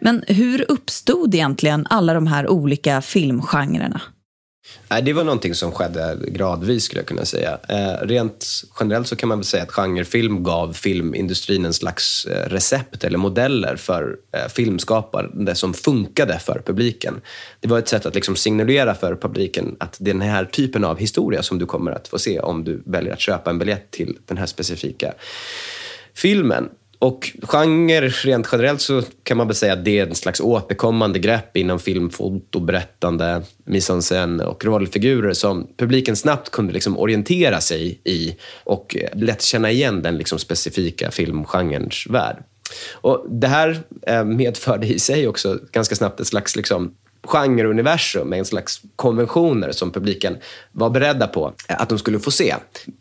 Men 0.00 0.24
hur 0.28 0.70
uppstod 0.70 1.34
egentligen 1.34 1.86
alla 1.90 2.14
de 2.14 2.26
här 2.26 2.48
olika 2.48 3.02
filmgenrerna? 3.02 4.00
Nej, 4.92 5.02
det 5.02 5.12
var 5.12 5.24
någonting 5.24 5.54
som 5.54 5.72
skedde 5.72 6.18
gradvis 6.28 6.84
skulle 6.84 7.00
jag 7.00 7.06
kunna 7.06 7.24
säga. 7.24 7.58
Eh, 7.68 8.06
rent 8.06 8.46
generellt 8.80 9.06
så 9.06 9.16
kan 9.16 9.28
man 9.28 9.38
väl 9.38 9.44
säga 9.44 9.62
att 9.62 9.70
genrefilm 9.70 10.42
gav 10.42 10.72
filmindustrin 10.72 11.64
en 11.64 11.74
slags 11.74 12.24
eh, 12.24 12.48
recept 12.48 13.04
eller 13.04 13.18
modeller 13.18 13.76
för 13.76 14.16
eh, 14.32 14.48
filmskapande 14.48 15.54
som 15.54 15.74
funkade 15.74 16.38
för 16.38 16.62
publiken. 16.66 17.20
Det 17.60 17.68
var 17.68 17.78
ett 17.78 17.88
sätt 17.88 18.06
att 18.06 18.14
liksom 18.14 18.36
signalera 18.36 18.94
för 18.94 19.16
publiken 19.16 19.76
att 19.80 19.96
det 20.00 20.10
är 20.10 20.14
den 20.14 20.22
här 20.22 20.44
typen 20.44 20.84
av 20.84 20.98
historia 20.98 21.42
som 21.42 21.58
du 21.58 21.66
kommer 21.66 21.92
att 21.92 22.08
få 22.08 22.18
se 22.18 22.40
om 22.40 22.64
du 22.64 22.82
väljer 22.86 23.12
att 23.12 23.20
köpa 23.20 23.50
en 23.50 23.58
biljett 23.58 23.90
till 23.90 24.18
den 24.26 24.36
här 24.36 24.46
specifika 24.46 25.12
filmen. 26.14 26.68
Och 27.00 27.32
genre, 27.42 28.08
rent 28.08 28.48
generellt 28.52 28.80
så 28.80 29.02
kan 29.22 29.36
man 29.36 29.46
väl 29.46 29.56
säga 29.56 29.72
att 29.72 29.84
det 29.84 29.98
är 29.98 30.06
en 30.06 30.14
slags 30.14 30.40
återkommande 30.40 31.18
grepp 31.18 31.56
inom 31.56 31.78
film, 31.78 32.10
foto, 32.10 32.60
berättande, 32.60 33.42
mise 33.64 34.16
en 34.16 34.40
och 34.40 34.64
rollfigurer 34.64 35.32
som 35.32 35.66
publiken 35.76 36.16
snabbt 36.16 36.50
kunde 36.50 36.72
liksom 36.72 36.98
orientera 36.98 37.60
sig 37.60 38.00
i 38.04 38.36
och 38.64 38.96
lätt 39.12 39.42
känna 39.42 39.70
igen 39.70 40.02
den 40.02 40.18
liksom 40.18 40.38
specifika 40.38 41.10
filmgenrens 41.10 42.06
värld. 42.10 42.36
Och 42.92 43.26
det 43.30 43.46
här 43.46 43.80
eh, 44.06 44.24
medförde 44.24 44.86
i 44.86 44.98
sig 44.98 45.28
också 45.28 45.58
ganska 45.72 45.94
snabbt 45.94 46.20
ett 46.20 46.26
slags 46.26 46.56
liksom 46.56 46.94
genreuniversum 47.22 48.28
med 48.28 48.38
en 48.38 48.44
slags 48.44 48.80
konventioner 48.96 49.72
som 49.72 49.90
publiken 49.90 50.36
var 50.72 50.90
beredda 50.90 51.26
på 51.26 51.52
att 51.68 51.88
de 51.88 51.98
skulle 51.98 52.18
få 52.18 52.30
se. 52.30 52.54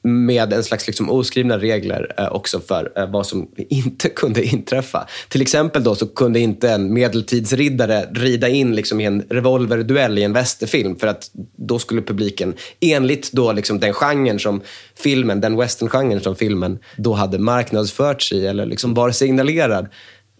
Med 0.04 0.54
en 0.54 0.64
slags 0.64 0.88
liksom 0.88 1.10
oskrivna 1.10 1.58
regler 1.58 2.14
eh, 2.18 2.32
också 2.32 2.60
för 2.60 2.92
eh, 2.96 3.12
vad 3.12 3.28
som 3.28 3.48
inte 3.70 4.10
kunde 4.10 4.44
inträffa. 4.44 5.08
Till 5.30 5.42
exempel 5.42 5.84
då 5.84 5.96
så 5.96 6.08
kunde 6.08 6.40
inte 6.40 6.70
en 6.70 6.94
medeltidsriddare 6.94 8.06
rida 8.12 8.50
in 8.50 8.76
liksom 8.76 9.02
i 9.02 9.06
en 9.06 9.22
revolverduell 9.22 10.18
i 10.18 10.24
en 10.24 10.34
västerfilm 10.34 10.96
för 10.96 11.08
att 11.08 11.32
då 11.56 11.80
skulle 11.80 12.02
publiken, 12.02 12.54
enligt 12.80 13.32
då 13.32 13.52
liksom 13.52 13.80
den 13.80 13.94
genren 13.94 14.40
som 14.40 14.62
filmen, 14.96 15.42
den 15.42 15.58
westerngenren 15.58 16.22
som 16.22 16.36
filmen 16.36 16.80
då 16.98 17.14
hade 17.14 17.40
marknadsförts 17.40 18.32
i 18.32 18.48
eller 18.48 18.66
liksom 18.66 18.94
var 18.94 19.12
signalerad, 19.12 19.88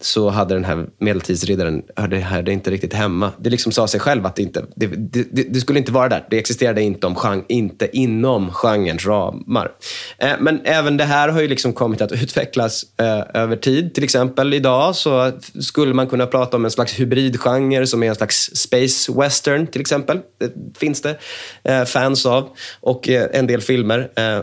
så 0.00 0.28
hade 0.28 0.54
den 0.54 0.64
här 0.64 0.86
medeltidsriddaren, 0.98 1.82
hörde, 1.96 2.16
hörde 2.16 2.52
inte 2.52 2.70
riktigt 2.70 2.94
hemma. 2.94 3.32
Det 3.38 3.50
liksom 3.50 3.72
sa 3.72 3.88
sig 3.88 4.00
själv 4.00 4.26
att 4.26 4.36
det, 4.36 4.42
inte, 4.42 4.64
det, 4.76 4.86
det, 4.86 5.24
det 5.32 5.60
skulle 5.60 5.78
inte 5.78 5.92
vara 5.92 6.08
där. 6.08 6.26
Det 6.30 6.38
existerade 6.38 6.82
inte, 6.82 7.06
om 7.06 7.14
genre, 7.14 7.44
inte 7.48 7.96
inom 7.96 8.52
genrens 8.52 9.06
ramar. 9.06 9.72
Eh, 10.18 10.32
men 10.40 10.60
även 10.64 10.96
det 10.96 11.04
här 11.04 11.28
har 11.28 11.40
ju 11.40 11.48
liksom 11.48 11.72
kommit 11.72 12.00
att 12.00 12.12
utvecklas 12.22 12.84
eh, 13.00 13.42
över 13.42 13.56
tid. 13.56 13.94
Till 13.94 14.04
exempel 14.04 14.54
idag 14.54 14.96
så 14.96 15.32
skulle 15.60 15.94
man 15.94 16.06
kunna 16.06 16.26
prata 16.26 16.56
om 16.56 16.64
en 16.64 16.70
slags 16.70 17.00
hybridgenre 17.00 17.86
som 17.86 18.02
är 18.02 18.08
en 18.08 18.14
slags 18.14 18.50
space 18.56 19.12
western 19.12 19.66
till 19.66 19.80
exempel. 19.80 20.20
Det 20.38 20.78
finns 20.78 21.02
det 21.02 21.18
eh, 21.64 21.84
fans 21.84 22.26
av. 22.26 22.48
Och 22.80 23.08
eh, 23.08 23.28
en 23.32 23.46
del 23.46 23.60
filmer. 23.60 24.10
Eh, 24.16 24.40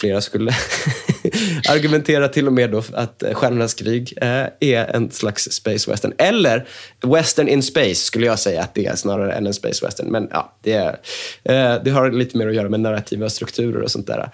flera 0.00 0.20
skulle 0.20 0.54
Argumenterar 1.68 2.28
till 2.28 2.46
och 2.46 2.52
med 2.52 2.70
då 2.70 2.82
att 2.92 3.22
eh, 3.22 3.34
Stjärnornas 3.34 3.74
krig 3.74 4.14
eh, 4.16 4.46
är 4.60 4.96
en 4.96 5.10
slags 5.10 5.42
space 5.42 5.90
western. 5.90 6.12
Eller 6.18 6.66
western 7.02 7.48
in 7.48 7.62
space 7.62 7.94
skulle 7.94 8.26
jag 8.26 8.38
säga 8.38 8.62
att 8.62 8.74
det 8.74 8.86
är 8.86 8.96
snarare 8.96 9.32
än 9.32 9.46
en 9.46 9.54
space 9.54 9.86
western. 9.86 10.06
Men 10.06 10.28
ja, 10.30 10.56
det, 10.62 10.72
är, 10.72 10.98
eh, 11.42 11.82
det 11.84 11.90
har 11.90 12.10
lite 12.10 12.38
mer 12.38 12.48
att 12.48 12.54
göra 12.54 12.68
med 12.68 12.80
narrativa 12.80 13.30
strukturer 13.30 13.82
och 13.82 13.90
sånt 13.90 14.06
där. 14.06 14.30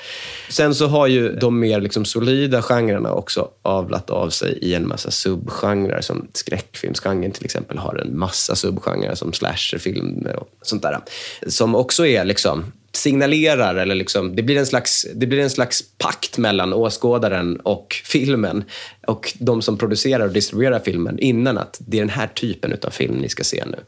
Sen 0.48 0.74
så 0.74 0.86
har 0.86 1.06
ju 1.06 1.32
de 1.36 1.60
mer 1.60 1.80
liksom 1.80 2.04
solida 2.04 2.62
genrerna 2.62 3.12
också 3.12 3.48
avlat 3.62 4.10
av 4.10 4.30
sig 4.30 4.58
i 4.62 4.74
en 4.74 4.88
massa 4.88 5.10
subgenrer. 5.10 6.00
Som 6.00 6.28
skräckfilmsgenren 6.32 7.32
till 7.32 7.44
exempel 7.44 7.78
har 7.78 7.96
en 7.96 8.18
massa 8.18 8.54
subgenrer 8.54 9.14
som 9.14 9.32
slasherfilm 9.32 10.26
och 10.36 10.48
sånt 10.62 10.82
där. 10.82 10.98
Som 11.46 11.74
också 11.74 12.06
är 12.06 12.24
liksom 12.24 12.64
signalerar, 13.00 13.74
eller 13.74 13.94
liksom, 13.94 14.36
det, 14.36 14.42
blir 14.42 14.56
en 14.58 14.66
slags, 14.66 15.06
det 15.14 15.26
blir 15.26 15.38
en 15.38 15.50
slags 15.50 15.82
pakt 15.98 16.38
mellan 16.38 16.72
åskådaren 16.72 17.60
och 17.60 17.96
filmen 18.04 18.64
och 19.06 19.32
de 19.38 19.62
som 19.62 19.78
producerar 19.78 20.24
och 20.24 20.32
distribuerar 20.32 20.80
filmen 20.84 21.18
innan 21.18 21.58
att 21.58 21.80
det 21.80 21.96
är 21.96 22.00
den 22.00 22.08
här 22.08 22.26
typen 22.26 22.76
av 22.82 22.90
film 22.90 23.14
ni 23.14 23.28
ska 23.28 23.44
se 23.44 23.64
nu. 23.66 23.78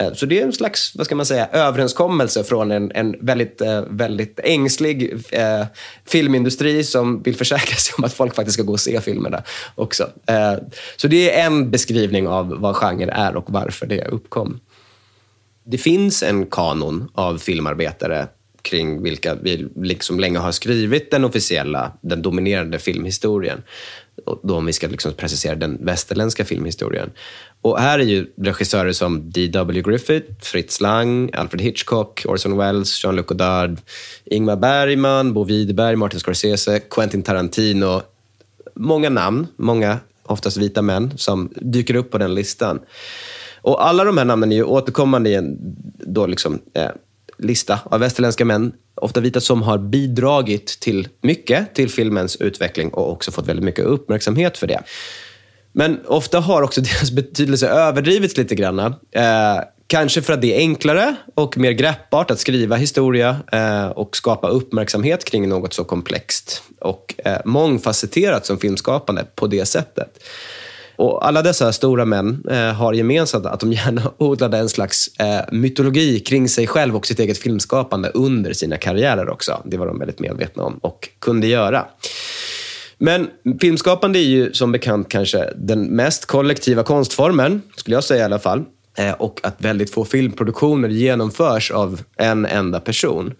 Eh, 0.00 0.12
så 0.12 0.26
det 0.26 0.40
är 0.40 0.44
en 0.44 0.52
slags 0.52 0.96
vad 0.96 1.06
ska 1.06 1.14
man 1.14 1.26
säga, 1.26 1.48
överenskommelse 1.52 2.44
från 2.44 2.70
en, 2.70 2.92
en 2.94 3.16
väldigt, 3.20 3.60
eh, 3.60 3.82
väldigt 3.90 4.40
ängslig 4.44 5.12
eh, 5.30 5.66
filmindustri 6.06 6.84
som 6.84 7.22
vill 7.22 7.36
försäkra 7.36 7.76
sig 7.76 7.94
om 7.98 8.04
att 8.04 8.12
folk 8.12 8.34
faktiskt 8.34 8.54
ska 8.54 8.62
gå 8.62 8.72
och 8.72 8.80
se 8.80 9.00
filmerna 9.00 9.42
också. 9.74 10.10
Eh, 10.26 10.54
så 10.96 11.08
det 11.08 11.34
är 11.34 11.46
en 11.46 11.70
beskrivning 11.70 12.28
av 12.28 12.48
vad 12.60 12.76
genre 12.76 13.10
är 13.12 13.36
och 13.36 13.44
varför 13.48 13.86
det 13.86 14.04
uppkom. 14.04 14.60
Det 15.64 15.78
finns 15.78 16.22
en 16.22 16.46
kanon 16.46 17.10
av 17.14 17.38
filmarbetare 17.38 18.28
kring 18.68 19.02
vilka 19.02 19.34
vi 19.34 19.68
liksom 19.76 20.20
länge 20.20 20.38
har 20.38 20.52
skrivit 20.52 21.10
den 21.10 21.24
officiella, 21.24 21.92
den 22.00 22.22
dominerande 22.22 22.78
filmhistorien. 22.78 23.62
då 24.42 24.56
om 24.56 24.66
vi 24.66 24.72
ska 24.72 24.88
liksom 24.88 25.12
precisera 25.12 25.54
den 25.54 25.78
västerländska 25.84 26.44
filmhistorien. 26.44 27.10
Och 27.60 27.78
här 27.80 27.98
är 27.98 28.04
ju 28.04 28.26
regissörer 28.36 28.92
som 28.92 29.30
D.W. 29.30 29.82
Griffith, 29.82 30.26
Fritz 30.40 30.80
Lang, 30.80 31.30
Alfred 31.34 31.60
Hitchcock, 31.60 32.24
Orson 32.28 32.58
Welles, 32.58 33.04
Jean-Luc 33.04 33.26
Godard, 33.26 33.76
Ingmar 34.24 34.56
Bergman, 34.56 35.32
Bo 35.32 35.44
Widerberg, 35.44 35.96
Martin 35.96 36.20
Scorsese, 36.20 36.80
Quentin 36.90 37.22
Tarantino. 37.22 38.02
Många 38.74 39.08
namn, 39.08 39.46
många 39.56 39.98
oftast 40.28 40.56
vita 40.56 40.82
män 40.82 41.12
som 41.16 41.52
dyker 41.56 41.94
upp 41.94 42.10
på 42.10 42.18
den 42.18 42.34
listan. 42.34 42.80
Och 43.62 43.86
alla 43.86 44.04
de 44.04 44.18
här 44.18 44.24
namnen 44.24 44.52
är 44.52 44.56
ju 44.56 44.64
återkommande 44.64 45.30
i 45.30 45.34
en 45.34 45.56
då 45.98 46.26
liksom, 46.26 46.58
eh, 46.74 46.90
lista 47.38 47.78
av 47.84 48.00
västerländska 48.00 48.44
män, 48.44 48.72
ofta 48.94 49.20
vita, 49.20 49.40
som 49.40 49.62
har 49.62 49.78
bidragit 49.78 50.66
till 50.80 51.08
mycket 51.22 51.74
till 51.74 51.90
filmens 51.90 52.36
utveckling 52.36 52.88
och 52.88 53.12
också 53.12 53.32
fått 53.32 53.46
väldigt 53.46 53.64
mycket 53.64 53.84
uppmärksamhet 53.84 54.58
för 54.58 54.66
det. 54.66 54.82
Men 55.72 56.00
ofta 56.06 56.40
har 56.40 56.62
också 56.62 56.80
deras 56.80 57.10
betydelse 57.10 57.68
överdrivits 57.68 58.36
lite 58.36 58.54
grann. 58.54 58.78
Eh, 58.78 59.60
kanske 59.86 60.22
för 60.22 60.32
att 60.32 60.40
det 60.40 60.54
är 60.54 60.58
enklare 60.58 61.16
och 61.34 61.58
mer 61.58 61.72
greppbart 61.72 62.30
att 62.30 62.40
skriva 62.40 62.76
historia 62.76 63.36
eh, 63.52 63.86
och 63.86 64.16
skapa 64.16 64.48
uppmärksamhet 64.48 65.24
kring 65.24 65.48
något 65.48 65.74
så 65.74 65.84
komplext 65.84 66.62
och 66.80 67.14
eh, 67.24 67.38
mångfacetterat 67.44 68.46
som 68.46 68.58
filmskapande 68.58 69.24
på 69.34 69.46
det 69.46 69.66
sättet. 69.66 70.24
Och 70.98 71.26
alla 71.26 71.42
dessa 71.42 71.72
stora 71.72 72.04
män 72.04 72.44
eh, 72.50 72.72
har 72.72 72.92
gemensamt 72.92 73.46
att 73.46 73.60
de 73.60 73.72
gärna 73.72 74.02
odlade 74.18 74.58
en 74.58 74.68
slags 74.68 75.08
eh, 75.18 75.40
mytologi 75.52 76.20
kring 76.20 76.48
sig 76.48 76.66
själv 76.66 76.96
och 76.96 77.06
sitt 77.06 77.18
eget 77.18 77.38
filmskapande 77.38 78.08
under 78.08 78.52
sina 78.52 78.76
karriärer 78.76 79.28
också. 79.28 79.62
Det 79.64 79.76
var 79.76 79.86
de 79.86 79.98
väldigt 79.98 80.20
medvetna 80.20 80.62
om 80.62 80.78
och 80.78 81.08
kunde 81.18 81.46
göra. 81.46 81.86
Men 82.98 83.28
filmskapande 83.60 84.18
är 84.18 84.22
ju 84.22 84.52
som 84.52 84.72
bekant 84.72 85.08
kanske 85.08 85.52
den 85.56 85.82
mest 85.84 86.26
kollektiva 86.26 86.82
konstformen, 86.82 87.62
skulle 87.76 87.96
jag 87.96 88.04
säga 88.04 88.20
i 88.20 88.24
alla 88.24 88.38
fall. 88.38 88.64
Eh, 88.98 89.12
och 89.12 89.40
att 89.42 89.54
väldigt 89.58 89.90
få 89.90 90.04
filmproduktioner 90.04 90.88
genomförs 90.88 91.70
av 91.70 92.00
en 92.16 92.46
enda 92.46 92.80
person. 92.80 93.34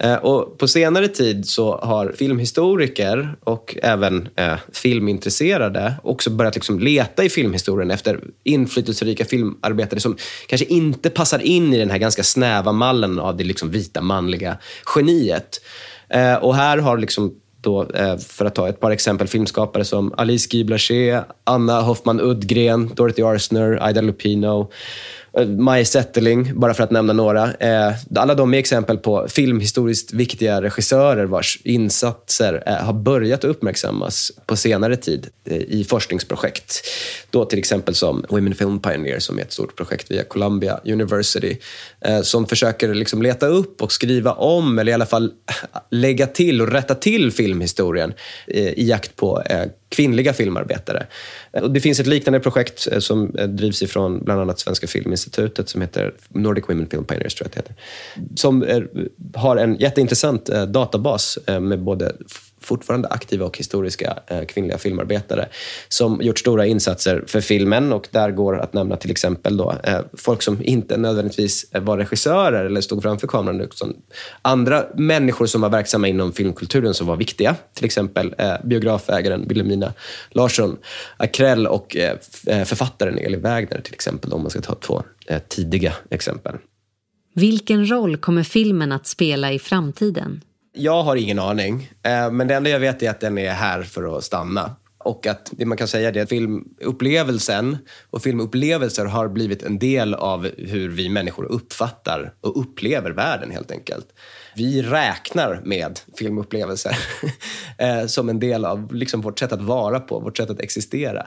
Eh, 0.00 0.14
och 0.14 0.58
på 0.58 0.68
senare 0.68 1.08
tid 1.08 1.48
så 1.48 1.76
har 1.76 2.12
filmhistoriker 2.12 3.36
och 3.44 3.76
även 3.82 4.28
eh, 4.36 4.54
filmintresserade 4.72 5.94
också 6.02 6.30
börjat 6.30 6.54
liksom 6.54 6.80
leta 6.80 7.24
i 7.24 7.28
filmhistorien 7.28 7.90
efter 7.90 8.20
inflytelserika 8.44 9.24
filmarbetare 9.24 10.00
som 10.00 10.16
kanske 10.46 10.66
inte 10.66 11.10
passar 11.10 11.38
in 11.38 11.74
i 11.74 11.78
den 11.78 11.90
här 11.90 11.98
ganska 11.98 12.22
snäva 12.22 12.72
mallen 12.72 13.18
av 13.18 13.36
det 13.36 13.44
liksom 13.44 13.70
vita 13.70 14.00
manliga 14.00 14.58
geniet. 14.96 15.60
Eh, 16.08 16.34
och 16.34 16.54
här 16.54 16.78
har 16.78 16.98
liksom 16.98 17.34
då, 17.60 17.82
eh, 17.94 18.18
för 18.18 18.44
att 18.44 18.54
ta 18.54 18.68
ett 18.68 18.80
par 18.80 18.90
exempel, 18.90 19.28
filmskapare 19.28 19.84
som 19.84 20.14
Alice 20.16 20.48
Guy 20.50 20.64
Blaché, 20.64 21.20
Anna 21.44 21.80
Hoffman 21.80 22.20
Uddgren, 22.20 22.90
Dorothy 22.94 23.22
Arsner, 23.22 23.90
Ida 23.90 24.00
Lupino 24.00 24.70
Eh, 25.36 25.46
Maja 25.46 25.84
Zetterling, 25.84 26.60
bara 26.60 26.74
för 26.74 26.84
att 26.84 26.90
nämna 26.90 27.12
några. 27.12 27.54
Eh, 27.54 27.94
alla 28.16 28.34
de 28.34 28.54
är 28.54 28.58
exempel 28.58 28.98
på 28.98 29.26
filmhistoriskt 29.28 30.12
viktiga 30.12 30.62
regissörer 30.62 31.24
vars 31.24 31.58
insatser 31.64 32.62
eh, 32.66 32.74
har 32.74 32.92
börjat 32.92 33.44
uppmärksammas 33.44 34.32
på 34.46 34.56
senare 34.56 34.96
tid 34.96 35.26
i 35.50 35.84
forskningsprojekt. 35.84 36.82
Då 37.30 37.44
till 37.44 37.58
exempel 37.58 37.94
som 37.94 38.24
Women 38.28 38.54
Film 38.54 38.80
Pioneer 38.80 39.18
som 39.18 39.38
är 39.38 39.42
ett 39.42 39.52
stort 39.52 39.76
projekt 39.76 40.10
via 40.10 40.24
Columbia 40.24 40.80
University 40.84 41.56
som 42.22 42.46
försöker 42.46 42.94
liksom 42.94 43.22
leta 43.22 43.46
upp 43.46 43.82
och 43.82 43.92
skriva 43.92 44.32
om 44.32 44.78
eller 44.78 44.92
i 44.92 44.94
alla 44.94 45.06
fall 45.06 45.32
lägga 45.90 46.26
till 46.26 46.62
och 46.62 46.68
rätta 46.68 46.94
till 46.94 47.32
filmhistorien 47.32 48.14
i 48.46 48.88
jakt 48.88 49.16
på 49.16 49.42
kvinnliga 49.88 50.32
filmarbetare. 50.32 51.06
Och 51.52 51.70
det 51.70 51.80
finns 51.80 52.00
ett 52.00 52.06
liknande 52.06 52.40
projekt 52.40 52.88
eh, 52.92 52.98
som 52.98 53.34
eh, 53.38 53.48
drivs 53.48 53.82
ifrån 53.82 54.24
bland 54.24 54.40
annat 54.40 54.60
Svenska 54.60 54.86
Filminstitutet 54.86 55.68
som 55.68 55.80
heter 55.80 56.14
Nordic 56.28 56.64
Women 56.68 56.86
Film 56.90 57.04
Pioneers, 57.04 57.34
tror 57.34 57.50
jag 57.54 57.64
det 57.64 57.70
heter. 57.70 57.74
Som 58.36 58.62
är, 58.62 58.88
har 59.34 59.56
en 59.56 59.76
jätteintressant 59.76 60.48
eh, 60.48 60.62
databas 60.62 61.38
med 61.46 61.82
både 61.82 62.12
fortfarande 62.68 63.08
aktiva 63.08 63.46
och 63.46 63.58
historiska 63.58 64.18
eh, 64.26 64.44
kvinnliga 64.44 64.78
filmarbetare 64.78 65.48
som 65.88 66.22
gjort 66.22 66.38
stora 66.38 66.66
insatser 66.66 67.24
för 67.26 67.40
filmen. 67.40 67.92
och 67.92 68.08
Där 68.10 68.30
går 68.30 68.58
att 68.58 68.72
nämna 68.72 68.96
till 68.96 69.10
exempel 69.10 69.56
då, 69.56 69.74
eh, 69.84 70.00
folk 70.12 70.42
som 70.42 70.58
inte 70.62 70.96
nödvändigtvis 70.96 71.66
var 71.72 71.98
regissörer 71.98 72.64
eller 72.64 72.80
stod 72.80 73.02
framför 73.02 73.26
kameran. 73.26 73.60
Utan 73.60 73.96
andra 74.42 74.84
människor 74.94 75.46
som 75.46 75.60
var 75.60 75.68
verksamma 75.68 76.08
inom 76.08 76.32
filmkulturen 76.32 76.94
som 76.94 77.06
var 77.06 77.16
viktiga. 77.16 77.56
Till 77.74 77.84
exempel 77.84 78.34
eh, 78.38 78.54
biografägaren 78.64 79.48
Wilhelmina 79.48 79.92
Larsson 80.30 80.76
Akrell 81.16 81.66
och 81.66 81.96
eh, 81.96 82.16
eh 82.46 82.64
författaren 82.64 83.18
Eli 83.18 83.36
Wägner 83.36 83.80
till 83.80 83.94
exempel, 83.94 84.32
om 84.32 84.42
man 84.42 84.50
ska 84.50 84.60
ta 84.60 84.74
två 84.74 85.02
eh, 85.26 85.38
tidiga 85.48 85.94
exempel. 86.10 86.54
Vilken 87.34 87.90
roll 87.90 88.16
kommer 88.16 88.42
filmen 88.42 88.92
att 88.92 89.06
spela 89.06 89.52
i 89.52 89.58
framtiden? 89.58 90.40
Jag 90.78 91.02
har 91.02 91.16
ingen 91.16 91.38
aning. 91.38 91.90
Eh, 92.02 92.30
men 92.30 92.48
det 92.48 92.54
enda 92.54 92.70
jag 92.70 92.80
vet 92.80 93.02
är 93.02 93.10
att 93.10 93.20
den 93.20 93.38
är 93.38 93.52
här 93.52 93.82
för 93.82 94.18
att 94.18 94.24
stanna. 94.24 94.76
Och 94.98 95.26
att 95.26 95.52
det 95.52 95.66
man 95.66 95.78
kan 95.78 95.88
säga 95.88 96.08
är 96.08 96.22
att 96.22 96.28
filmupplevelsen 96.28 97.78
och 98.10 98.22
filmupplevelser 98.22 99.04
har 99.04 99.28
blivit 99.28 99.62
en 99.62 99.78
del 99.78 100.14
av 100.14 100.48
hur 100.58 100.88
vi 100.88 101.08
människor 101.08 101.44
uppfattar 101.44 102.32
och 102.40 102.60
upplever 102.60 103.10
världen 103.10 103.50
helt 103.50 103.70
enkelt. 103.70 104.06
Vi 104.56 104.82
räknar 104.82 105.60
med 105.64 106.00
filmupplevelser 106.18 106.98
eh, 107.78 108.06
som 108.06 108.28
en 108.28 108.40
del 108.40 108.64
av 108.64 108.94
liksom 108.94 109.20
vårt 109.20 109.38
sätt 109.38 109.52
att 109.52 109.62
vara 109.62 110.00
på, 110.00 110.20
vårt 110.20 110.36
sätt 110.36 110.50
att 110.50 110.60
existera. 110.60 111.26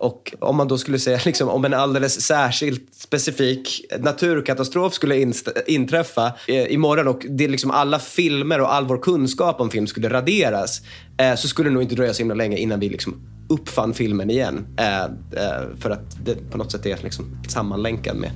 Och 0.00 0.34
om 0.38 0.56
man 0.56 0.68
då 0.68 0.78
skulle 0.78 0.98
säga 0.98 1.20
liksom, 1.24 1.48
om 1.48 1.64
en 1.64 1.74
alldeles 1.74 2.20
särskilt 2.20 2.94
specifik 2.94 3.84
naturkatastrof 3.98 4.94
skulle 4.94 5.32
inträffa 5.66 6.32
eh, 6.48 6.72
imorgon 6.72 7.08
och 7.08 7.26
det 7.28 7.48
liksom 7.48 7.70
alla 7.70 7.98
filmer 7.98 8.60
och 8.60 8.74
all 8.74 8.86
vår 8.86 8.98
kunskap 8.98 9.60
om 9.60 9.70
film 9.70 9.86
skulle 9.86 10.08
raderas 10.08 10.80
eh, 11.18 11.34
så 11.34 11.48
skulle 11.48 11.68
det 11.68 11.74
nog 11.74 11.82
inte 11.82 11.94
dröja 11.94 12.14
så 12.14 12.18
himla 12.18 12.34
länge 12.34 12.56
innan 12.56 12.80
vi 12.80 12.88
liksom 12.88 13.20
uppfann 13.48 13.94
filmen 13.94 14.30
igen. 14.30 14.66
Eh, 14.76 15.04
eh, 15.04 15.76
för 15.80 15.90
att 15.90 16.24
det 16.24 16.50
på 16.50 16.58
något 16.58 16.72
sätt 16.72 16.86
är 16.86 16.98
liksom 17.02 17.24
sammanlänkad 17.48 18.16
med, 18.16 18.30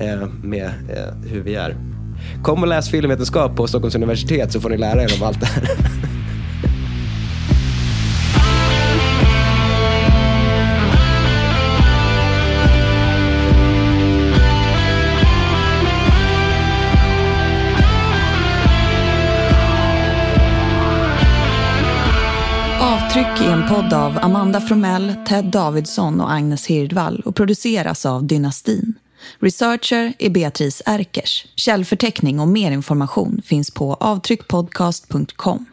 eh, 0.00 0.28
med 0.28 0.64
eh, 0.64 1.30
hur 1.30 1.40
vi 1.40 1.54
är. 1.54 1.76
Kom 2.42 2.62
och 2.62 2.68
läs 2.68 2.90
filmvetenskap 2.90 3.56
på 3.56 3.66
Stockholms 3.66 3.94
universitet 3.94 4.52
så 4.52 4.60
får 4.60 4.70
ni 4.70 4.76
lära 4.76 5.02
er 5.02 5.12
om 5.20 5.26
allt 5.26 5.40
det 5.40 5.46
här. 5.46 5.64
Avtryck 23.34 23.48
är 23.48 23.52
en 23.52 23.68
podd 23.68 23.92
av 23.92 24.18
Amanda 24.22 24.60
Fromell, 24.60 25.14
Ted 25.26 25.44
Davidsson 25.44 26.20
och 26.20 26.32
Agnes 26.32 26.66
Hirdvall 26.66 27.22
och 27.24 27.36
produceras 27.36 28.06
av 28.06 28.24
Dynastin. 28.26 28.94
Researcher 29.38 30.12
är 30.18 30.30
Beatrice 30.30 30.82
Erkers. 30.86 31.46
Källförteckning 31.56 32.40
och 32.40 32.48
mer 32.48 32.70
information 32.70 33.42
finns 33.44 33.70
på 33.70 33.94
avtryckpodcast.com. 33.94 35.66